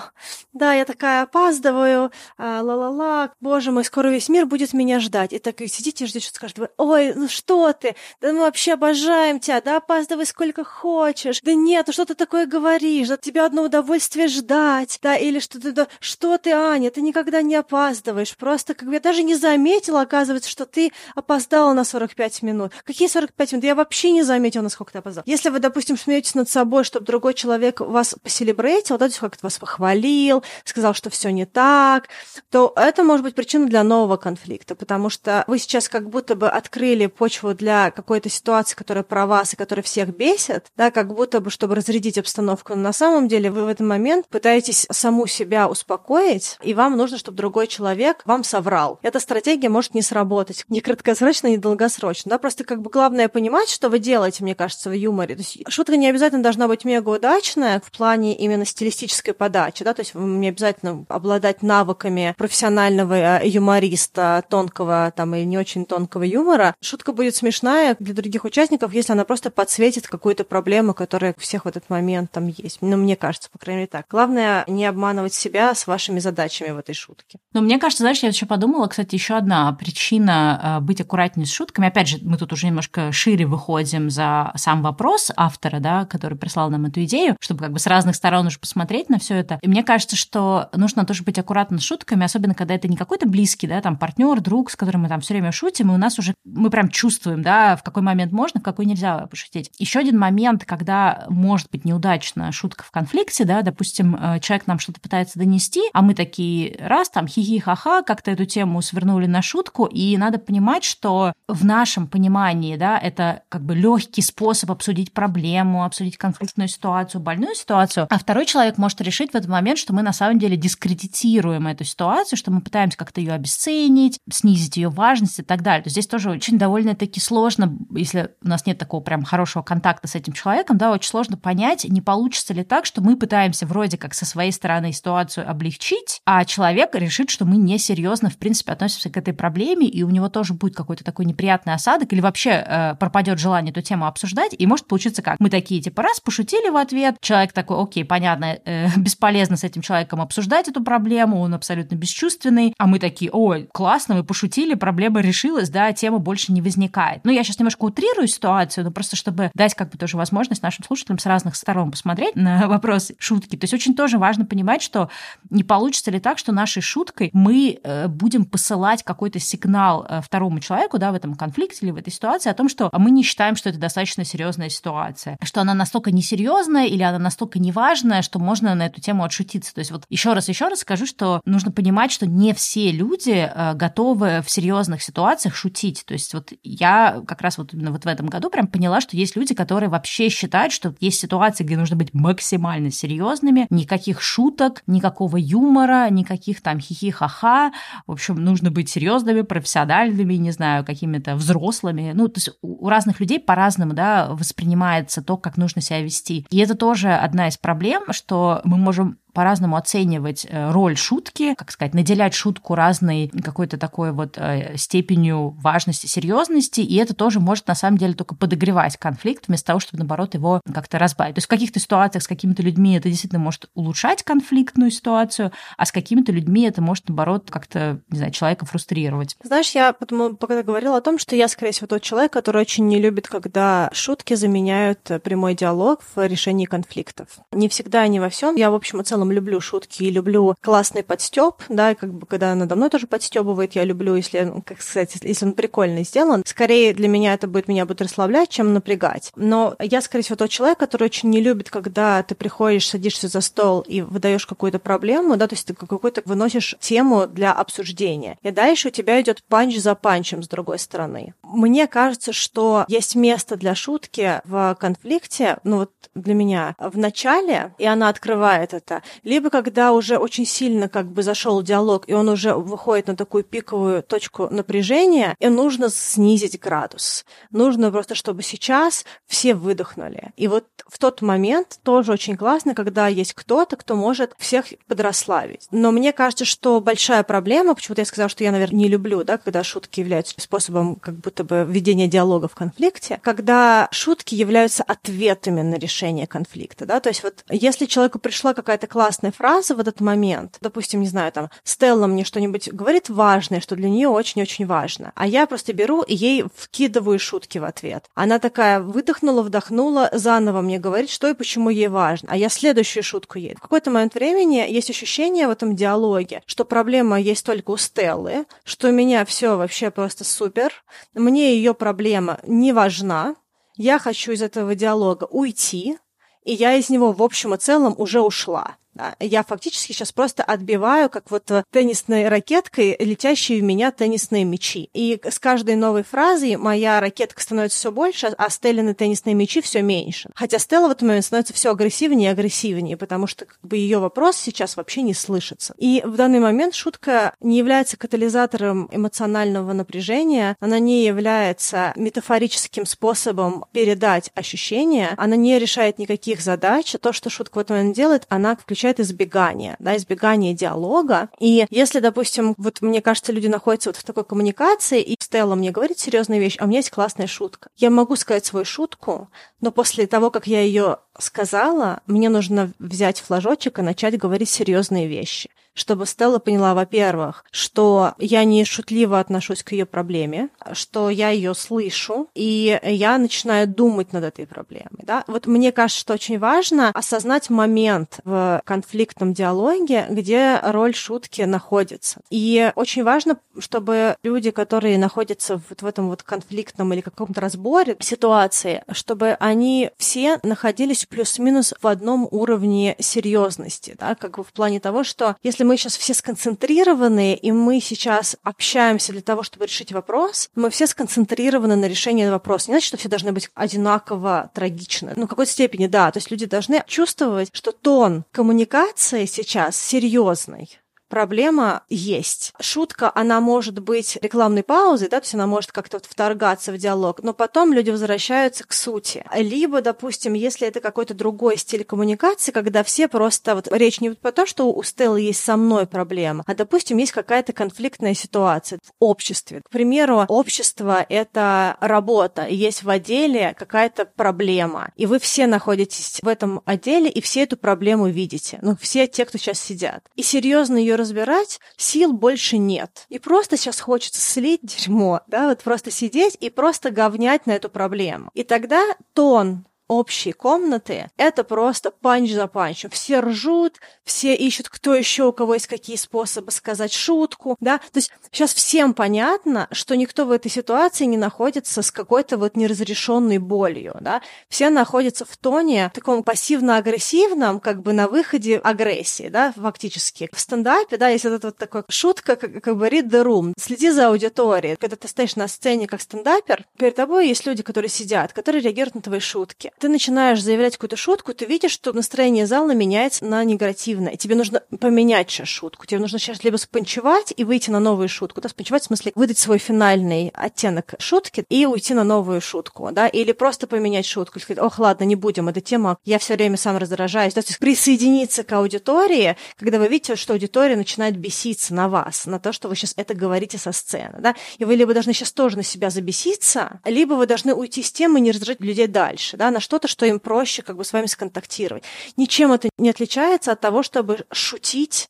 да, 0.53 0.73
я 0.73 0.85
такая 0.85 1.23
опаздываю, 1.23 2.11
а, 2.37 2.61
ла-ла-ла, 2.61 3.31
боже 3.41 3.71
мой, 3.71 3.83
скоро 3.83 4.07
весь 4.07 4.29
мир 4.29 4.45
будет 4.45 4.73
меня 4.73 4.99
ждать». 4.99 5.33
И 5.33 5.39
так 5.39 5.61
и 5.61 5.67
сидите 5.67 6.05
и 6.05 6.07
ждете, 6.07 6.25
что 6.27 6.35
скажет 6.35 6.71
«Ой, 6.77 7.13
ну 7.13 7.27
что 7.27 7.73
ты? 7.73 7.95
Да 8.21 8.31
мы 8.31 8.39
вообще 8.39 8.73
обожаем 8.73 9.39
тебя, 9.39 9.61
да 9.61 9.77
опаздывай 9.77 10.25
сколько 10.25 10.63
хочешь» 10.63 10.76
хочешь. 10.77 11.39
Да 11.41 11.53
нет, 11.53 11.87
ну 11.87 11.93
что 11.93 12.05
ты 12.05 12.13
такое 12.13 12.45
говоришь? 12.45 13.09
От 13.09 13.21
тебя 13.21 13.45
одно 13.45 13.63
удовольствие 13.63 14.27
ждать. 14.27 14.99
Да, 15.01 15.15
или 15.15 15.39
что 15.39 15.59
ты, 15.59 15.71
да, 15.71 15.87
что 15.99 16.37
ты, 16.37 16.51
Аня, 16.51 16.91
ты 16.91 17.01
никогда 17.01 17.41
не 17.41 17.55
опаздываешь. 17.55 18.35
Просто 18.37 18.73
как 18.73 18.87
бы 18.87 18.95
я 18.95 18.99
даже 18.99 19.23
не 19.23 19.35
заметила, 19.35 20.01
оказывается, 20.01 20.49
что 20.49 20.65
ты 20.65 20.91
опоздала 21.15 21.73
на 21.73 21.83
45 21.83 22.43
минут. 22.43 22.73
Какие 22.83 23.07
45 23.07 23.53
минут? 23.53 23.65
Я 23.65 23.75
вообще 23.75 24.11
не 24.11 24.23
заметила, 24.23 24.61
насколько 24.61 24.91
ты 24.91 24.99
опоздала. 24.99 25.23
Если 25.25 25.49
вы, 25.49 25.59
допустим, 25.59 25.97
смеетесь 25.97 26.35
над 26.35 26.49
собой, 26.49 26.83
чтобы 26.83 27.05
другой 27.05 27.33
человек 27.33 27.79
вас 27.79 28.15
поселебрейтил, 28.21 28.97
да, 28.97 29.05
то 29.05 29.09
есть 29.09 29.19
как-то 29.19 29.45
вас 29.45 29.57
похвалил, 29.57 30.43
сказал, 30.63 30.93
что 30.93 31.09
все 31.09 31.31
не 31.31 31.45
так, 31.45 32.09
то 32.51 32.71
это 32.75 33.03
может 33.03 33.23
быть 33.23 33.35
причина 33.35 33.65
для 33.65 33.83
нового 33.83 34.17
конфликта, 34.17 34.75
потому 34.75 35.09
что 35.09 35.43
вы 35.47 35.57
сейчас 35.57 35.89
как 35.89 36.09
будто 36.09 36.35
бы 36.35 36.47
открыли 36.49 37.07
почву 37.07 37.53
для 37.55 37.89
какой-то 37.91 38.29
ситуации, 38.29 38.75
которая 38.75 39.03
про 39.03 39.25
вас 39.25 39.53
и 39.53 39.57
которая 39.57 39.83
всех 39.83 40.15
бесит, 40.15 40.66
да, 40.75 40.91
как 40.91 41.13
будто 41.13 41.39
бы, 41.39 41.49
чтобы 41.49 41.75
разрядить 41.75 42.17
обстановку. 42.17 42.75
Но 42.75 42.81
на 42.81 42.93
самом 42.93 43.27
деле 43.27 43.51
вы 43.51 43.65
в 43.65 43.67
этот 43.67 43.87
момент 43.87 44.27
пытаетесь 44.27 44.87
саму 44.91 45.27
себя 45.27 45.67
успокоить, 45.67 46.57
и 46.61 46.73
вам 46.73 46.97
нужно, 46.97 47.17
чтобы 47.17 47.37
другой 47.37 47.67
человек 47.67 48.21
вам 48.25 48.43
соврал. 48.43 48.99
Эта 49.01 49.19
стратегия 49.19 49.69
может 49.69 49.93
не 49.93 50.01
сработать 50.01 50.65
ни 50.69 50.79
краткосрочно, 50.79 51.47
ни 51.47 51.57
долгосрочно. 51.57 52.31
Да, 52.31 52.37
просто 52.37 52.63
как 52.63 52.81
бы 52.81 52.89
главное 52.89 53.27
понимать, 53.29 53.69
что 53.69 53.89
вы 53.89 53.99
делаете, 53.99 54.43
мне 54.43 54.55
кажется, 54.55 54.89
в 54.89 54.93
юморе. 54.93 55.35
То 55.35 55.41
есть 55.41 55.59
шутка 55.69 55.97
не 55.97 56.09
обязательно 56.09 56.43
должна 56.43 56.67
быть 56.67 56.85
мега 56.85 57.09
удачная 57.09 57.81
в 57.85 57.91
плане 57.91 58.35
именно 58.35 58.65
стилистической 58.65 59.33
подачи, 59.33 59.83
да, 59.83 59.93
то 59.93 60.01
есть 60.01 60.13
вам 60.13 60.39
не 60.39 60.49
обязательно 60.49 61.05
обладать 61.09 61.61
навыками 61.61 62.35
профессионального 62.37 63.41
э, 63.41 63.47
юмориста, 63.47 64.43
тонкого 64.49 65.13
там 65.15 65.35
или 65.35 65.43
не 65.43 65.57
очень 65.57 65.85
тонкого 65.85 66.23
юмора. 66.23 66.75
Шутка 66.81 67.11
будет 67.11 67.35
смешная 67.35 67.95
для 67.99 68.13
других 68.13 68.43
участников, 68.43 68.93
если 68.93 69.13
она 69.13 69.25
просто 69.25 69.51
подсветит 69.51 70.07
какую-то 70.07 70.43
проблему 70.43 70.56
проблему, 70.57 70.95
которая 70.95 71.35
у 71.37 71.39
всех 71.39 71.65
в 71.65 71.67
этот 71.67 71.87
момент 71.91 72.31
там 72.31 72.47
есть. 72.47 72.79
Ну, 72.81 72.97
мне 72.97 73.15
кажется, 73.15 73.47
по 73.51 73.59
крайней 73.59 73.81
мере, 73.81 73.89
так. 73.91 74.07
Главное 74.09 74.63
не 74.65 74.87
обманывать 74.87 75.35
себя 75.35 75.75
с 75.75 75.85
вашими 75.85 76.17
задачами 76.17 76.71
в 76.71 76.79
этой 76.79 76.95
шутке. 76.95 77.37
Ну, 77.53 77.61
мне 77.61 77.77
кажется, 77.77 78.01
знаешь, 78.01 78.23
я 78.23 78.29
еще 78.29 78.47
подумала, 78.47 78.87
кстати, 78.87 79.13
еще 79.13 79.35
одна 79.35 79.71
причина 79.73 80.79
э, 80.79 80.83
быть 80.83 80.99
аккуратнее 80.99 81.45
с 81.45 81.51
шутками. 81.51 81.89
Опять 81.89 82.07
же, 82.07 82.17
мы 82.23 82.37
тут 82.37 82.53
уже 82.53 82.65
немножко 82.65 83.11
шире 83.11 83.45
выходим 83.45 84.09
за 84.09 84.51
сам 84.55 84.81
вопрос 84.81 85.31
автора, 85.35 85.79
да, 85.79 86.05
который 86.05 86.39
прислал 86.39 86.71
нам 86.71 86.85
эту 86.85 87.03
идею, 87.03 87.37
чтобы 87.39 87.65
как 87.65 87.71
бы 87.71 87.77
с 87.77 87.85
разных 87.85 88.15
сторон 88.15 88.47
уже 88.47 88.57
посмотреть 88.57 89.09
на 89.09 89.19
все 89.19 89.35
это. 89.35 89.59
И 89.61 89.69
мне 89.69 89.83
кажется, 89.83 90.15
что 90.15 90.69
нужно 90.73 91.05
тоже 91.05 91.21
быть 91.21 91.37
аккуратным 91.37 91.79
с 91.79 91.83
шутками, 91.83 92.25
особенно 92.25 92.55
когда 92.55 92.73
это 92.73 92.87
не 92.87 92.97
какой-то 92.97 93.27
близкий, 93.27 93.67
да, 93.67 93.79
там 93.81 93.95
партнер, 93.95 94.41
друг, 94.41 94.71
с 94.71 94.75
которым 94.75 95.03
мы 95.03 95.07
там 95.07 95.21
все 95.21 95.35
время 95.35 95.51
шутим, 95.51 95.91
и 95.91 95.93
у 95.93 95.97
нас 95.97 96.17
уже 96.17 96.33
мы 96.45 96.71
прям 96.71 96.89
чувствуем, 96.89 97.43
да, 97.43 97.75
в 97.75 97.83
какой 97.83 98.01
момент 98.01 98.31
можно, 98.31 98.59
в 98.59 98.63
какой 98.63 98.87
нельзя 98.87 99.27
пошутить. 99.27 99.69
Еще 99.77 99.99
один 99.99 100.17
момент, 100.17 100.46
когда 100.65 101.25
может 101.29 101.69
быть 101.71 101.85
неудачно 101.85 102.51
шутка 102.51 102.83
в 102.83 102.91
конфликте, 102.91 103.45
да, 103.45 103.61
допустим, 103.61 104.15
э, 104.15 104.39
человек 104.39 104.67
нам 104.67 104.79
что-то 104.79 105.01
пытается 105.01 105.39
донести, 105.39 105.81
а 105.93 106.01
мы 106.01 106.13
такие 106.13 106.77
раз 106.79 107.09
там 107.09 107.27
хихи-ха-ха, 107.27 108.03
как-то 108.03 108.31
эту 108.31 108.45
тему 108.45 108.81
свернули 108.81 109.25
на 109.25 109.41
шутку, 109.41 109.85
и 109.85 110.17
надо 110.17 110.37
понимать, 110.39 110.83
что 110.83 111.33
в 111.47 111.65
нашем 111.65 112.07
понимании, 112.07 112.75
да, 112.77 112.97
это 112.97 113.43
как 113.49 113.63
бы 113.63 113.75
легкий 113.75 114.21
способ 114.21 114.71
обсудить 114.71 115.13
проблему, 115.13 115.83
обсудить 115.83 116.17
конфликтную 116.17 116.67
ситуацию, 116.67 117.21
больную 117.21 117.55
ситуацию, 117.55 118.07
а 118.09 118.19
второй 118.19 118.45
человек 118.45 118.77
может 118.77 119.01
решить 119.01 119.31
в 119.31 119.35
этот 119.35 119.49
момент, 119.49 119.79
что 119.79 119.93
мы 119.93 120.01
на 120.01 120.13
самом 120.13 120.39
деле 120.39 120.57
дискредитируем 120.57 121.67
эту 121.67 121.83
ситуацию, 121.83 122.37
что 122.37 122.51
мы 122.51 122.61
пытаемся 122.61 122.97
как-то 122.97 123.21
ее 123.21 123.33
обесценить, 123.33 124.19
снизить 124.29 124.77
ее 124.77 124.89
важность 124.89 125.39
и 125.39 125.43
так 125.43 125.61
далее. 125.61 125.83
То 125.83 125.89
здесь 125.89 126.07
тоже 126.07 126.29
очень 126.29 126.57
довольно-таки 126.57 127.19
сложно, 127.19 127.77
если 127.91 128.31
у 128.43 128.47
нас 128.47 128.65
нет 128.65 128.77
такого 128.77 129.01
прям 129.01 129.23
хорошего 129.23 129.63
контакта 129.63 130.07
с 130.07 130.15
этим 130.15 130.33
человеком, 130.37 130.77
да, 130.77 130.91
очень 130.91 131.09
сложно 131.09 131.37
понять, 131.37 131.85
не 131.85 132.01
получится 132.01 132.53
ли 132.53 132.63
так, 132.63 132.85
что 132.85 133.01
мы 133.01 133.17
пытаемся 133.17 133.65
вроде 133.65 133.97
как 133.97 134.13
со 134.13 134.25
своей 134.25 134.51
стороны 134.51 134.91
ситуацию 134.91 135.49
облегчить, 135.49 136.21
а 136.25 136.45
человек 136.45 136.95
решит, 136.95 137.29
что 137.29 137.45
мы 137.45 137.57
несерьезно, 137.57 138.29
в 138.29 138.37
принципе, 138.37 138.71
относимся 138.71 139.09
к 139.09 139.17
этой 139.17 139.33
проблеме, 139.33 139.87
и 139.87 140.03
у 140.03 140.09
него 140.09 140.29
тоже 140.29 140.53
будет 140.53 140.75
какой-то 140.75 141.03
такой 141.03 141.25
неприятный 141.25 141.73
осадок, 141.73 142.13
или 142.13 142.21
вообще 142.21 142.63
э, 142.65 142.95
пропадет 142.95 143.39
желание 143.39 143.71
эту 143.71 143.81
тему 143.81 144.05
обсуждать, 144.05 144.55
и 144.57 144.67
может 144.67 144.87
получиться 144.87 145.21
как? 145.21 145.39
Мы 145.39 145.49
такие, 145.49 145.81
типа, 145.81 146.03
раз, 146.03 146.19
пошутили 146.19 146.69
в 146.69 146.77
ответ, 146.77 147.15
человек 147.21 147.53
такой, 147.53 147.81
окей, 147.81 148.05
понятно, 148.05 148.57
э, 148.63 148.89
бесполезно 148.97 149.57
с 149.57 149.63
этим 149.63 149.81
человеком 149.81 150.21
обсуждать 150.21 150.67
эту 150.67 150.83
проблему, 150.83 151.39
он 151.39 151.53
абсолютно 151.53 151.95
бесчувственный, 151.95 152.73
а 152.77 152.87
мы 152.87 152.99
такие, 152.99 153.31
ой, 153.31 153.69
классно, 153.73 154.15
мы 154.15 154.23
пошутили, 154.23 154.75
проблема 154.75 155.21
решилась, 155.21 155.69
да, 155.69 155.91
тема 155.93 156.19
больше 156.19 156.51
не 156.51 156.61
возникает. 156.61 157.21
Ну, 157.23 157.31
я 157.31 157.43
сейчас 157.43 157.59
немножко 157.59 157.85
утрирую 157.85 158.27
ситуацию, 158.27 158.83
но 158.83 158.91
просто 158.91 159.15
чтобы 159.15 159.51
дать 159.53 159.73
как 159.73 159.91
бы 159.91 159.97
тоже 159.97 160.17
возможность 160.17 160.26
нашим 160.31 160.83
слушателям 160.85 161.19
с 161.19 161.25
разных 161.25 161.55
сторон 161.55 161.91
посмотреть 161.91 162.35
на 162.35 162.67
вопрос 162.67 163.11
шутки. 163.17 163.55
То 163.55 163.63
есть 163.65 163.73
очень 163.73 163.95
тоже 163.95 164.17
важно 164.17 164.45
понимать, 164.45 164.81
что 164.81 165.09
не 165.49 165.63
получится 165.63 166.11
ли 166.11 166.19
так, 166.19 166.37
что 166.37 166.51
нашей 166.51 166.81
шуткой 166.81 167.29
мы 167.33 167.79
э, 167.83 168.07
будем 168.07 168.45
посылать 168.45 169.03
какой-то 169.03 169.39
сигнал 169.39 170.05
э, 170.07 170.21
второму 170.21 170.59
человеку, 170.59 170.97
да, 170.97 171.11
в 171.11 171.15
этом 171.15 171.35
конфликте 171.35 171.85
или 171.85 171.91
в 171.91 171.97
этой 171.97 172.11
ситуации 172.11 172.49
о 172.49 172.53
том, 172.53 172.69
что 172.69 172.89
мы 172.93 173.11
не 173.11 173.23
считаем, 173.23 173.55
что 173.55 173.69
это 173.69 173.79
достаточно 173.79 174.23
серьезная 174.23 174.69
ситуация, 174.69 175.37
что 175.43 175.61
она 175.61 175.73
настолько 175.73 176.11
несерьезная 176.11 176.85
или 176.85 177.03
она 177.03 177.19
настолько 177.19 177.59
неважная, 177.59 178.21
что 178.21 178.39
можно 178.39 178.73
на 178.75 178.87
эту 178.87 179.01
тему 179.01 179.23
отшутиться. 179.23 179.73
То 179.73 179.79
есть 179.79 179.91
вот 179.91 180.03
еще 180.09 180.33
раз, 180.33 180.49
еще 180.49 180.67
раз 180.67 180.79
скажу, 180.79 181.05
что 181.05 181.41
нужно 181.45 181.71
понимать, 181.71 182.11
что 182.11 182.25
не 182.25 182.53
все 182.53 182.91
люди 182.91 183.49
э, 183.53 183.73
готовы 183.73 184.41
в 184.45 184.49
серьезных 184.49 185.01
ситуациях 185.01 185.55
шутить. 185.55 186.03
То 186.05 186.13
есть 186.13 186.33
вот 186.33 186.51
я 186.63 187.21
как 187.27 187.41
раз 187.41 187.57
вот 187.57 187.73
именно 187.73 187.91
вот 187.91 188.05
в 188.05 188.07
этом 188.07 188.27
году 188.27 188.49
прям 188.49 188.67
поняла, 188.67 189.01
что 189.01 189.15
есть 189.15 189.35
люди, 189.35 189.53
которые 189.53 189.89
вообще 189.89 190.16
считают, 190.29 190.73
что 190.73 190.93
есть 190.99 191.19
ситуации, 191.19 191.63
где 191.63 191.77
нужно 191.77 191.95
быть 191.95 192.13
максимально 192.13 192.91
серьезными, 192.91 193.67
никаких 193.69 194.21
шуток, 194.21 194.83
никакого 194.87 195.37
юмора, 195.37 196.09
никаких 196.09 196.61
там 196.61 196.79
хихи-ха-ха. 196.79 197.71
В 198.05 198.11
общем, 198.11 198.35
нужно 198.35 198.71
быть 198.71 198.89
серьезными, 198.89 199.41
профессиональными, 199.41 200.33
не 200.35 200.51
знаю, 200.51 200.85
какими-то 200.85 201.35
взрослыми. 201.35 202.11
Ну, 202.13 202.27
то 202.27 202.37
есть 202.37 202.49
у 202.61 202.89
разных 202.89 203.19
людей 203.19 203.39
по-разному, 203.39 203.93
да, 203.93 204.27
воспринимается 204.31 205.21
то, 205.21 205.37
как 205.37 205.57
нужно 205.57 205.81
себя 205.81 206.01
вести. 206.01 206.45
И 206.49 206.57
это 206.57 206.75
тоже 206.75 207.13
одна 207.13 207.47
из 207.47 207.57
проблем, 207.57 208.03
что 208.11 208.61
мы 208.63 208.77
можем 208.77 209.17
по-разному 209.37 209.75
оценивать 209.75 210.47
э, 210.49 210.71
роль 210.71 210.97
шутки, 210.97 211.53
как 211.53 211.69
сказать, 211.69 211.93
наделять 211.93 212.33
шутку 212.33 212.73
разной 212.73 213.31
какой-то 213.43 213.77
такой 213.77 214.11
вот 214.11 214.35
э, 214.35 214.75
степенью 214.77 215.49
важности, 215.61 216.07
серьезности, 216.07 216.81
и 216.81 216.95
это 216.95 217.13
тоже 217.13 217.39
может 217.39 217.67
на 217.67 217.75
самом 217.75 217.99
деле 217.99 218.15
только 218.15 218.33
подогревать 218.33 218.97
конфликт 218.97 219.47
вместо 219.47 219.67
того, 219.67 219.79
чтобы 219.79 219.99
наоборот 219.99 220.33
его 220.33 220.59
как-то 220.73 220.97
разбавить. 220.97 221.35
То 221.35 221.37
есть 221.37 221.45
в 221.45 221.51
каких-то 221.51 221.79
ситуациях 221.79 222.23
с 222.23 222.27
какими-то 222.27 222.63
людьми 222.63 222.97
это 222.97 223.09
действительно 223.09 223.39
может 223.39 223.69
улучшать 223.75 224.23
конфликтную 224.23 224.89
ситуацию, 224.89 225.51
а 225.77 225.85
с 225.85 225.91
какими-то 225.91 226.31
людьми 226.31 226.63
это 226.63 226.81
может 226.81 227.07
наоборот 227.07 227.51
как-то, 227.51 228.01
не 228.09 228.17
знаю, 228.17 228.31
человека 228.31 228.65
фрустрировать. 228.65 229.37
Знаешь, 229.43 229.69
я 229.75 229.93
потому, 229.93 230.35
когда 230.35 230.63
говорила 230.63 230.97
о 230.97 231.01
том, 231.01 231.19
что 231.19 231.35
я, 231.35 231.47
скорее 231.47 231.73
всего, 231.73 231.85
тот 231.85 232.01
человек, 232.01 232.33
который 232.33 232.59
очень 232.59 232.87
не 232.87 232.99
любит, 232.99 233.27
когда 233.27 233.91
шутки 233.93 234.33
заменяют 234.33 235.11
прямой 235.23 235.53
диалог 235.53 236.01
в 236.15 236.25
решении 236.25 236.65
конфликтов. 236.65 237.27
Не 237.51 237.69
всегда, 237.69 238.07
не 238.07 238.19
во 238.19 238.29
всем. 238.29 238.55
Я, 238.55 238.71
в 238.71 238.73
общем 238.73 238.99
и 239.01 239.03
целом 239.03 239.26
целом 239.27 239.31
люблю 239.31 239.59
шутки 239.61 240.03
и 240.03 240.09
люблю 240.09 240.55
классный 240.61 241.03
подстеп, 241.03 241.55
да, 241.69 241.95
как 241.95 242.13
бы 242.13 242.25
когда 242.25 242.55
надо 242.55 242.75
мной 242.75 242.89
тоже 242.89 243.07
подстебывает, 243.07 243.75
я 243.75 243.83
люблю, 243.83 244.15
если, 244.15 244.39
ну, 244.41 244.63
как 244.65 244.81
сказать, 244.81 245.15
если 245.21 245.45
он 245.45 245.53
прикольно 245.53 246.03
сделан. 246.03 246.43
Скорее 246.45 246.93
для 246.93 247.07
меня 247.07 247.33
это 247.33 247.47
будет 247.47 247.67
меня 247.67 247.85
будет 247.85 248.01
расслаблять, 248.01 248.49
чем 248.49 248.73
напрягать. 248.73 249.31
Но 249.35 249.75
я, 249.79 250.01
скорее 250.01 250.23
всего, 250.23 250.35
тот 250.35 250.49
человек, 250.49 250.77
который 250.77 251.05
очень 251.05 251.29
не 251.29 251.41
любит, 251.41 251.69
когда 251.69 252.23
ты 252.23 252.35
приходишь, 252.35 252.87
садишься 252.87 253.27
за 253.27 253.41
стол 253.41 253.81
и 253.81 254.01
выдаешь 254.01 254.45
какую-то 254.45 254.79
проблему, 254.79 255.37
да, 255.37 255.47
то 255.47 255.55
есть 255.55 255.67
ты 255.67 255.73
какую-то 255.73 256.21
выносишь 256.25 256.75
тему 256.79 257.27
для 257.27 257.51
обсуждения. 257.53 258.37
И 258.41 258.51
дальше 258.51 258.87
у 258.87 258.91
тебя 258.91 259.19
идет 259.21 259.43
панч 259.43 259.77
за 259.77 259.95
панчем 259.95 260.43
с 260.43 260.47
другой 260.47 260.79
стороны. 260.79 261.33
Мне 261.43 261.87
кажется, 261.87 262.33
что 262.33 262.85
есть 262.87 263.15
место 263.15 263.55
для 263.55 263.75
шутки 263.75 264.41
в 264.45 264.75
конфликте, 264.79 265.57
ну 265.63 265.77
вот 265.77 265.91
для 266.15 266.33
меня 266.33 266.75
в 266.79 266.97
начале, 266.97 267.73
и 267.77 267.85
она 267.85 268.09
открывает 268.09 268.73
это, 268.73 269.03
либо 269.23 269.49
когда 269.49 269.93
уже 269.93 270.17
очень 270.17 270.45
сильно 270.45 270.89
как 270.89 271.11
бы 271.11 271.23
зашел 271.23 271.61
диалог, 271.61 272.03
и 272.07 272.13
он 272.13 272.29
уже 272.29 272.53
выходит 272.53 273.07
на 273.07 273.15
такую 273.15 273.43
пиковую 273.43 274.03
точку 274.03 274.47
напряжения, 274.49 275.35
и 275.39 275.47
нужно 275.47 275.89
снизить 275.89 276.59
градус. 276.59 277.25
Нужно 277.51 277.91
просто, 277.91 278.15
чтобы 278.15 278.43
сейчас 278.43 279.05
все 279.25 279.53
выдохнули. 279.53 280.31
И 280.37 280.47
вот 280.47 280.65
в 280.87 280.97
тот 280.99 281.21
момент 281.21 281.79
тоже 281.83 282.11
очень 282.11 282.37
классно, 282.37 282.75
когда 282.75 283.07
есть 283.07 283.33
кто-то, 283.33 283.75
кто 283.75 283.95
может 283.95 284.33
всех 284.37 284.65
подрасслабить. 284.87 285.67
Но 285.71 285.91
мне 285.91 286.13
кажется, 286.13 286.45
что 286.45 286.79
большая 286.81 287.23
проблема, 287.23 287.75
почему-то 287.75 288.01
я 288.01 288.05
сказала, 288.05 288.29
что 288.29 288.43
я, 288.43 288.51
наверное, 288.51 288.77
не 288.77 288.87
люблю, 288.87 289.23
да, 289.23 289.37
когда 289.37 289.63
шутки 289.63 289.99
являются 289.99 290.33
способом 290.37 290.95
как 290.95 291.15
будто 291.15 291.43
бы 291.43 291.65
ведения 291.67 292.07
диалога 292.07 292.47
в 292.47 292.55
конфликте, 292.55 293.19
когда 293.23 293.87
шутки 293.91 294.35
являются 294.35 294.83
ответами 294.83 295.61
на 295.61 295.75
решение 295.75 296.27
конфликта, 296.27 296.85
да, 296.85 296.99
то 296.99 297.09
есть 297.09 297.23
вот 297.23 297.43
если 297.49 297.85
человеку 297.85 298.19
пришла 298.19 298.53
какая-то 298.53 298.87
классная 298.97 299.31
фраза 299.31 299.75
в 299.75 299.79
этот 299.79 300.01
момент, 300.01 300.57
допустим, 300.59 301.01
не 301.01 301.07
знаю, 301.07 301.31
там, 301.31 301.51
Стелла 301.63 302.07
мне 302.07 302.23
что-нибудь 302.23 302.73
говорит 302.73 303.09
важное, 303.09 303.59
что 303.59 303.75
для 303.75 303.89
нее 303.89 304.09
очень-очень 304.09 304.65
важно, 304.65 305.11
а 305.13 305.27
я 305.27 305.45
просто 305.45 305.71
беру 305.71 306.01
и 306.01 306.15
ей 306.15 306.45
вкидываю 306.55 307.19
шутки 307.19 307.59
в 307.59 307.63
ответ. 307.63 308.05
Она 308.15 308.39
такая 308.39 308.79
выдохнула, 308.79 309.43
вдохнула, 309.43 310.09
заново 310.13 310.61
мне 310.61 310.79
говорит, 310.79 311.11
что 311.11 311.27
и 311.27 311.35
почему 311.35 311.69
ей 311.69 311.89
важно, 311.89 312.29
а 312.31 312.37
я 312.37 312.49
следующую 312.49 313.03
шутку 313.03 313.37
ей. 313.37 313.53
В 313.53 313.61
какой-то 313.61 313.91
момент 313.91 314.15
времени 314.15 314.65
есть 314.67 314.89
ощущение 314.89 315.45
в 315.47 315.51
этом 315.51 315.75
диалоге, 315.75 316.41
что 316.47 316.65
проблема 316.65 317.21
есть 317.21 317.45
только 317.45 317.69
у 317.69 317.77
Стеллы, 317.77 318.47
что 318.63 318.87
у 318.87 318.91
меня 318.91 319.25
все 319.25 319.57
вообще 319.57 319.91
просто 319.91 320.23
супер, 320.23 320.73
мне 321.13 321.53
ее 321.55 321.75
проблема 321.75 322.39
не 322.47 322.73
важна, 322.73 323.35
я 323.75 323.99
хочу 323.99 324.31
из 324.31 324.41
этого 324.41 324.73
диалога 324.73 325.25
уйти, 325.25 325.99
и 326.47 326.53
я 326.53 326.75
из 326.75 326.89
него 326.89 327.11
в 327.11 327.21
общем 327.21 327.53
и 327.53 327.57
целом 327.57 327.93
уже 327.97 328.21
ушла. 328.21 328.77
Я 329.19 329.43
фактически 329.43 329.91
сейчас 329.91 330.11
просто 330.11 330.43
отбиваю, 330.43 331.09
как 331.09 331.29
вот 331.31 331.49
э, 331.51 331.63
теннисной 331.71 332.27
ракеткой, 332.27 332.95
летящие 332.99 333.59
в 333.59 333.63
меня 333.63 333.91
теннисные 333.91 334.43
мячи. 334.43 334.89
И 334.93 335.19
с 335.23 335.39
каждой 335.39 335.75
новой 335.75 336.03
фразой 336.03 336.55
моя 336.55 336.99
ракетка 336.99 337.41
становится 337.41 337.77
все 337.77 337.91
больше, 337.91 338.27
а 338.27 338.49
Стеллины 338.49 338.93
теннисные 338.93 339.35
мячи 339.35 339.61
все 339.61 339.81
меньше. 339.81 340.29
Хотя 340.35 340.59
Стелла 340.59 340.87
в 340.87 340.91
этот 340.91 341.03
момент 341.03 341.25
становится 341.25 341.53
все 341.53 341.71
агрессивнее 341.71 342.29
и 342.29 342.31
агрессивнее, 342.31 342.97
потому 342.97 343.27
что 343.27 343.45
как 343.45 343.59
бы 343.61 343.77
ее 343.77 343.99
вопрос 343.99 344.37
сейчас 344.37 344.77
вообще 344.77 345.01
не 345.01 345.13
слышится. 345.13 345.73
И 345.77 346.01
в 346.03 346.15
данный 346.15 346.39
момент 346.39 346.73
шутка 346.73 347.33
не 347.39 347.57
является 347.57 347.97
катализатором 347.97 348.89
эмоционального 348.91 349.73
напряжения, 349.73 350.55
она 350.59 350.79
не 350.79 351.05
является 351.05 351.93
метафорическим 351.95 352.85
способом 352.85 353.65
передать 353.71 354.31
ощущения, 354.35 355.13
она 355.17 355.35
не 355.35 355.59
решает 355.59 355.99
никаких 355.99 356.41
задач. 356.41 356.95
То, 357.01 357.13
что 357.13 357.29
шутка 357.29 357.57
в 357.57 357.59
этот 357.59 357.77
момент 357.77 357.95
делает, 357.95 358.25
она 358.29 358.55
включает 358.55 358.86
означает 358.87 358.99
избегание, 358.99 359.75
да, 359.79 359.95
избегание 359.95 360.53
диалога. 360.53 361.29
И 361.39 361.65
если, 361.69 361.99
допустим, 361.99 362.55
вот 362.57 362.81
мне 362.81 363.01
кажется, 363.01 363.31
люди 363.31 363.47
находятся 363.47 363.89
вот 363.89 363.97
в 363.97 364.03
такой 364.03 364.23
коммуникации, 364.23 365.01
и 365.01 365.15
Стелла 365.19 365.55
мне 365.55 365.71
говорит 365.71 365.99
серьезную 365.99 366.39
вещь, 366.39 366.57
а 366.59 366.65
у 366.65 366.67
меня 366.67 366.79
есть 366.79 366.91
классная 366.91 367.27
шутка. 367.27 367.69
Я 367.75 367.89
могу 367.89 368.15
сказать 368.15 368.45
свою 368.45 368.65
шутку, 368.65 369.29
но 369.61 369.71
после 369.71 370.07
того, 370.07 370.31
как 370.31 370.47
я 370.47 370.61
ее 370.61 370.97
сказала, 371.19 372.01
мне 372.07 372.29
нужно 372.29 372.71
взять 372.79 373.19
флажочек 373.19 373.79
и 373.79 373.81
начать 373.81 374.17
говорить 374.17 374.49
серьезные 374.49 375.07
вещи 375.07 375.49
чтобы 375.77 376.07
Стелла 376.07 376.39
поняла, 376.39 376.73
во-первых, 376.73 377.45
что 377.51 378.15
я 378.17 378.43
не 378.43 378.65
шутливо 378.65 379.19
отношусь 379.19 379.61
к 379.63 379.73
ее 379.73 379.85
проблеме, 379.85 380.49
что 380.73 381.11
я 381.11 381.29
ее 381.29 381.53
слышу, 381.53 382.27
и 382.33 382.79
я 382.83 383.17
начинаю 383.19 383.67
думать 383.67 384.11
над 384.11 384.23
этой 384.23 384.47
проблемой. 384.47 385.03
Да? 385.03 385.23
Вот 385.27 385.45
мне 385.45 385.71
кажется, 385.71 385.99
что 385.99 386.13
очень 386.13 386.39
важно 386.39 386.89
осознать 386.89 387.51
момент 387.51 388.19
в 388.23 388.61
конфликтном 388.65 389.33
диалоге, 389.33 390.07
где 390.09 390.59
роль 390.63 390.95
шутки 390.95 391.43
находится. 391.43 392.21
И 392.31 392.71
очень 392.75 393.03
важно, 393.03 393.37
чтобы 393.59 394.15
люди, 394.23 394.49
которые 394.49 394.97
находятся 394.97 395.61
вот 395.69 395.81
в 395.83 395.85
этом 395.85 396.07
вот 396.09 396.23
конфликтном 396.23 396.91
или 396.91 397.01
каком-то 397.01 397.39
разборе 397.39 397.97
ситуации, 397.99 398.83
чтобы 398.91 399.37
они 399.39 399.91
все 399.97 400.39
находились 400.41 401.05
плюс-минус 401.09 401.73
в 401.81 401.87
одном 401.87 402.27
уровне 402.31 402.95
серьезности, 402.99 403.95
да, 403.99 404.15
как 404.15 404.37
бы 404.37 404.43
в 404.43 404.53
плане 404.53 404.79
того, 404.79 405.03
что 405.03 405.35
если 405.43 405.63
мы 405.63 405.77
сейчас 405.77 405.97
все 405.97 406.13
сконцентрированы, 406.13 407.35
и 407.35 407.51
мы 407.51 407.79
сейчас 407.79 408.37
общаемся 408.43 409.11
для 409.11 409.21
того, 409.21 409.43
чтобы 409.43 409.65
решить 409.65 409.91
вопрос, 409.91 410.49
мы 410.55 410.69
все 410.69 410.87
сконцентрированы 410.87 411.75
на 411.75 411.85
решении 411.85 412.27
вопроса. 412.27 412.69
Не 412.69 412.73
значит, 412.73 412.87
что 412.87 412.97
все 412.97 413.09
должны 413.09 413.31
быть 413.31 413.49
одинаково 413.53 414.51
трагичны. 414.53 415.13
Ну, 415.15 415.25
в 415.25 415.29
какой-то 415.29 415.51
степени, 415.51 415.87
да. 415.87 416.11
То 416.11 416.17
есть 416.17 416.31
люди 416.31 416.45
должны 416.45 416.83
чувствовать, 416.87 417.49
что 417.53 417.71
тон 417.71 418.23
коммуникации 418.31 419.25
сейчас 419.25 419.77
серьезный 419.77 420.79
проблема 421.07 421.83
есть. 421.89 422.53
Шутка, 422.59 423.11
она 423.13 423.41
может 423.41 423.79
быть 423.79 424.17
рекламной 424.21 424.63
паузой, 424.63 425.09
да, 425.09 425.19
то 425.19 425.23
есть 425.23 425.33
она 425.33 425.47
может 425.47 425.71
как-то 425.71 425.99
вторгаться 425.99 426.71
в 426.71 426.77
диалог, 426.77 427.23
но 427.23 427.33
потом 427.33 427.73
люди 427.73 427.89
возвращаются 427.89 428.65
к 428.65 428.73
сути. 428.73 429.25
Либо, 429.35 429.81
допустим, 429.81 430.33
если 430.33 430.67
это 430.67 430.79
какой-то 430.79 431.13
другой 431.13 431.57
стиль 431.57 431.83
коммуникации, 431.83 432.51
когда 432.51 432.83
все 432.83 433.07
просто, 433.07 433.55
вот 433.55 433.67
речь 433.71 434.01
не 434.01 434.11
про 434.11 434.31
то, 434.31 434.45
что 434.45 434.71
у 434.71 434.83
Стеллы 434.83 435.21
есть 435.21 435.43
со 435.43 435.57
мной 435.57 435.87
проблема, 435.87 436.43
а, 436.45 436.55
допустим, 436.55 436.97
есть 436.97 437.11
какая-то 437.11 437.53
конфликтная 437.53 438.13
ситуация 438.13 438.79
в 438.85 438.91
обществе. 438.99 439.61
К 439.61 439.69
примеру, 439.69 440.25
общество— 440.27 441.05
это 441.09 441.77
работа, 441.79 442.43
и 442.43 442.55
есть 442.55 442.83
в 442.83 442.89
отделе 442.89 443.55
какая-то 443.57 444.05
проблема, 444.05 444.91
и 444.95 445.05
вы 445.05 445.19
все 445.19 445.47
находитесь 445.47 446.19
в 446.21 446.27
этом 446.27 446.61
отделе, 446.65 447.09
и 447.09 447.21
все 447.21 447.43
эту 447.43 447.57
проблему 447.57 448.07
видите. 448.07 448.59
Ну, 448.61 448.75
все 448.79 449.07
те, 449.07 449.25
кто 449.25 449.37
сейчас 449.37 449.59
сидят. 449.59 450.03
И 450.15 450.23
серьезно 450.23 450.77
ее 450.77 450.96
разбирать 450.97 451.59
сил 451.77 452.13
больше 452.13 452.57
нет. 452.57 453.05
И 453.09 453.19
просто 453.19 453.57
сейчас 453.57 453.79
хочется 453.79 454.19
слить 454.19 454.61
дерьмо, 454.63 455.21
да, 455.27 455.49
вот 455.49 455.63
просто 455.63 455.91
сидеть 455.91 456.37
и 456.39 456.49
просто 456.49 456.91
говнять 456.91 457.45
на 457.45 457.51
эту 457.51 457.69
проблему. 457.69 458.29
И 458.33 458.43
тогда 458.43 458.83
тон 459.13 459.65
общей 459.87 460.31
комнаты, 460.31 461.09
это 461.17 461.43
просто 461.43 461.91
панч 461.91 462.31
за 462.31 462.47
панчем. 462.47 462.89
Все 462.89 463.19
ржут, 463.19 463.79
все 464.03 464.35
ищут, 464.35 464.69
кто 464.69 464.93
еще, 464.93 465.25
у 465.25 465.31
кого 465.31 465.55
есть 465.55 465.67
какие 465.67 465.95
способы 465.95 466.51
сказать 466.51 466.93
шутку, 466.93 467.57
да. 467.59 467.77
То 467.77 467.97
есть 467.97 468.11
сейчас 468.31 468.53
всем 468.53 468.93
понятно, 468.93 469.67
что 469.71 469.95
никто 469.95 470.25
в 470.25 470.31
этой 470.31 470.49
ситуации 470.49 471.05
не 471.05 471.17
находится 471.17 471.81
с 471.81 471.91
какой-то 471.91 472.37
вот 472.37 472.55
неразрешенной 472.55 473.37
болью, 473.37 473.95
да. 474.01 474.21
Все 474.49 474.69
находятся 474.69 475.25
в 475.25 475.37
тоне 475.37 475.91
таком 475.93 476.23
пассивно-агрессивном, 476.23 477.59
как 477.59 477.81
бы 477.81 477.93
на 477.93 478.07
выходе 478.07 478.57
агрессии, 478.57 479.29
да, 479.29 479.53
фактически. 479.55 480.29
В 480.33 480.39
стендапе, 480.39 480.97
да, 480.97 481.09
есть 481.09 481.23
вот 481.23 481.33
эта 481.33 481.47
вот 481.47 481.57
такая 481.57 481.83
шутка, 481.89 482.35
как, 482.35 482.61
как 482.61 482.77
бы 482.77 482.87
read 482.87 483.09
the 483.09 483.23
room, 483.23 483.53
следи 483.59 483.89
за 483.89 484.07
аудиторией. 484.07 484.75
Когда 484.75 484.95
ты 484.95 485.07
стоишь 485.07 485.35
на 485.35 485.47
сцене 485.47 485.87
как 485.87 486.01
стендапер, 486.01 486.65
перед 486.77 486.95
тобой 486.95 487.27
есть 487.27 487.45
люди, 487.45 487.63
которые 487.63 487.89
сидят, 487.89 488.33
которые 488.33 488.61
реагируют 488.61 488.95
на 488.95 489.01
твои 489.01 489.19
шутки 489.19 489.71
ты 489.79 489.89
начинаешь 489.89 490.41
заявлять 490.41 490.73
какую-то 490.73 490.95
шутку, 490.95 491.33
ты 491.33 491.45
видишь, 491.45 491.71
что 491.71 491.93
настроение 491.93 492.45
зала 492.47 492.71
меняется 492.71 493.25
на 493.25 493.43
негативное. 493.43 494.15
Тебе 494.15 494.35
нужно 494.35 494.61
поменять 494.79 495.29
сейчас 495.29 495.47
шутку. 495.47 495.85
Тебе 495.85 495.99
нужно 495.99 496.19
сейчас 496.19 496.43
либо 496.43 496.57
спончевать 496.57 497.33
и 497.35 497.43
выйти 497.43 497.69
на 497.69 497.79
новую 497.79 498.09
шутку. 498.09 498.41
Да, 498.41 498.49
спончевать 498.49 498.83
в 498.83 498.87
смысле 498.87 499.11
выдать 499.15 499.37
свой 499.37 499.57
финальный 499.57 500.31
оттенок 500.33 500.95
шутки 500.99 501.45
и 501.49 501.65
уйти 501.65 501.93
на 501.93 502.03
новую 502.03 502.41
шутку. 502.41 502.89
Да, 502.91 503.07
или 503.07 503.31
просто 503.31 503.67
поменять 503.67 504.05
шутку. 504.05 504.39
Или 504.39 504.43
сказать, 504.43 504.63
ох, 504.63 504.79
ладно, 504.79 505.03
не 505.03 505.15
будем, 505.15 505.49
эта 505.49 505.61
тема, 505.61 505.97
я 506.05 506.19
все 506.19 506.35
время 506.35 506.57
сам 506.57 506.77
раздражаюсь. 506.77 507.33
Да, 507.33 507.41
то 507.41 507.49
есть 507.49 507.59
присоединиться 507.59 508.43
к 508.43 508.51
аудитории, 508.53 509.37
когда 509.57 509.79
вы 509.79 509.87
видите, 509.87 510.15
что 510.15 510.33
аудитория 510.33 510.75
начинает 510.75 511.17
беситься 511.17 511.73
на 511.73 511.89
вас, 511.89 512.25
на 512.25 512.39
то, 512.39 512.51
что 512.51 512.67
вы 512.67 512.75
сейчас 512.75 512.93
это 512.95 513.13
говорите 513.13 513.57
со 513.57 513.71
сцены. 513.71 514.17
Да? 514.19 514.35
И 514.57 514.65
вы 514.65 514.75
либо 514.75 514.93
должны 514.93 515.13
сейчас 515.13 515.31
тоже 515.31 515.57
на 515.57 515.63
себя 515.63 515.89
забеситься, 515.89 516.79
либо 516.85 517.13
вы 517.13 517.27
должны 517.27 517.53
уйти 517.53 517.83
с 517.83 517.91
темы 517.91 518.19
и 518.19 518.21
не 518.21 518.31
раздражать 518.31 518.61
людей 518.61 518.87
дальше. 518.87 519.37
Да? 519.37 519.51
На 519.51 519.59
что-то, 519.67 519.89
что 519.89 520.05
им 520.05 520.21
проще 520.21 520.61
как 520.61 520.77
бы 520.77 520.85
с 520.85 520.93
вами 520.93 521.07
сконтактировать. 521.07 521.83
Ничем 522.15 522.53
это 522.53 522.69
не 522.77 522.89
отличается 522.89 523.51
от 523.51 523.59
того, 523.59 523.83
чтобы 523.83 524.25
шутить 524.31 525.09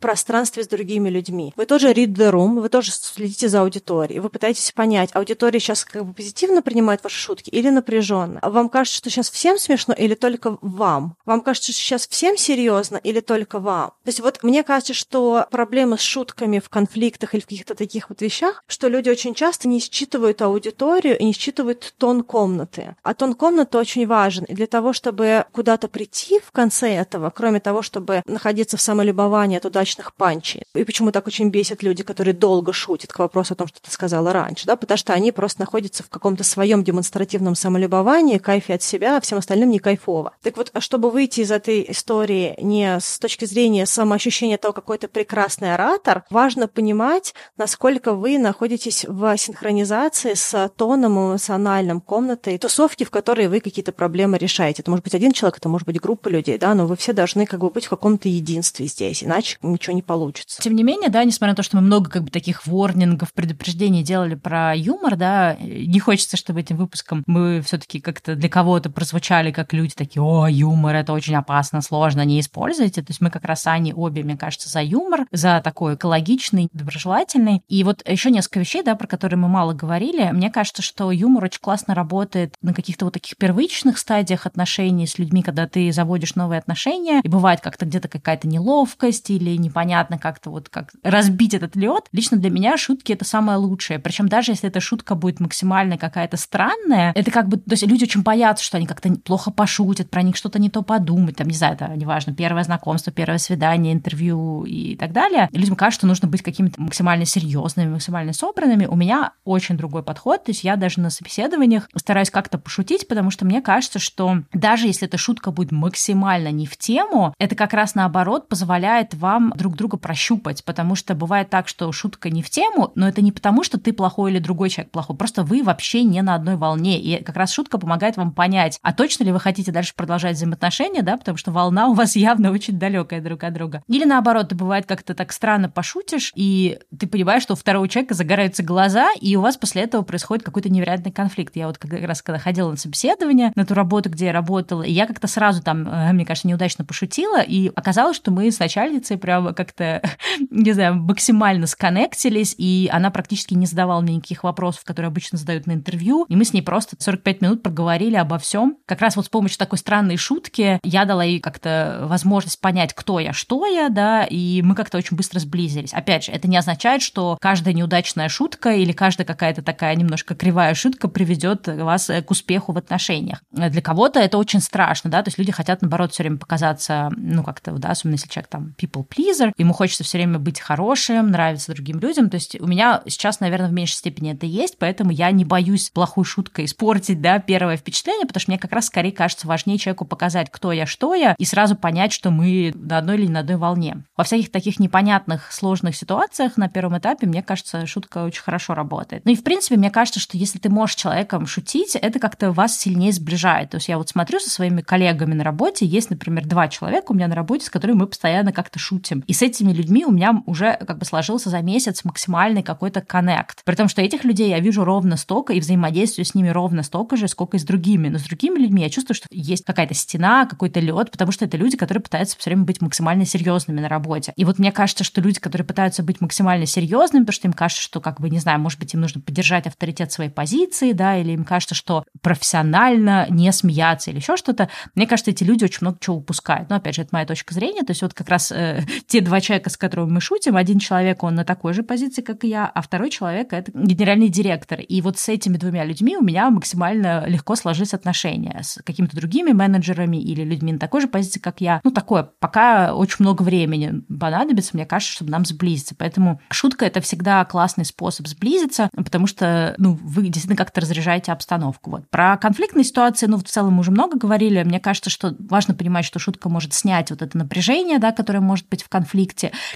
пространстве 0.00 0.64
с 0.64 0.68
другими 0.68 1.08
людьми. 1.08 1.52
Вы 1.56 1.66
тоже 1.66 1.92
read 1.92 2.14
the 2.14 2.30
room, 2.30 2.60
вы 2.60 2.68
тоже 2.68 2.92
следите 2.92 3.48
за 3.48 3.62
аудиторией, 3.62 4.20
вы 4.20 4.28
пытаетесь 4.28 4.72
понять, 4.72 5.10
аудитория 5.14 5.60
сейчас 5.60 5.84
как 5.84 6.04
бы 6.04 6.12
позитивно 6.12 6.62
принимает 6.62 7.02
ваши 7.02 7.18
шутки 7.18 7.50
или 7.50 7.70
напряженно. 7.70 8.40
Вам 8.42 8.68
кажется, 8.68 8.98
что 8.98 9.10
сейчас 9.10 9.30
всем 9.30 9.58
смешно 9.58 9.94
или 9.94 10.14
только 10.14 10.58
вам? 10.60 11.16
Вам 11.24 11.40
кажется, 11.40 11.72
что 11.72 11.80
сейчас 11.80 12.06
всем 12.06 12.36
серьезно 12.36 12.96
или 12.96 13.20
только 13.20 13.58
вам? 13.58 13.88
То 14.04 14.08
есть 14.08 14.20
вот 14.20 14.42
мне 14.42 14.62
кажется, 14.62 14.94
что 14.94 15.46
проблема 15.50 15.96
с 15.96 16.00
шутками 16.00 16.58
в 16.58 16.68
конфликтах 16.68 17.34
или 17.34 17.40
в 17.40 17.46
каких-то 17.46 17.74
таких 17.74 18.08
вот 18.10 18.20
вещах, 18.20 18.62
что 18.66 18.88
люди 18.88 19.08
очень 19.08 19.34
часто 19.34 19.68
не 19.68 19.80
считывают 19.80 20.42
аудиторию 20.42 21.18
и 21.18 21.24
не 21.24 21.32
считывают 21.32 21.94
тон 21.98 22.22
комнаты. 22.22 22.96
А 23.02 23.14
тон 23.14 23.34
комнаты 23.34 23.78
очень 23.78 24.06
важен. 24.06 24.44
И 24.44 24.54
для 24.54 24.66
того, 24.66 24.92
чтобы 24.92 25.46
куда-то 25.52 25.88
прийти 25.88 26.40
в 26.40 26.52
конце 26.52 26.94
этого, 26.94 27.30
кроме 27.30 27.60
того, 27.60 27.82
чтобы 27.82 28.22
находиться 28.26 28.76
в 28.76 28.80
самолюбовании 28.80 29.58
туда 29.58 29.84
удачных 29.96 30.14
панчей. 30.14 30.62
И 30.74 30.84
почему 30.84 31.10
так 31.10 31.26
очень 31.26 31.50
бесят 31.50 31.82
люди, 31.82 32.02
которые 32.02 32.34
долго 32.34 32.72
шутят 32.72 33.12
к 33.12 33.18
вопросу 33.18 33.54
о 33.54 33.56
том, 33.56 33.68
что 33.68 33.80
ты 33.80 33.90
сказала 33.90 34.32
раньше, 34.32 34.66
да, 34.66 34.76
потому 34.76 34.98
что 34.98 35.12
они 35.12 35.32
просто 35.32 35.60
находятся 35.60 36.02
в 36.02 36.08
каком-то 36.08 36.44
своем 36.44 36.84
демонстративном 36.84 37.54
самолюбовании, 37.54 38.38
кайфе 38.38 38.74
от 38.74 38.82
себя, 38.82 39.16
а 39.16 39.20
всем 39.20 39.38
остальным 39.38 39.70
не 39.70 39.78
кайфово. 39.78 40.32
Так 40.42 40.56
вот, 40.56 40.70
а 40.72 40.80
чтобы 40.80 41.10
выйти 41.10 41.40
из 41.40 41.50
этой 41.50 41.86
истории 41.88 42.56
не 42.60 42.98
с 43.00 43.18
точки 43.18 43.44
зрения 43.44 43.86
самоощущения 43.86 44.58
того, 44.58 44.72
какой 44.72 44.98
ты 44.98 45.08
прекрасный 45.08 45.74
оратор, 45.74 46.24
важно 46.30 46.68
понимать, 46.68 47.34
насколько 47.56 48.12
вы 48.12 48.38
находитесь 48.38 49.04
в 49.08 49.36
синхронизации 49.36 50.34
с 50.34 50.70
тоном 50.76 51.18
эмоциональным 51.18 52.00
комнаты, 52.00 52.58
тусовки, 52.58 53.04
в 53.04 53.10
которой 53.10 53.48
вы 53.48 53.60
какие-то 53.60 53.92
проблемы 53.92 54.38
решаете. 54.38 54.82
Это 54.82 54.90
может 54.90 55.04
быть 55.04 55.14
один 55.14 55.32
человек, 55.32 55.58
это 55.58 55.68
может 55.68 55.86
быть 55.86 56.00
группа 56.00 56.28
людей, 56.28 56.58
да, 56.58 56.74
но 56.74 56.86
вы 56.86 56.96
все 56.96 57.12
должны 57.12 57.46
как 57.46 57.60
бы 57.60 57.70
быть 57.70 57.86
в 57.86 57.90
каком-то 57.90 58.28
единстве 58.28 58.86
здесь, 58.86 59.24
иначе 59.24 59.58
ничего 59.76 59.94
не 59.94 60.02
получится. 60.02 60.60
Тем 60.62 60.74
не 60.74 60.82
менее, 60.82 61.08
да, 61.08 61.24
несмотря 61.24 61.52
на 61.52 61.56
то, 61.56 61.62
что 61.62 61.76
мы 61.76 61.82
много 61.82 62.10
как 62.10 62.24
бы 62.24 62.30
таких 62.30 62.66
ворнингов, 62.66 63.32
предупреждений 63.32 64.02
делали 64.02 64.34
про 64.34 64.74
юмор, 64.74 65.16
да, 65.16 65.56
не 65.60 65.98
хочется, 66.00 66.36
чтобы 66.36 66.60
этим 66.60 66.76
выпуском 66.76 67.22
мы 67.26 67.60
все 67.60 67.78
таки 67.78 68.00
как-то 68.00 68.34
для 68.34 68.48
кого-то 68.48 68.90
прозвучали 68.90 69.52
как 69.52 69.72
люди 69.72 69.94
такие, 69.94 70.22
о, 70.22 70.46
юмор, 70.46 70.96
это 70.96 71.12
очень 71.12 71.34
опасно, 71.34 71.82
сложно, 71.82 72.24
не 72.24 72.40
используйте. 72.40 73.02
То 73.02 73.10
есть 73.10 73.20
мы 73.20 73.30
как 73.30 73.44
раз 73.44 73.66
они 73.66 73.92
обе, 73.94 74.22
мне 74.22 74.36
кажется, 74.36 74.68
за 74.68 74.82
юмор, 74.82 75.26
за 75.32 75.60
такой 75.62 75.94
экологичный, 75.94 76.68
доброжелательный. 76.72 77.62
И 77.68 77.84
вот 77.84 78.06
еще 78.08 78.30
несколько 78.30 78.60
вещей, 78.60 78.82
да, 78.82 78.94
про 78.94 79.06
которые 79.06 79.38
мы 79.38 79.48
мало 79.48 79.72
говорили. 79.72 80.30
Мне 80.32 80.50
кажется, 80.50 80.82
что 80.82 81.10
юмор 81.10 81.44
очень 81.44 81.60
классно 81.60 81.94
работает 81.94 82.54
на 82.62 82.74
каких-то 82.74 83.06
вот 83.06 83.14
таких 83.14 83.36
первичных 83.36 83.98
стадиях 83.98 84.46
отношений 84.46 85.06
с 85.06 85.18
людьми, 85.18 85.42
когда 85.42 85.66
ты 85.66 85.92
заводишь 85.92 86.34
новые 86.34 86.58
отношения, 86.58 87.20
и 87.22 87.28
бывает 87.28 87.60
как-то 87.60 87.86
где-то 87.86 88.08
какая-то 88.08 88.48
неловкость 88.48 89.30
или 89.30 89.56
непонятно 89.66 90.18
как-то 90.18 90.50
вот 90.50 90.68
как 90.68 90.92
разбить 91.02 91.54
этот 91.54 91.76
лед. 91.76 92.04
Лично 92.12 92.36
для 92.36 92.50
меня 92.50 92.76
шутки 92.76 93.12
это 93.12 93.24
самое 93.24 93.58
лучшее. 93.58 93.98
Причем 93.98 94.28
даже 94.28 94.52
если 94.52 94.68
эта 94.68 94.80
шутка 94.80 95.14
будет 95.14 95.40
максимально 95.40 95.98
какая-то 95.98 96.36
странная, 96.36 97.12
это 97.14 97.30
как 97.30 97.48
бы, 97.48 97.56
то 97.56 97.72
есть 97.72 97.86
люди 97.86 98.04
очень 98.04 98.22
боятся, 98.22 98.64
что 98.64 98.76
они 98.76 98.86
как-то 98.86 99.14
плохо 99.16 99.50
пошутят, 99.50 100.10
про 100.10 100.22
них 100.22 100.36
что-то 100.36 100.58
не 100.58 100.70
то 100.70 100.82
подумать, 100.82 101.36
там, 101.36 101.48
не 101.48 101.54
знаю, 101.54 101.74
это 101.74 101.88
неважно, 101.94 102.34
первое 102.34 102.64
знакомство, 102.64 103.12
первое 103.12 103.38
свидание, 103.38 103.92
интервью 103.92 104.64
и 104.64 104.96
так 104.96 105.12
далее. 105.12 105.48
И 105.52 105.58
людям 105.58 105.76
кажется, 105.76 106.00
что 106.00 106.06
нужно 106.06 106.28
быть 106.28 106.42
какими-то 106.42 106.80
максимально 106.80 107.24
серьезными, 107.24 107.92
максимально 107.92 108.32
собранными. 108.32 108.86
У 108.86 108.96
меня 108.96 109.32
очень 109.44 109.76
другой 109.76 110.02
подход, 110.02 110.44
то 110.44 110.50
есть 110.50 110.64
я 110.64 110.76
даже 110.76 111.00
на 111.00 111.10
собеседованиях 111.10 111.88
стараюсь 111.96 112.30
как-то 112.30 112.58
пошутить, 112.58 113.08
потому 113.08 113.30
что 113.30 113.44
мне 113.44 113.60
кажется, 113.62 113.98
что 113.98 114.42
даже 114.52 114.86
если 114.86 115.08
эта 115.08 115.18
шутка 115.18 115.50
будет 115.50 115.72
максимально 115.72 116.50
не 116.50 116.66
в 116.66 116.76
тему, 116.76 117.34
это 117.38 117.54
как 117.54 117.72
раз 117.72 117.94
наоборот 117.94 118.48
позволяет 118.48 119.14
вам 119.14 119.52
друг 119.56 119.76
друга 119.76 119.96
прощупать, 119.96 120.64
потому 120.64 120.94
что 120.94 121.14
бывает 121.14 121.50
так, 121.50 121.68
что 121.68 121.90
шутка 121.92 122.30
не 122.30 122.42
в 122.42 122.50
тему, 122.50 122.92
но 122.94 123.08
это 123.08 123.22
не 123.22 123.32
потому, 123.32 123.64
что 123.64 123.78
ты 123.78 123.92
плохой 123.92 124.32
или 124.32 124.38
другой 124.38 124.70
человек 124.70 124.92
плохой, 124.92 125.16
просто 125.16 125.42
вы 125.42 125.62
вообще 125.62 126.02
не 126.02 126.22
на 126.22 126.34
одной 126.34 126.56
волне, 126.56 127.00
и 127.00 127.22
как 127.22 127.36
раз 127.36 127.52
шутка 127.52 127.78
помогает 127.78 128.16
вам 128.16 128.32
понять, 128.32 128.78
а 128.82 128.92
точно 128.92 129.24
ли 129.24 129.32
вы 129.32 129.40
хотите 129.40 129.72
дальше 129.72 129.94
продолжать 129.96 130.36
взаимоотношения, 130.36 131.02
да, 131.02 131.16
потому 131.16 131.38
что 131.38 131.50
волна 131.50 131.88
у 131.88 131.94
вас 131.94 132.16
явно 132.16 132.50
очень 132.50 132.78
далекая 132.78 133.20
друг 133.20 133.44
от 133.44 133.54
друга. 133.54 133.82
Или 133.88 134.04
наоборот, 134.04 134.52
бывает 134.52 134.86
как-то 134.86 135.14
так 135.14 135.32
странно 135.32 135.68
пошутишь, 135.68 136.32
и 136.34 136.78
ты 136.96 137.06
понимаешь, 137.06 137.42
что 137.42 137.54
у 137.54 137.56
второго 137.56 137.88
человека 137.88 138.14
загораются 138.14 138.62
глаза, 138.62 139.08
и 139.20 139.36
у 139.36 139.40
вас 139.40 139.56
после 139.56 139.82
этого 139.82 140.02
происходит 140.02 140.44
какой-то 140.44 140.68
невероятный 140.68 141.12
конфликт. 141.12 141.56
Я 141.56 141.66
вот 141.66 141.78
как 141.78 141.92
раз 142.02 142.22
когда 142.22 142.38
ходила 142.38 142.70
на 142.70 142.76
собеседование, 142.76 143.52
на 143.54 143.64
ту 143.64 143.74
работу, 143.74 144.10
где 144.10 144.26
я 144.26 144.32
работала, 144.32 144.82
и 144.82 144.92
я 144.92 145.06
как-то 145.06 145.26
сразу 145.26 145.62
там, 145.62 145.88
э, 145.88 146.12
мне 146.12 146.24
кажется, 146.24 146.48
неудачно 146.48 146.84
пошутила, 146.84 147.40
и 147.40 147.70
оказалось, 147.74 148.16
что 148.16 148.30
мы 148.30 148.50
с 148.50 148.58
начальницей 148.58 149.16
прямо 149.46 149.54
как-то, 149.54 150.02
не 150.50 150.72
знаю, 150.72 150.96
максимально 150.96 151.66
сконнектились, 151.66 152.54
и 152.58 152.88
она 152.92 153.10
практически 153.10 153.54
не 153.54 153.66
задавала 153.66 154.00
мне 154.00 154.16
никаких 154.16 154.44
вопросов, 154.44 154.84
которые 154.84 155.08
обычно 155.08 155.38
задают 155.38 155.66
на 155.66 155.72
интервью, 155.72 156.26
и 156.28 156.36
мы 156.36 156.44
с 156.44 156.52
ней 156.52 156.62
просто 156.62 156.96
45 156.98 157.40
минут 157.40 157.62
проговорили 157.62 158.16
обо 158.16 158.38
всем. 158.38 158.76
Как 158.86 159.00
раз 159.00 159.16
вот 159.16 159.26
с 159.26 159.28
помощью 159.28 159.58
такой 159.58 159.78
странной 159.78 160.16
шутки 160.16 160.80
я 160.82 161.04
дала 161.04 161.24
ей 161.24 161.40
как-то 161.40 162.00
возможность 162.02 162.60
понять, 162.60 162.94
кто 162.94 163.20
я, 163.20 163.32
что 163.32 163.66
я, 163.66 163.88
да, 163.88 164.24
и 164.24 164.62
мы 164.62 164.74
как-то 164.74 164.98
очень 164.98 165.16
быстро 165.16 165.38
сблизились. 165.38 165.92
Опять 165.92 166.24
же, 166.24 166.32
это 166.32 166.48
не 166.48 166.56
означает, 166.56 167.02
что 167.02 167.36
каждая 167.40 167.74
неудачная 167.74 168.28
шутка 168.28 168.70
или 168.70 168.92
каждая 168.92 169.26
какая-то 169.26 169.62
такая 169.62 169.94
немножко 169.94 170.34
кривая 170.34 170.74
шутка 170.74 171.08
приведет 171.08 171.68
вас 171.68 172.10
к 172.26 172.30
успеху 172.30 172.72
в 172.72 172.78
отношениях. 172.78 173.40
Для 173.50 173.82
кого-то 173.82 174.20
это 174.20 174.38
очень 174.38 174.60
страшно, 174.60 175.10
да, 175.10 175.22
то 175.22 175.28
есть 175.28 175.38
люди 175.38 175.52
хотят, 175.52 175.82
наоборот, 175.82 176.12
все 176.12 176.22
время 176.22 176.38
показаться, 176.38 177.10
ну, 177.16 177.42
как-то, 177.42 177.72
да, 177.72 177.90
особенно 177.90 178.14
если 178.14 178.28
человек 178.28 178.48
там 178.48 178.74
people 178.80 179.06
pleaser, 179.36 179.52
ему 179.56 179.72
хочется 179.72 180.04
все 180.04 180.18
время 180.18 180.38
быть 180.38 180.60
хорошим, 180.60 181.30
нравиться 181.30 181.72
другим 181.72 181.98
людям, 182.00 182.30
то 182.30 182.36
есть 182.36 182.60
у 182.60 182.66
меня 182.66 183.02
сейчас, 183.06 183.40
наверное, 183.40 183.68
в 183.68 183.72
меньшей 183.72 183.94
степени 183.94 184.32
это 184.32 184.46
есть, 184.46 184.78
поэтому 184.78 185.10
я 185.10 185.30
не 185.30 185.44
боюсь 185.44 185.90
плохой 185.90 186.24
шуткой 186.24 186.64
испортить, 186.64 187.20
да, 187.20 187.38
первое 187.38 187.76
впечатление, 187.76 188.26
потому 188.26 188.40
что 188.40 188.50
мне 188.50 188.58
как 188.58 188.72
раз 188.72 188.86
скорее 188.86 189.12
кажется 189.12 189.46
важнее 189.46 189.78
человеку 189.78 190.04
показать, 190.04 190.48
кто 190.50 190.72
я, 190.72 190.86
что 190.86 191.14
я, 191.14 191.34
и 191.38 191.44
сразу 191.44 191.76
понять, 191.76 192.12
что 192.12 192.30
мы 192.30 192.72
на 192.74 192.98
одной 192.98 193.16
или 193.16 193.26
на 193.26 193.40
одной 193.40 193.56
волне. 193.56 194.04
Во 194.16 194.24
всяких 194.24 194.50
таких 194.50 194.78
непонятных, 194.78 195.52
сложных 195.52 195.96
ситуациях 195.96 196.56
на 196.56 196.68
первом 196.68 196.98
этапе, 196.98 197.26
мне 197.26 197.42
кажется, 197.42 197.86
шутка 197.86 198.24
очень 198.24 198.42
хорошо 198.42 198.74
работает. 198.74 199.24
Ну 199.24 199.32
и, 199.32 199.36
в 199.36 199.42
принципе, 199.42 199.76
мне 199.76 199.90
кажется, 199.90 200.20
что 200.20 200.36
если 200.36 200.58
ты 200.58 200.68
можешь 200.68 200.96
человеком 200.96 201.46
шутить, 201.46 201.96
это 201.96 202.18
как-то 202.18 202.52
вас 202.52 202.78
сильнее 202.78 203.12
сближает. 203.12 203.70
То 203.70 203.76
есть 203.76 203.88
я 203.88 203.98
вот 203.98 204.08
смотрю 204.08 204.40
со 204.40 204.50
своими 204.50 204.82
коллегами 204.82 205.34
на 205.34 205.44
работе, 205.44 205.86
есть, 205.86 206.10
например, 206.10 206.46
два 206.46 206.68
человека 206.68 207.12
у 207.12 207.14
меня 207.14 207.28
на 207.28 207.34
работе, 207.34 207.66
с 207.66 207.70
которыми 207.70 207.98
мы 207.98 208.06
постоянно 208.06 208.52
как-то 208.52 208.78
шутим. 208.78 209.22
И 209.26 209.32
с 209.32 209.42
этими 209.42 209.72
людьми 209.72 210.04
у 210.04 210.10
меня 210.10 210.42
уже 210.46 210.78
как 210.86 210.98
бы 210.98 211.04
сложился 211.04 211.50
за 211.50 211.60
месяц 211.60 212.04
максимальный 212.04 212.62
какой-то 212.62 213.00
коннект. 213.00 213.62
При 213.64 213.74
том, 213.74 213.88
что 213.88 214.02
этих 214.02 214.24
людей 214.24 214.50
я 214.50 214.60
вижу 214.60 214.84
ровно 214.84 215.16
столько 215.16 215.52
и 215.52 215.60
взаимодействую 215.60 216.24
с 216.24 216.34
ними 216.34 216.48
ровно 216.48 216.82
столько 216.82 217.16
же, 217.16 217.28
сколько 217.28 217.56
и 217.56 217.60
с 217.60 217.64
другими. 217.64 218.08
Но 218.08 218.18
с 218.18 218.22
другими 218.22 218.58
людьми 218.58 218.82
я 218.82 218.90
чувствую, 218.90 219.14
что 219.14 219.26
есть 219.30 219.64
какая-то 219.64 219.94
стена, 219.94 220.46
какой-то 220.46 220.80
лед, 220.80 221.10
потому 221.10 221.32
что 221.32 221.44
это 221.44 221.56
люди, 221.56 221.76
которые 221.76 222.02
пытаются 222.02 222.36
все 222.38 222.50
время 222.50 222.64
быть 222.64 222.80
максимально 222.80 223.24
серьезными 223.24 223.80
на 223.80 223.88
работе. 223.88 224.32
И 224.36 224.44
вот 224.44 224.58
мне 224.58 224.72
кажется, 224.72 225.04
что 225.04 225.20
люди, 225.20 225.40
которые 225.40 225.66
пытаются 225.66 226.02
быть 226.02 226.20
максимально 226.20 226.66
серьезными, 226.66 227.24
потому 227.24 227.34
что 227.34 227.48
им 227.48 227.52
кажется, 227.52 227.82
что, 227.82 228.00
как 228.00 228.20
бы, 228.20 228.30
не 228.30 228.38
знаю, 228.38 228.60
может 228.60 228.78
быть, 228.78 228.94
им 228.94 229.00
нужно 229.00 229.20
поддержать 229.20 229.66
авторитет 229.66 230.12
своей 230.12 230.30
позиции, 230.30 230.92
да, 230.92 231.16
или 231.16 231.32
им 231.32 231.44
кажется, 231.44 231.74
что 231.74 232.04
профессионально 232.22 233.26
не 233.30 233.50
смеяться 233.52 234.10
или 234.10 234.18
еще 234.18 234.36
что-то, 234.36 234.68
мне 234.94 235.06
кажется, 235.06 235.30
эти 235.30 235.44
люди 235.44 235.64
очень 235.64 235.78
много 235.82 235.98
чего 236.00 236.16
упускают. 236.16 236.70
Но, 236.70 236.76
опять 236.76 236.94
же, 236.94 237.02
это 237.02 237.10
моя 237.12 237.26
точка 237.26 237.54
зрения. 237.54 237.82
То 237.82 237.90
есть 237.90 238.02
вот 238.02 238.14
как 238.14 238.28
раз 238.28 238.52
э, 238.52 238.82
те 239.16 239.22
два 239.22 239.40
человека, 239.40 239.70
с 239.70 239.78
которыми 239.78 240.10
мы 240.10 240.20
шутим, 240.20 240.58
один 240.58 240.78
человек, 240.78 241.22
он 241.22 241.36
на 241.36 241.44
такой 241.46 241.72
же 241.72 241.82
позиции, 241.82 242.20
как 242.20 242.44
и 242.44 242.48
я, 242.48 242.66
а 242.66 242.82
второй 242.82 243.08
человек— 243.08 243.50
это 243.54 243.72
генеральный 243.72 244.28
директор. 244.28 244.78
И 244.78 245.00
вот 245.00 245.18
с 245.18 245.30
этими 245.30 245.56
двумя 245.56 245.86
людьми 245.86 246.18
у 246.18 246.22
меня 246.22 246.50
максимально 246.50 247.24
легко 247.26 247.56
сложились 247.56 247.94
отношения 247.94 248.60
с 248.62 248.78
какими-то 248.84 249.16
другими 249.16 249.52
менеджерами 249.52 250.18
или 250.18 250.42
людьми 250.44 250.74
на 250.74 250.78
такой 250.78 251.00
же 251.00 251.08
позиции, 251.08 251.40
как 251.40 251.62
я. 251.62 251.80
Ну, 251.82 251.92
такое, 251.92 252.28
пока 252.40 252.94
очень 252.94 253.16
много 253.20 253.40
времени 253.40 254.02
понадобится, 254.20 254.72
мне 254.74 254.84
кажется, 254.84 255.14
чтобы 255.14 255.30
нам 255.30 255.46
сблизиться. 255.46 255.94
Поэтому 255.98 256.38
шутка— 256.50 256.84
это 256.86 257.00
всегда 257.00 257.42
классный 257.46 257.86
способ 257.86 258.26
сблизиться, 258.26 258.90
потому 258.94 259.26
что, 259.26 259.74
ну, 259.78 259.98
вы 260.02 260.24
действительно 260.24 260.56
как-то 260.56 260.82
разряжаете 260.82 261.32
обстановку. 261.32 261.90
Вот. 261.90 262.10
Про 262.10 262.36
конфликтные 262.36 262.84
ситуации, 262.84 263.24
ну, 263.24 263.38
в 263.38 263.44
целом 263.44 263.72
мы 263.72 263.80
уже 263.80 263.92
много 263.92 264.18
говорили. 264.18 264.62
Мне 264.62 264.78
кажется, 264.78 265.08
что 265.08 265.34
важно 265.38 265.72
понимать, 265.72 266.04
что 266.04 266.18
шутка 266.18 266.50
может 266.50 266.74
снять 266.74 267.08
вот 267.08 267.22
это 267.22 267.38
напряжение, 267.38 267.98
да, 267.98 268.12
которое 268.12 268.40
может 268.40 268.68
быть 268.68 268.82
в 268.82 268.90
конфликте, 268.90 269.05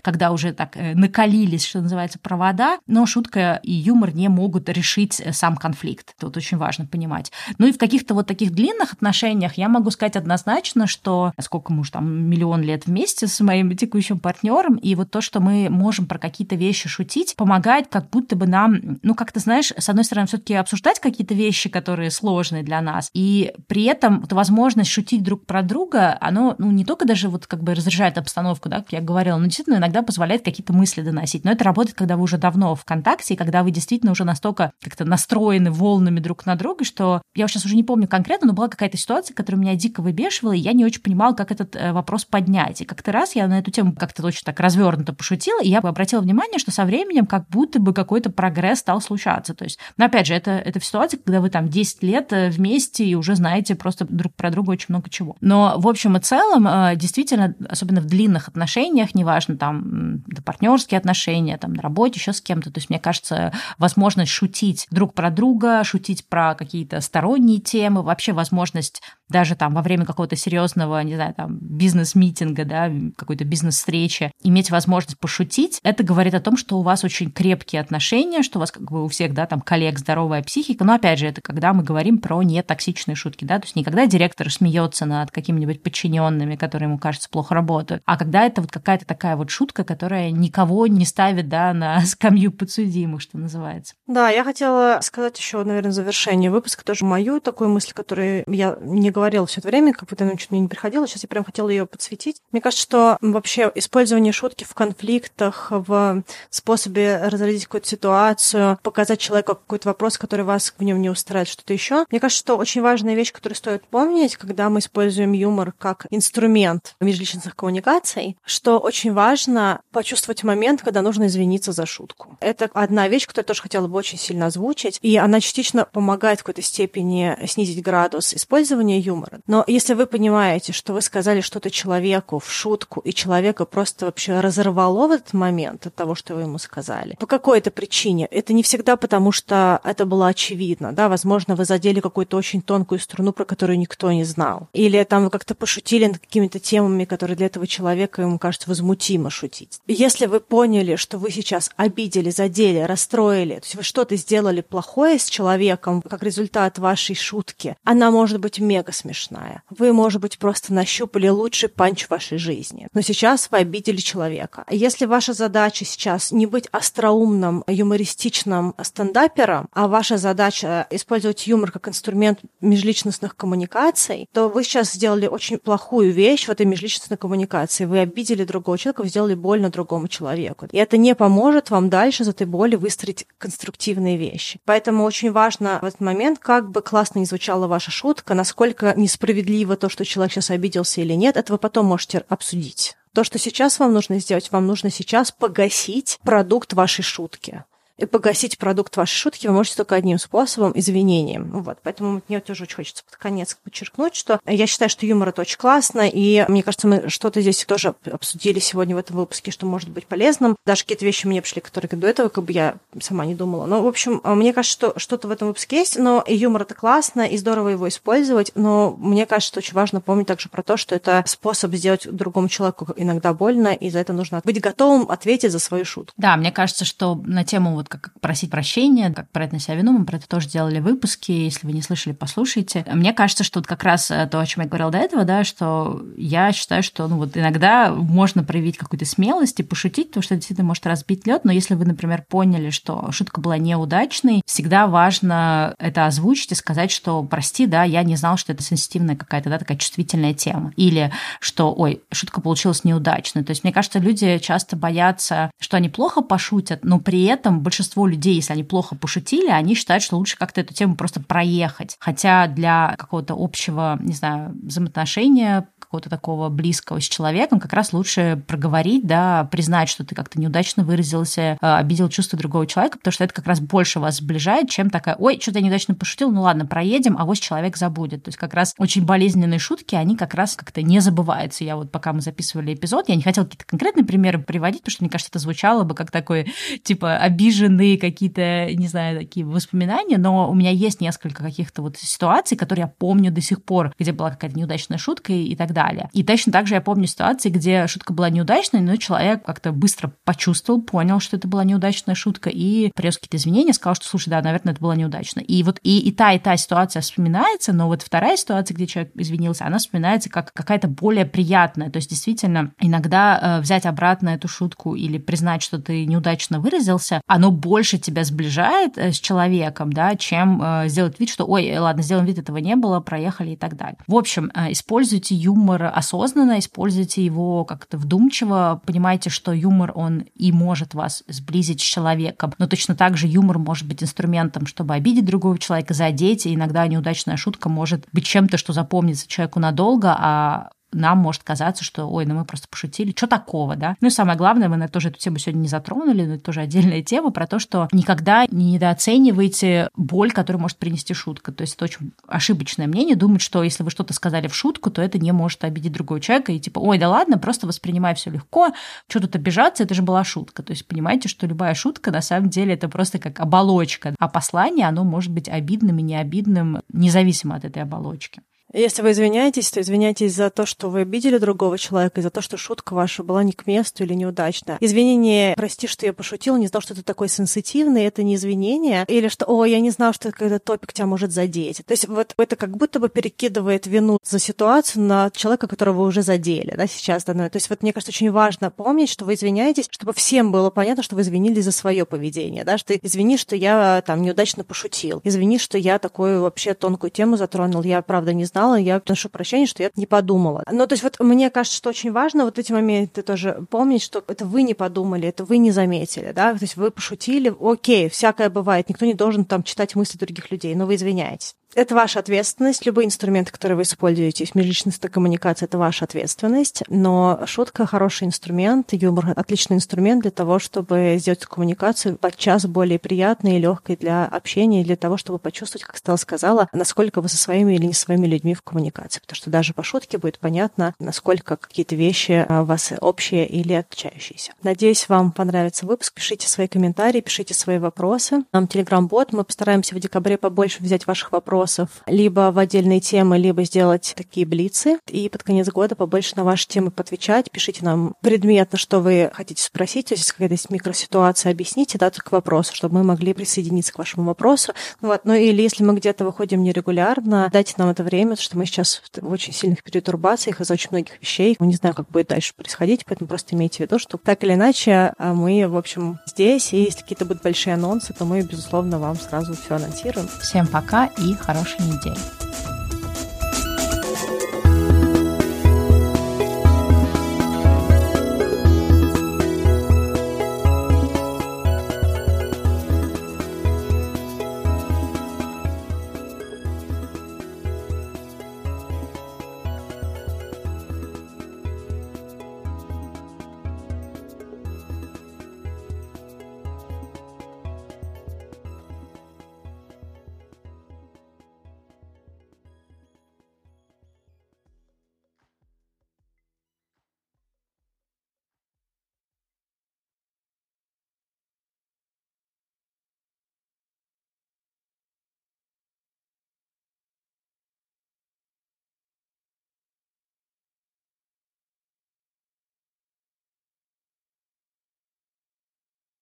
когда 0.03 0.33
уже 0.33 0.53
так 0.53 0.77
э, 0.77 0.95
накалились, 0.95 1.65
что 1.65 1.81
называется, 1.81 2.19
провода, 2.19 2.79
но 2.87 3.07
шутка 3.07 3.61
и 3.63 3.73
юмор 3.73 4.15
не 4.15 4.29
могут 4.29 4.69
решить 4.69 5.21
э, 5.21 5.33
сам 5.33 5.57
конфликт. 5.57 6.15
Вот 6.21 6.37
очень 6.37 6.57
важно 6.57 6.87
понимать. 6.87 7.33
Ну 7.59 7.67
и 7.67 7.73
в 7.73 7.79
каких-то 7.79 8.15
вот 8.15 8.27
таких 8.27 8.53
длинных 8.53 8.93
отношениях 8.93 9.55
я 9.55 9.69
могу 9.69 9.91
сказать 9.91 10.17
однозначно, 10.17 10.87
что 10.87 11.33
сколько 11.41 11.73
мы 11.73 11.81
уже 11.81 11.93
там 11.93 12.29
миллион 12.29 12.63
лет 12.63 12.87
вместе 12.87 13.27
с 13.27 13.41
моим 13.41 13.77
текущим 13.77 14.19
партнером, 14.19 14.77
и 14.77 14.95
вот 14.95 15.11
то, 15.11 15.21
что 15.21 15.41
мы 15.41 15.69
можем 15.71 16.07
про 16.07 16.19
какие-то 16.19 16.57
вещи 16.57 16.89
шутить, 16.89 17.35
помогает 17.37 17.89
как 17.89 18.11
будто 18.11 18.37
бы 18.37 18.47
нам, 18.47 18.99
ну 19.03 19.15
как-то, 19.15 19.41
знаешь, 19.41 19.73
с 19.77 19.89
одной 19.89 20.05
стороны, 20.05 20.27
все-таки 20.27 20.55
обсуждать 20.55 21.01
какие-то 21.01 21.35
вещи, 21.35 21.69
которые 21.69 22.11
сложные 22.11 22.63
для 22.63 22.81
нас, 22.81 23.11
и 23.15 23.53
при 23.67 23.85
этом 23.85 24.21
вот 24.21 24.33
возможность 24.33 24.91
шутить 24.91 25.23
друг 25.23 25.47
про 25.47 25.63
друга, 25.63 26.17
оно, 26.21 26.55
ну, 26.59 26.71
не 26.71 26.85
только 26.85 27.05
даже 27.05 27.29
вот 27.29 27.47
как 27.47 27.63
бы 27.63 27.75
разряжает 27.75 28.19
обстановку, 28.19 28.69
да, 28.69 28.79
как 28.81 28.93
я 28.93 29.01
говорила, 29.11 29.37
но 29.39 29.45
действительно 29.45 29.77
иногда 29.77 30.03
позволяет 30.03 30.45
какие-то 30.45 30.73
мысли 30.73 31.03
доносить. 31.03 31.45
Но 31.45 31.51
это 31.51 31.65
работает, 31.65 31.97
когда 31.97 32.17
вы 32.17 32.23
уже 32.23 32.39
давно 32.39 32.75
в 32.75 32.85
контакте, 32.85 33.35
и 33.35 33.37
когда 33.37 33.63
вы 33.63 33.71
действительно 33.71 34.13
уже 34.13 34.25
настолько 34.25 34.73
как-то 34.83 35.05
настроены 35.05 35.71
волнами 35.71 36.21
друг 36.21 36.47
на 36.47 36.57
друга, 36.57 36.85
что 36.85 37.23
я 37.35 37.47
сейчас 37.49 37.65
уже 37.65 37.77
не 37.77 37.85
помню 37.85 38.09
конкретно, 38.09 38.49
но 38.49 38.53
была 38.53 38.69
какая-то 38.69 38.97
ситуация, 38.97 39.35
которая 39.35 39.61
меня 39.61 39.75
дико 39.75 40.01
выбешивала, 40.01 40.53
и 40.53 40.59
я 40.59 40.73
не 40.73 40.85
очень 40.85 41.03
понимала, 41.03 41.35
как 41.35 41.51
этот 41.51 41.77
э, 41.77 41.93
вопрос 41.93 42.25
поднять. 42.25 42.81
И 42.81 42.85
как-то 42.85 43.13
раз 43.13 43.35
я 43.35 43.47
на 43.47 43.59
эту 43.59 43.71
тему 43.71 43.95
как-то 43.95 44.25
очень 44.25 44.43
так 44.45 44.59
развернуто 44.61 45.13
пошутила, 45.13 45.61
и 45.63 45.69
я 45.69 45.79
обратила 45.79 46.21
внимание, 46.21 46.59
что 46.59 46.71
со 46.71 46.85
временем 46.85 47.27
как 47.27 47.49
будто 47.49 47.81
бы 47.81 47.93
какой-то 47.93 48.31
прогресс 48.31 48.81
стал 48.81 49.01
случаться. 49.01 49.55
То 49.55 49.65
есть, 49.65 49.79
но 49.97 50.07
опять 50.07 50.27
же, 50.27 50.35
это, 50.35 50.53
это 50.53 50.81
в 50.81 50.85
ситуации, 50.85 51.17
когда 51.17 51.41
вы 51.41 51.51
там 51.51 51.69
10 51.69 52.03
лет 52.03 52.33
э, 52.33 52.51
вместе 52.51 53.05
и 53.05 53.15
уже 53.15 53.35
знаете 53.35 53.75
просто 53.75 54.07
друг 54.09 54.35
про 54.35 54.51
друга 54.51 54.71
очень 54.71 54.87
много 54.89 55.11
чего. 55.11 55.37
Но 55.41 55.75
в 55.77 55.89
общем 55.89 56.17
и 56.17 56.21
целом, 56.21 56.67
э, 56.67 56.97
действительно, 56.97 57.55
особенно 57.69 58.01
в 58.01 58.07
длинных 58.07 58.49
отношениях, 58.49 59.00
неважно, 59.15 59.57
там, 59.57 60.23
партнерские 60.45 60.99
отношения, 60.99 61.57
там, 61.59 61.73
на 61.73 61.83
работе, 61.83 62.19
еще 62.19 62.33
с 62.33 62.41
кем-то, 62.41 62.71
то 62.71 62.79
есть, 62.79 62.91
мне 62.91 62.99
кажется, 62.99 63.53
возможность 63.79 64.31
шутить 64.31 64.87
друг 64.91 65.15
про 65.15 65.31
друга, 65.31 65.83
шутить 65.85 66.27
про 66.27 66.55
какие-то 66.55 67.01
сторонние 67.01 67.61
темы, 67.61 68.03
вообще 68.03 68.33
возможность 68.33 69.03
даже 69.29 69.55
там 69.55 69.75
во 69.75 69.83
время 69.83 70.05
какого-то 70.05 70.37
серьезного, 70.37 71.01
не 71.03 71.15
знаю, 71.15 71.35
там, 71.35 71.59
бизнес-митинга, 71.61 72.65
да, 72.65 72.91
какой-то 73.17 73.45
бизнес-встречи, 73.45 74.33
иметь 74.43 74.71
возможность 74.71 75.19
пошутить, 75.19 75.79
это 75.83 76.03
говорит 76.03 76.35
о 76.35 76.41
том, 76.41 76.57
что 76.57 76.79
у 76.79 76.83
вас 76.83 77.05
очень 77.05 77.31
крепкие 77.31 77.81
отношения, 77.81 78.43
что 78.43 78.59
у 78.59 78.61
вас 78.61 78.73
как 78.73 78.91
бы 78.91 79.05
у 79.05 79.09
всех, 79.09 79.33
да, 79.33 79.47
там, 79.47 79.61
коллег 79.61 79.99
здоровая 79.99 80.43
психика, 80.43 80.85
но 80.85 80.95
опять 80.95 81.19
же, 81.19 81.27
это 81.27 81.41
когда 81.41 81.73
мы 81.73 81.85
говорим 81.85 82.19
про 82.19 82.43
нетоксичные 82.43 83.15
шутки, 83.15 83.45
да, 83.45 83.59
то 83.59 83.67
есть 83.67 83.77
не 83.77 83.85
когда 83.85 84.07
директор 84.07 84.51
смеется 84.51 85.07
над 85.07 85.31
какими-нибудь 85.31 85.83
подчиненными, 85.83 86.57
которые 86.57 86.89
ему 86.89 86.99
кажется 86.99 87.29
плохо 87.31 87.55
работают, 87.55 88.03
а 88.05 88.17
когда 88.17 88.45
это 88.45 88.61
вот 88.61 88.71
какая-то 88.91 89.07
такая 89.07 89.37
вот 89.37 89.51
шутка, 89.51 89.85
которая 89.85 90.33
никого 90.33 90.89
не 90.89 91.05
ставит, 91.05 91.49
да, 91.49 91.73
на 91.73 92.01
скамью 92.07 92.51
подсудимых, 92.51 93.21
что 93.23 93.39
называется. 93.39 93.95
Да, 94.09 94.31
я 94.31 94.43
хотела 94.43 94.99
сказать 95.03 95.39
еще, 95.39 95.63
наверное, 95.63 95.93
завершение 95.93 96.51
выпуска 96.51 96.85
тоже 96.85 97.05
мою 97.05 97.41
такую 97.41 97.71
мысль, 97.71 97.93
которую 97.93 98.43
я 98.49 98.77
не 98.81 99.13
говорила 99.13 99.47
все 99.47 99.61
это 99.61 99.69
время, 99.69 99.93
как 99.93 100.09
будто 100.09 100.25
она 100.25 100.35
чуть 100.35 100.51
мне 100.51 100.59
не 100.59 100.67
приходила, 100.67 101.07
сейчас 101.07 101.23
я 101.23 101.29
прям 101.29 101.45
хотела 101.45 101.69
ее 101.69 101.87
подсветить. 101.87 102.39
Мне 102.51 102.61
кажется, 102.61 102.83
что 102.83 103.19
вообще 103.21 103.71
использование 103.77 104.33
шутки 104.33 104.65
в 104.65 104.75
конфликтах, 104.75 105.69
в 105.71 106.25
способе 106.49 107.21
разрядить 107.23 107.67
какую-то 107.67 107.87
ситуацию, 107.87 108.79
показать 108.83 109.21
человеку 109.21 109.55
какой-то 109.55 109.89
вопрос, 109.89 110.19
который 110.19 110.45
вас 110.45 110.75
в 110.77 110.83
нем 110.83 111.01
не 111.01 111.11
устраивает, 111.11 111.49
что-то 111.49 111.73
еще. 111.73 112.07
Мне 112.11 112.19
кажется, 112.19 112.41
что 112.41 112.57
очень 112.57 112.83
важная 112.83 113.15
вещь, 113.15 113.33
которую 113.33 113.57
стоит 113.57 113.87
помнить, 113.87 114.37
когда 114.37 114.69
мы 114.69 114.81
используем 114.81 115.31
юмор 115.31 115.73
как 115.79 116.07
инструмент 116.11 116.97
межличностных 117.01 117.55
коммуникаций, 117.55 118.37
что 118.45 118.80
очень 118.81 119.13
важно 119.13 119.81
почувствовать 119.93 120.43
момент, 120.45 120.83
когда 120.83 121.03
нужно 121.03 121.27
извиниться 121.27 121.73
за 121.73 121.87
шутку. 121.87 122.37
Это 122.41 122.69
одна 122.73 123.09
вещь, 123.09 123.27
которую 123.27 123.45
я 123.45 123.49
тоже 123.49 123.63
хотела 123.63 123.87
бы 123.87 123.97
очень 123.97 124.19
сильно 124.19 124.47
озвучить, 124.47 124.99
и 125.03 125.17
она 125.17 125.41
частично 125.41 125.85
помогает 125.85 126.41
в 126.41 126.43
какой-то 126.43 126.63
степени 126.63 127.37
снизить 127.47 127.83
градус 127.83 128.35
использования 128.35 128.99
юмора. 128.99 129.41
Но 129.47 129.65
если 129.67 129.95
вы 129.95 130.07
понимаете, 130.07 130.73
что 130.73 130.93
вы 130.93 131.03
сказали 131.03 131.41
что-то 131.41 131.71
человеку 131.71 132.39
в 132.39 132.51
шутку, 132.51 133.01
и 133.01 133.13
человека 133.13 133.65
просто 133.65 134.07
вообще 134.07 134.41
разорвало 134.41 135.09
в 135.09 135.13
этот 135.13 135.33
момент 135.33 135.87
от 135.87 135.95
того, 135.95 136.15
что 136.15 136.35
вы 136.35 136.43
ему 136.43 136.59
сказали, 136.59 137.17
по 137.19 137.27
какой-то 137.27 137.71
причине, 137.71 138.27
это 138.27 138.53
не 138.53 138.63
всегда 138.63 138.97
потому, 138.97 139.33
что 139.33 139.81
это 139.85 140.05
было 140.07 140.29
очевидно, 140.29 140.93
да, 140.93 141.09
возможно, 141.09 141.55
вы 141.55 141.65
задели 141.65 142.01
какую-то 142.01 142.37
очень 142.37 142.63
тонкую 142.63 143.01
струну, 143.01 143.33
про 143.33 143.45
которую 143.45 143.79
никто 143.79 144.11
не 144.13 144.25
знал. 144.25 144.69
Или 144.73 145.03
там 145.05 145.25
вы 145.25 145.31
как-то 145.31 145.55
пошутили 145.55 146.07
над 146.07 146.19
какими-то 146.19 146.59
темами, 146.59 147.05
которые 147.05 147.37
для 147.37 147.47
этого 147.47 147.67
человека, 147.67 148.23
ему 148.23 148.39
кажется, 148.39 148.70
невозмутимо 148.71 149.31
шутить. 149.31 149.81
Если 149.87 150.27
вы 150.27 150.41
поняли, 150.41 150.97
что 150.97 151.19
вы 151.19 151.31
сейчас 151.31 151.71
обидели, 151.77 152.31
задели, 152.31 152.79
расстроили, 152.79 153.55
то 153.57 153.65
есть 153.65 153.75
вы 153.75 153.83
что-то 153.83 154.17
сделали 154.17 154.61
плохое 154.61 155.19
с 155.19 155.29
человеком, 155.29 156.03
как 156.03 156.23
результат 156.23 156.79
вашей 156.79 157.17
шутки, 157.17 157.77
она 157.85 158.11
может 158.11 158.41
быть 158.41 158.61
мега 158.61 158.93
смешная. 158.93 159.63
Вы, 159.71 159.93
может 159.93 160.21
быть, 160.21 160.39
просто 160.39 160.73
нащупали 160.73 161.29
лучший 161.29 161.69
панч 161.69 162.05
в 162.05 162.11
вашей 162.11 162.39
жизни. 162.39 162.87
Но 162.95 163.01
сейчас 163.01 163.51
вы 163.51 163.59
обидели 163.59 163.97
человека. 163.97 164.65
Если 164.71 165.07
ваша 165.07 165.33
задача 165.33 165.85
сейчас 165.85 166.31
не 166.31 166.47
быть 166.47 166.69
остроумным, 166.71 167.65
юмористичным 167.67 168.75
стендапером, 168.83 169.69
а 169.73 169.89
ваша 169.89 170.17
задача 170.17 170.87
использовать 170.91 171.47
юмор 171.47 171.73
как 171.73 171.89
инструмент 171.89 172.41
межличностных 172.61 173.37
коммуникаций, 173.37 174.29
то 174.33 174.49
вы 174.49 174.63
сейчас 174.63 174.93
сделали 174.93 175.27
очень 175.27 175.59
плохую 175.59 176.13
вещь 176.13 176.47
в 176.47 176.51
этой 176.51 176.67
межличностной 176.67 177.19
коммуникации. 177.19 177.85
Вы 177.85 177.99
обидели 177.99 178.45
другого 178.61 178.79
человека, 178.79 179.03
вы 179.03 179.09
сделали 179.09 179.35
больно 179.35 179.71
другому 179.71 180.09
человеку. 180.09 180.67
И 180.71 180.77
это 180.77 180.97
не 180.97 181.15
поможет 181.15 181.71
вам 181.71 181.89
дальше 181.89 182.23
из 182.23 182.29
этой 182.29 182.47
боли 182.47 182.77
выстроить 182.77 183.27
конструктивные 183.39 184.17
вещи. 184.17 184.61
Поэтому 184.65 185.05
очень 185.05 185.33
важно 185.33 185.79
в 185.83 185.85
этот 185.87 186.01
момент, 186.01 186.39
как 186.39 186.71
бы 186.71 186.83
классно 186.83 187.21
не 187.21 187.25
звучала 187.25 187.67
ваша 187.67 187.91
шутка, 187.91 188.35
насколько 188.35 188.95
несправедливо 188.97 189.77
то, 189.77 189.89
что 189.89 190.05
человек 190.05 190.33
сейчас 190.33 190.51
обиделся 190.51 191.01
или 191.01 191.15
нет, 191.15 191.37
это 191.37 191.53
вы 191.53 191.59
потом 191.59 191.87
можете 191.87 192.25
обсудить. 192.29 192.97
То, 193.15 193.25
что 193.25 193.39
сейчас 193.39 193.79
вам 193.79 193.93
нужно 193.93 194.21
сделать, 194.21 194.53
вам 194.53 194.67
нужно 194.67 194.91
сейчас 194.91 195.33
погасить 195.33 196.19
продукт 196.23 196.75
вашей 196.75 197.03
шутки 197.03 197.65
и 198.01 198.07
погасить 198.07 198.59
продукт 198.59 198.97
вашей 198.97 199.17
шутки 199.17 199.47
вы 199.47 199.53
можете 199.53 199.77
только 199.77 199.95
одним 199.95 200.19
способом– 200.19 200.73
извинением. 200.75 201.51
Вот, 201.63 201.79
поэтому 201.83 202.23
мне 202.29 202.41
тоже 202.41 202.65
очень 202.65 202.77
хочется 202.77 203.05
под 203.05 203.17
конец 203.17 203.57
подчеркнуть, 203.63 204.15
что 204.15 204.41
я 204.47 204.67
считаю, 204.67 204.89
что 204.89 205.07
юмор– 205.07 205.29
это 205.31 205.43
очень 205.43 205.59
классно, 205.59 206.09
и 206.09 206.45
мне 206.49 206.63
кажется, 206.63 206.89
мы 206.89 207.09
что-то 207.09 207.41
здесь 207.41 207.65
тоже 207.65 207.95
обсудили 208.11 208.59
сегодня 208.59 208.95
в 208.97 208.99
этом 208.99 209.17
выпуске, 209.17 209.51
что 209.51 209.67
может 209.67 209.91
быть 209.91 210.07
полезным. 210.07 210.57
Даже 210.65 210.83
какие-то 210.83 211.05
вещи 211.05 211.27
мне 211.27 211.43
пришли, 211.43 211.61
которые 211.61 211.91
до 211.91 212.07
этого 212.07 212.29
как 212.29 212.45
бы 212.45 212.53
я 212.53 212.77
сама 213.01 213.27
не 213.27 213.35
думала. 213.35 213.67
Но, 213.67 213.83
в 213.83 213.87
общем, 213.87 214.21
мне 214.25 214.53
кажется, 214.53 214.73
что 214.73 214.99
что-то 214.99 215.29
в 215.29 215.31
этом 215.31 215.49
выпуске 215.49 215.77
есть, 215.77 215.99
но 215.99 216.25
и 216.27 216.35
юмор– 216.35 216.63
это 216.63 216.75
классно, 216.75 217.23
и 217.23 217.37
здорово 217.37 217.71
его 217.71 217.89
использовать, 217.89 218.53
но 218.55 218.97
мне 218.99 219.27
кажется, 219.27 219.51
что 219.51 219.59
очень 219.59 219.75
важно 219.75 220.01
помнить 220.01 220.27
также 220.27 220.49
про 220.49 220.63
то, 220.63 220.77
что 220.77 220.95
это 220.95 221.23
способ 221.27 221.75
сделать 221.75 222.11
другому 222.11 222.49
человеку 222.49 222.89
иногда 222.97 223.35
больно, 223.35 223.69
и 223.69 223.91
за 223.91 223.99
это 223.99 224.13
нужно 224.13 224.41
быть 224.45 224.61
готовым 224.61 225.11
ответить 225.11 225.53
за 225.53 225.59
свою 225.59 225.85
шутку. 225.85 226.15
Да, 226.17 226.37
мне 226.37 226.53
кажется, 226.53 226.85
что 226.85 227.15
на 227.27 227.45
тему 227.45 227.75
вот 227.75 227.89
как 227.91 228.13
просить 228.21 228.51
прощения, 228.51 229.13
как 229.13 229.27
это 229.35 229.55
на 229.55 229.61
себя 229.61 229.75
вину, 229.75 229.93
мы 229.93 230.05
про 230.05 230.17
это 230.17 230.29
тоже 230.29 230.49
делали 230.49 230.79
выпуски, 230.79 231.33
если 231.33 231.67
вы 231.67 231.73
не 231.73 231.83
слышали, 231.83 232.15
послушайте. 232.15 232.85
Мне 232.93 233.13
кажется, 233.13 233.45
что 233.45 233.59
вот 233.59 233.67
как 233.67 233.83
раз 233.83 234.11
э, 234.11 234.29
то, 234.31 234.39
о 234.39 234.47
чем 234.47 234.63
я 234.63 234.69
говорила 234.69 234.91
до 234.91 234.99
этого, 234.99 235.25
да, 235.25 235.45
что 235.45 236.03
я 236.17 236.53
считаю, 236.53 236.83
что 236.83 237.09
ну 237.09 237.17
вот 237.17 237.37
иногда 237.37 237.91
можно 237.91 238.45
проявить 238.45 238.77
какую-то 238.77 239.05
смелость 239.05 239.59
и 239.61 239.65
пошутить, 239.65 240.09
потому 240.09 240.23
что 240.23 240.37
действительно 240.37 240.69
может 240.69 240.87
разбить 240.87 241.27
лед, 241.27 241.45
но 241.45 241.53
если 241.53 241.75
вы, 241.75 241.85
например, 241.85 242.25
поняли, 242.29 242.71
что 242.71 243.11
шутка 243.11 243.41
была 243.41 243.59
неудачной, 243.59 244.43
всегда 244.47 244.87
важно 244.87 245.75
это 245.79 246.07
озвучить 246.07 246.53
и 246.53 246.55
сказать, 246.55 246.91
что 246.91 247.23
прости, 247.25 247.67
да, 247.67 247.83
я 247.83 248.03
не 248.03 248.17
знал, 248.17 248.37
что 248.37 248.53
это 248.53 248.63
сенситивная 248.63 249.17
какая-то, 249.17 249.51
да, 249.51 249.59
такая 249.59 249.79
чувствительная 249.79 250.35
тема. 250.35 250.73
Или 250.77 251.13
что, 251.41 251.75
ой, 251.75 252.03
шутка 252.13 252.41
получилась 252.41 252.85
неудачной. 252.85 253.45
То 253.45 253.51
есть, 253.51 253.65
мне 253.65 253.73
кажется, 253.73 253.99
люди 253.99 254.39
часто 254.39 254.77
боятся, 254.77 255.51
что 255.59 255.77
они 255.77 255.89
плохо 255.89 256.21
пошутят, 256.21 256.85
но 256.85 256.99
при 256.99 257.25
этом 257.25 257.61
большинство 257.61 257.80
людей, 258.07 258.35
если 258.35 258.53
они 258.53 258.65
плохо 258.65 258.95
пошутили, 258.95 259.49
они 259.49 259.75
считают, 259.75 260.03
что 260.03 260.17
лучше 260.17 260.37
как-то 260.37 260.61
эту 260.61 260.75
тему 260.75 260.97
просто 260.97 261.21
проехать. 261.21 261.97
Хотя 262.01 262.47
для 262.47 262.95
какого-то 262.99 263.35
общего, 263.37 263.99
не 264.01 264.13
знаю, 264.13 264.57
взаимоотношения, 264.63 265.69
какого-то 265.91 266.09
такого 266.09 266.51
близкого 266.51 267.01
с 267.01 267.09
человеком, 267.09 267.59
как 267.59 267.73
раз 267.73 267.93
лучше 267.93 268.41
проговорить, 268.47 269.09
да, 269.09 269.49
признать, 269.51 269.89
что 269.89 270.05
ты 270.05 270.15
как-то 270.15 270.41
неудачно 270.41 270.85
выразился, 270.85 271.41
э, 271.41 271.57
обидел 271.61 272.09
чувство 272.09 272.39
другого 272.39 272.65
человека, 272.65 272.99
потому 272.99 273.11
что 273.11 273.25
это 273.25 273.35
как 273.35 273.49
раз 273.49 273.59
больше 273.59 273.99
вас 273.99 274.19
сближает, 274.19 274.71
чем 274.71 274.89
такая, 274.89 275.17
ой, 275.17 275.41
что-то 275.43 275.59
я 275.59 275.65
неудачно 275.65 275.97
пошутил, 275.97 276.31
ну 276.31 276.43
ладно, 276.43 276.65
проедем, 276.65 277.17
а 277.19 277.25
вот 277.25 277.41
человек 277.41 277.77
забудет. 277.77 278.23
То 278.23 278.29
есть 278.29 278.39
как 278.39 278.55
раз 278.55 278.73
очень 278.79 279.05
болезненные 279.05 279.59
шутки, 279.59 279.97
они 279.97 280.17
как 280.17 280.35
раз 280.35 280.55
как-то 280.55 280.81
не 280.81 281.01
забываются. 281.01 281.65
Я 281.65 281.75
вот 281.75 281.91
пока 281.91 282.13
мы 282.13 282.21
записывали 282.21 282.73
эпизод, 282.73 283.09
я 283.09 283.17
не 283.17 283.23
хотела 283.23 283.45
какие-то 283.47 283.65
конкретные 283.67 284.05
примеры 284.05 284.39
приводить, 284.39 284.83
потому 284.83 284.93
что, 284.93 285.03
мне 285.03 285.11
кажется, 285.11 285.31
это 285.33 285.41
звучало 285.41 285.83
бы 285.83 285.97
как 285.97 286.13
такой, 286.13 286.55
типа, 286.85 287.17
обиженный 287.17 287.97
какие-то, 287.97 288.69
не 288.73 288.87
знаю, 288.87 289.19
такие 289.19 289.45
воспоминания, 289.45 290.19
но 290.19 290.49
у 290.49 290.55
меня 290.55 290.71
есть 290.71 291.01
несколько 291.01 291.43
каких-то 291.43 291.83
вот 291.83 291.97
ситуаций, 291.97 292.57
которые 292.57 292.85
я 292.85 292.87
помню 292.97 293.33
до 293.33 293.41
сих 293.41 293.65
пор, 293.65 293.93
где 293.99 294.13
была 294.13 294.31
какая-то 294.31 294.57
неудачная 294.57 294.99
шутка 294.99 295.33
и 295.33 295.57
так 295.57 295.73
далее 295.73 295.80
далее. 295.81 296.11
И 296.13 296.23
точно 296.23 296.53
так 296.53 296.67
же 296.67 296.75
я 296.75 296.81
помню 296.81 297.07
ситуации, 297.07 297.49
где 297.49 297.87
шутка 297.87 298.13
была 298.13 298.31
неудачной, 298.31 298.81
но 298.81 298.97
человек 298.97 299.45
как-то 299.45 299.73
быстро 299.73 300.13
почувствовал, 300.25 300.83
понял, 300.83 301.21
что 301.21 301.37
это 301.37 301.49
была 301.49 301.65
неудачная 301.65 302.15
шутка, 302.15 302.51
и 302.51 302.91
принес 302.95 303.17
какие-то 303.17 303.37
извинения, 303.37 303.73
сказал, 303.73 303.95
что, 303.95 304.07
слушай, 304.07 304.29
да, 304.29 304.43
наверное, 304.43 304.73
это 304.73 304.83
было 304.83 304.93
неудачно. 304.93 305.41
И 305.41 305.63
вот 305.63 305.79
и, 305.83 305.99
и 306.01 306.13
та, 306.13 306.33
и 306.33 306.39
та 306.39 306.57
ситуация 306.57 307.01
вспоминается, 307.01 307.73
но 307.73 307.87
вот 307.87 308.03
вторая 308.03 308.37
ситуация, 308.37 308.75
где 308.75 308.87
человек 308.87 309.13
извинился, 309.15 309.67
она 309.67 309.79
вспоминается 309.79 310.29
как 310.29 310.53
какая-то 310.53 310.89
более 310.89 311.25
приятная. 311.25 311.91
То 311.91 311.97
есть, 311.97 312.11
действительно, 312.11 312.73
иногда 312.81 313.39
э, 313.41 313.61
взять 313.61 313.87
обратно 313.87 314.31
эту 314.31 314.49
шутку 314.49 314.95
или 314.95 315.19
признать, 315.19 315.63
что 315.63 315.79
ты 315.79 316.05
неудачно 316.05 316.61
выразился, 316.61 317.21
оно 317.27 317.51
больше 317.51 317.99
тебя 317.99 318.25
сближает 318.25 318.99
э, 318.99 319.13
с 319.13 319.21
человеком, 319.21 319.93
да, 319.93 320.17
чем 320.17 320.61
э, 320.63 320.89
сделать 320.89 321.19
вид, 321.19 321.31
что, 321.31 321.47
ой, 321.47 321.79
ладно, 321.79 322.03
сделаем 322.03 322.27
вид, 322.27 322.39
этого 322.39 322.59
не 322.59 322.77
было, 322.77 323.01
проехали 323.01 323.51
и 323.51 323.57
так 323.57 323.77
далее. 323.77 323.99
В 324.07 324.17
общем, 324.17 324.51
э, 324.55 324.73
используйте 324.73 325.35
юмор 325.35 325.70
юмор 325.71 325.93
осознанно, 325.95 326.59
используйте 326.59 327.25
его 327.25 327.65
как-то 327.65 327.97
вдумчиво, 327.97 328.81
понимаете, 328.85 329.31
что 329.31 329.53
юмор, 329.53 329.93
он 329.95 330.25
и 330.35 330.53
может 330.53 330.95
вас 330.95 331.23
сблизить 331.29 331.81
с 331.81 331.85
человеком, 331.85 332.53
но 332.59 332.67
точно 332.67 332.95
так 332.95 333.17
же 333.17 333.27
юмор 333.27 333.59
может 333.59 333.87
быть 333.87 334.03
инструментом, 334.03 334.67
чтобы 334.67 334.95
обидеть 334.95 335.25
другого 335.25 335.59
человека, 335.59 335.95
задеть, 335.95 336.47
и 336.47 336.55
иногда 336.55 336.87
неудачная 336.87 337.37
шутка 337.37 337.69
может 337.69 338.07
быть 338.13 338.27
чем-то, 338.27 338.57
что 338.57 338.73
запомнится 338.73 339.29
человеку 339.29 339.61
надолго, 339.61 340.15
а 340.19 340.71
нам 340.93 341.19
может 341.19 341.43
казаться, 341.43 341.85
что, 341.85 342.07
ой, 342.07 342.27
ну 342.27 342.35
мы 342.35 342.45
просто 342.45 342.69
пошутили, 342.69 343.13
что 343.17 343.27
такого, 343.27 343.77
да? 343.77 343.97
Ну 344.01 344.09
и 344.09 344.11
самое 344.11 344.37
главное, 344.37 344.69
мы 344.69 344.89
тоже 344.89 345.09
эту 345.09 345.19
тему 345.19 345.39
сегодня 345.39 345.61
не 345.61 345.69
затронули, 345.69 346.25
но 346.25 346.35
это 346.35 346.45
тоже 346.45 346.61
отдельная 346.61 347.03
тема 347.03 347.31
про 347.31 347.47
то, 347.47 347.59
что 347.59 347.89
никогда 347.93 348.47
не 348.51 348.73
недооценивайте 348.73 349.89
боль, 349.95 350.33
которую 350.33 350.63
может 350.63 350.79
принести 350.79 351.15
шутка. 351.15 351.53
То 351.53 351.63
есть 351.63 351.75
это 351.75 351.85
очень 351.85 352.13
ошибочное 352.27 352.87
мнение, 352.87 353.17
думать, 353.17 353.43
что 353.43 353.63
если 353.63 353.83
вы 353.83 353.91
что-то 353.91 354.15
сказали 354.15 354.49
в 354.49 354.55
шутку, 354.55 354.91
то 354.91 355.03
это 355.03 355.19
не 355.19 355.33
может 355.33 355.65
обидеть 355.65 355.93
другого 355.93 356.21
человека, 356.21 356.53
и 356.53 356.59
типа, 356.59 356.79
ой, 356.79 356.99
да 356.99 357.09
ладно, 357.09 357.39
просто 357.39 357.67
воспринимай 357.67 358.15
все 358.15 358.31
легко, 358.31 358.73
что 359.09 359.21
тут 359.21 359.37
обижаться, 359.37 359.83
это 359.83 359.95
же 359.95 360.03
была 360.03 360.25
шутка. 360.25 360.63
То 360.63 360.73
есть 360.73 360.87
понимаете, 360.87 361.29
что 361.29 361.47
любая 361.47 361.75
шутка 361.75 362.11
на 362.11 362.23
самом 362.23 362.51
деле 362.51 362.75
это 362.75 362.89
просто 362.89 363.19
как 363.19 363.41
оболочка, 363.41 364.15
а 364.19 364.29
послание, 364.29 364.87
оно 364.87 365.05
может 365.05 365.33
быть 365.33 365.49
обидным 365.49 365.99
и 365.99 366.03
необидным, 366.03 366.83
независимо 366.93 367.57
от 367.57 367.65
этой 367.65 367.83
оболочки. 367.83 368.43
Если 368.73 369.03
вы 369.03 369.13
извиняетесь, 369.13 369.71
то 369.71 369.81
извиняйтесь 369.81 370.35
за 370.35 370.51
то, 370.51 370.65
что 370.65 370.91
вы 370.91 371.01
обидели 371.01 371.39
другого 371.39 371.77
человека, 371.77 372.21
и 372.21 372.23
за 372.23 372.31
то, 372.31 372.41
что 372.41 372.57
шутка 372.57 372.95
ваша 372.95 373.23
была 373.23 373.43
не 373.43 373.53
к 373.53 373.67
месту 373.67 374.05
или 374.05 374.15
неудачна. 374.15 374.79
Извинение, 374.81 375.55
прости, 375.57 375.87
что 375.87 376.07
я 376.07 376.13
пошутил, 376.13 376.57
не 376.57 376.69
знал, 376.69 376.81
что 376.81 376.95
ты 376.95 377.03
такой 377.03 377.29
сенситивный, 377.29 378.05
это 378.05 378.23
не 378.23 378.37
извинение. 378.37 379.05
Или 379.09 379.29
что, 379.29 379.47
о, 379.47 379.65
я 379.65 379.81
не 379.81 379.91
знал, 379.91 380.13
что 380.13 380.29
этот 380.29 380.63
топик 380.65 380.93
тебя 380.93 381.07
может 381.07 381.33
задеть. 381.33 381.83
То 381.85 381.93
есть 381.93 382.07
вот 382.07 382.35
это 382.39 382.57
как 382.57 382.77
будто 382.77 383.01
бы 383.01 383.09
перекидывает 383.09 383.87
вину 383.87 384.19
за 384.23 384.39
ситуацию 384.39 385.03
на 385.03 385.31
человека, 385.31 385.67
которого 385.67 386.03
вы 386.03 386.07
уже 386.07 386.23
задели, 386.23 386.75
да, 386.77 386.87
сейчас. 386.87 387.25
Да, 387.25 387.35
то 387.35 387.57
есть 387.57 387.71
вот 387.71 387.83
мне 387.83 387.93
кажется, 387.93 388.11
очень 388.11 388.31
важно 388.31 388.71
помнить, 388.71 389.09
что 389.11 389.25
вы 389.25 389.35
извиняетесь, 389.35 389.89
чтобы 389.91 390.13
всем 390.13 390.53
было 390.53 390.71
понятно, 390.71 391.03
что 391.03 391.17
вы 391.17 391.23
извинились 391.23 391.65
за 391.65 391.73
свое 391.73 392.07
поведение, 392.07 392.65
да, 392.65 392.79
что 392.79 392.95
извини, 392.95 393.37
что 393.37 393.57
я 393.57 394.03
там 394.07 394.23
неудачно 394.23 394.65
пошутил, 394.65 395.21
извини, 395.25 395.59
что 395.59 395.77
я 395.77 395.99
такую 395.99 396.43
вообще 396.43 396.75
тонкую 396.75 397.11
тему 397.11 397.37
затронул, 397.37 397.83
я 397.83 398.01
правда 398.03 398.33
не 398.33 398.45
знал, 398.45 398.60
знала, 398.61 398.75
я 398.77 399.01
прошу 399.01 399.29
прощения, 399.29 399.67
что 399.67 399.83
я 399.83 399.91
не 399.97 400.07
подумала. 400.07 400.63
Но 400.71 400.87
то 400.87 400.93
есть 400.93 401.03
вот 401.03 401.19
мне 401.21 401.51
кажется, 401.51 401.77
что 401.77 401.91
очень 401.91 402.13
важно 402.13 402.45
вот 402.45 402.59
эти 402.59 402.73
моменты 402.73 403.23
тоже 403.23 403.65
помнить, 403.71 404.03
что 404.03 404.23
это 404.27 404.45
вы 404.45 404.63
не 404.63 404.75
подумали, 404.75 405.29
это 405.29 405.45
вы 405.45 405.59
не 405.59 405.71
заметили, 405.71 406.33
да, 406.33 406.53
то 406.53 406.59
есть 406.63 406.77
вы 406.77 406.91
пошутили, 406.91 407.55
окей, 407.61 408.09
всякое 408.09 408.51
бывает, 408.51 408.89
никто 408.89 409.07
не 409.07 409.15
должен 409.15 409.45
там 409.45 409.63
читать 409.63 409.95
мысли 409.95 410.19
других 410.19 410.51
людей, 410.51 410.75
но 410.75 410.87
вы 410.87 410.97
извиняетесь. 410.97 411.55
Это 411.77 411.95
ваша 411.95 412.19
ответственность. 412.19 412.85
Любые 412.85 413.07
инструменты, 413.07 413.53
которые 413.53 413.77
вы 413.77 413.83
используете 413.83 414.45
в 414.45 414.55
межличностной 414.57 415.09
коммуникации, 415.09 415.67
это 415.67 415.79
ваша 415.79 416.05
ответственность. 416.05 416.83
Но 416.89 417.41
шутка– 417.47 417.87
хороший 417.87 418.27
инструмент, 418.27 418.93
юмор– 418.93 419.33
отличный 419.37 419.77
инструмент 419.77 420.23
для 420.23 420.33
того, 420.33 420.59
чтобы 420.59 421.17
сделать 421.19 421.45
коммуникацию 421.47 422.17
подчас 422.17 422.67
более 422.67 422.99
приятной 422.99 423.57
и 423.57 423.61
легкой 423.61 423.97
для 423.97 424.27
общения, 424.27 424.83
для 424.83 424.97
того, 424.97 425.17
чтобы 425.17 425.39
почувствовать, 425.39 425.85
как 425.85 425.97
Стелла 425.97 426.17
сказала, 426.17 426.69
насколько 426.73 427.21
вы 427.21 427.29
со 427.29 427.37
своими 427.37 427.75
или 427.75 427.87
не 427.87 427.95
своими 427.95 428.27
людьми 428.27 428.55
в 428.55 428.63
коммуникации. 428.63 429.21
Потому 429.21 429.37
что 429.37 429.51
даже 429.51 429.73
по 429.73 429.85
шутке 429.85 430.19
будет 430.19 430.41
понятно, 430.41 430.95
насколько 430.99 431.57
какие-то 431.57 431.95
вещи 431.95 432.47
у 432.49 432.65
вас 432.65 432.93
общие 433.01 433.47
или 433.47 433.75
отличающиеся. 433.75 434.53
Надеюсь, 434.65 435.09
вам 435.09 435.31
понравится 435.31 435.87
выпуск. 435.87 436.15
Пишите 436.15 436.49
свои 436.49 436.67
комментарии, 436.67 437.21
пишите 437.21 437.55
свои 437.55 437.79
вопросы. 437.79 438.43
Нам 438.53 438.67
телеграм-бот. 438.67 439.33
Мы 439.33 439.45
постараемся 439.45 439.95
в 439.95 440.01
декабре 440.01 440.37
побольше 440.37 440.83
взять 440.83 441.07
ваших 441.07 441.31
вопросов 441.31 441.60
вопросов 441.61 441.89
либо 442.07 442.51
в 442.53 442.59
отдельные 442.59 443.01
темы, 443.01 443.39
либо 443.39 443.65
сделать 443.65 444.15
такие 444.17 444.47
блицы. 444.47 444.99
И 445.09 445.29
под 445.29 445.43
конец 445.43 445.69
года 445.69 445.95
побольше 445.95 446.33
на 446.37 446.45
ваши 446.45 446.67
темы 446.67 446.91
подвечать. 446.91 447.51
Пишите 447.51 447.85
нам 447.85 448.15
предметно, 448.23 448.79
что 448.79 449.01
вы 449.01 449.31
хотите 449.35 449.63
спросить. 449.63 450.07
То 450.07 450.15
есть, 450.15 450.25
если 450.25 450.33
какая-то 450.33 450.55
есть 450.55 450.71
микроситуация, 450.71 451.53
объясните, 451.53 451.99
да, 451.99 452.11
к 452.11 452.33
вопросу, 452.33 452.75
чтобы 452.75 452.97
мы 452.97 453.05
могли 453.05 453.35
присоединиться 453.35 453.93
к 453.93 453.99
вашему 453.99 454.25
вопросу. 454.25 454.73
Вот. 455.01 455.25
Ну 455.25 455.35
или 455.35 455.63
если 455.63 455.85
мы 455.85 455.95
где-то 455.95 456.25
выходим 456.25 456.63
нерегулярно, 456.63 457.51
дайте 457.53 457.75
нам 457.77 457.91
это 457.91 458.03
время, 458.03 458.31
потому 458.31 458.43
что 458.43 458.59
мы 458.59 458.67
сейчас 458.67 459.03
в 459.15 459.31
очень 459.31 459.53
сильных 459.53 459.83
перетурбациях 459.83 460.61
из-за 460.61 460.75
очень 460.75 460.89
многих 460.91 461.21
вещей. 461.21 461.57
Мы 461.59 461.67
не 461.67 461.75
знаем, 461.75 461.95
как 461.95 462.09
будет 462.11 462.29
дальше 462.29 462.55
происходить, 462.55 463.05
поэтому 463.05 463.29
просто 463.29 463.55
имейте 463.55 463.79
в 463.79 463.81
виду, 463.81 463.99
что 463.99 464.19
так 464.19 464.43
или 464.45 464.55
иначе 464.55 465.13
а 465.19 465.35
мы, 465.35 465.67
в 465.69 465.77
общем, 465.77 466.19
здесь, 466.27 466.73
и 466.73 466.83
если 466.83 467.03
какие-то 467.03 467.25
будут 467.25 467.43
большие 467.43 467.75
анонсы, 467.75 468.13
то 468.13 468.25
мы, 468.25 468.43
безусловно, 468.43 468.99
вам 468.99 469.17
сразу 469.17 469.55
все 469.55 469.77
анонсируем. 469.77 470.29
Всем 470.41 470.67
пока 470.67 471.07
и 471.07 471.35
хорошей 471.53 471.85
недели. 471.85 472.17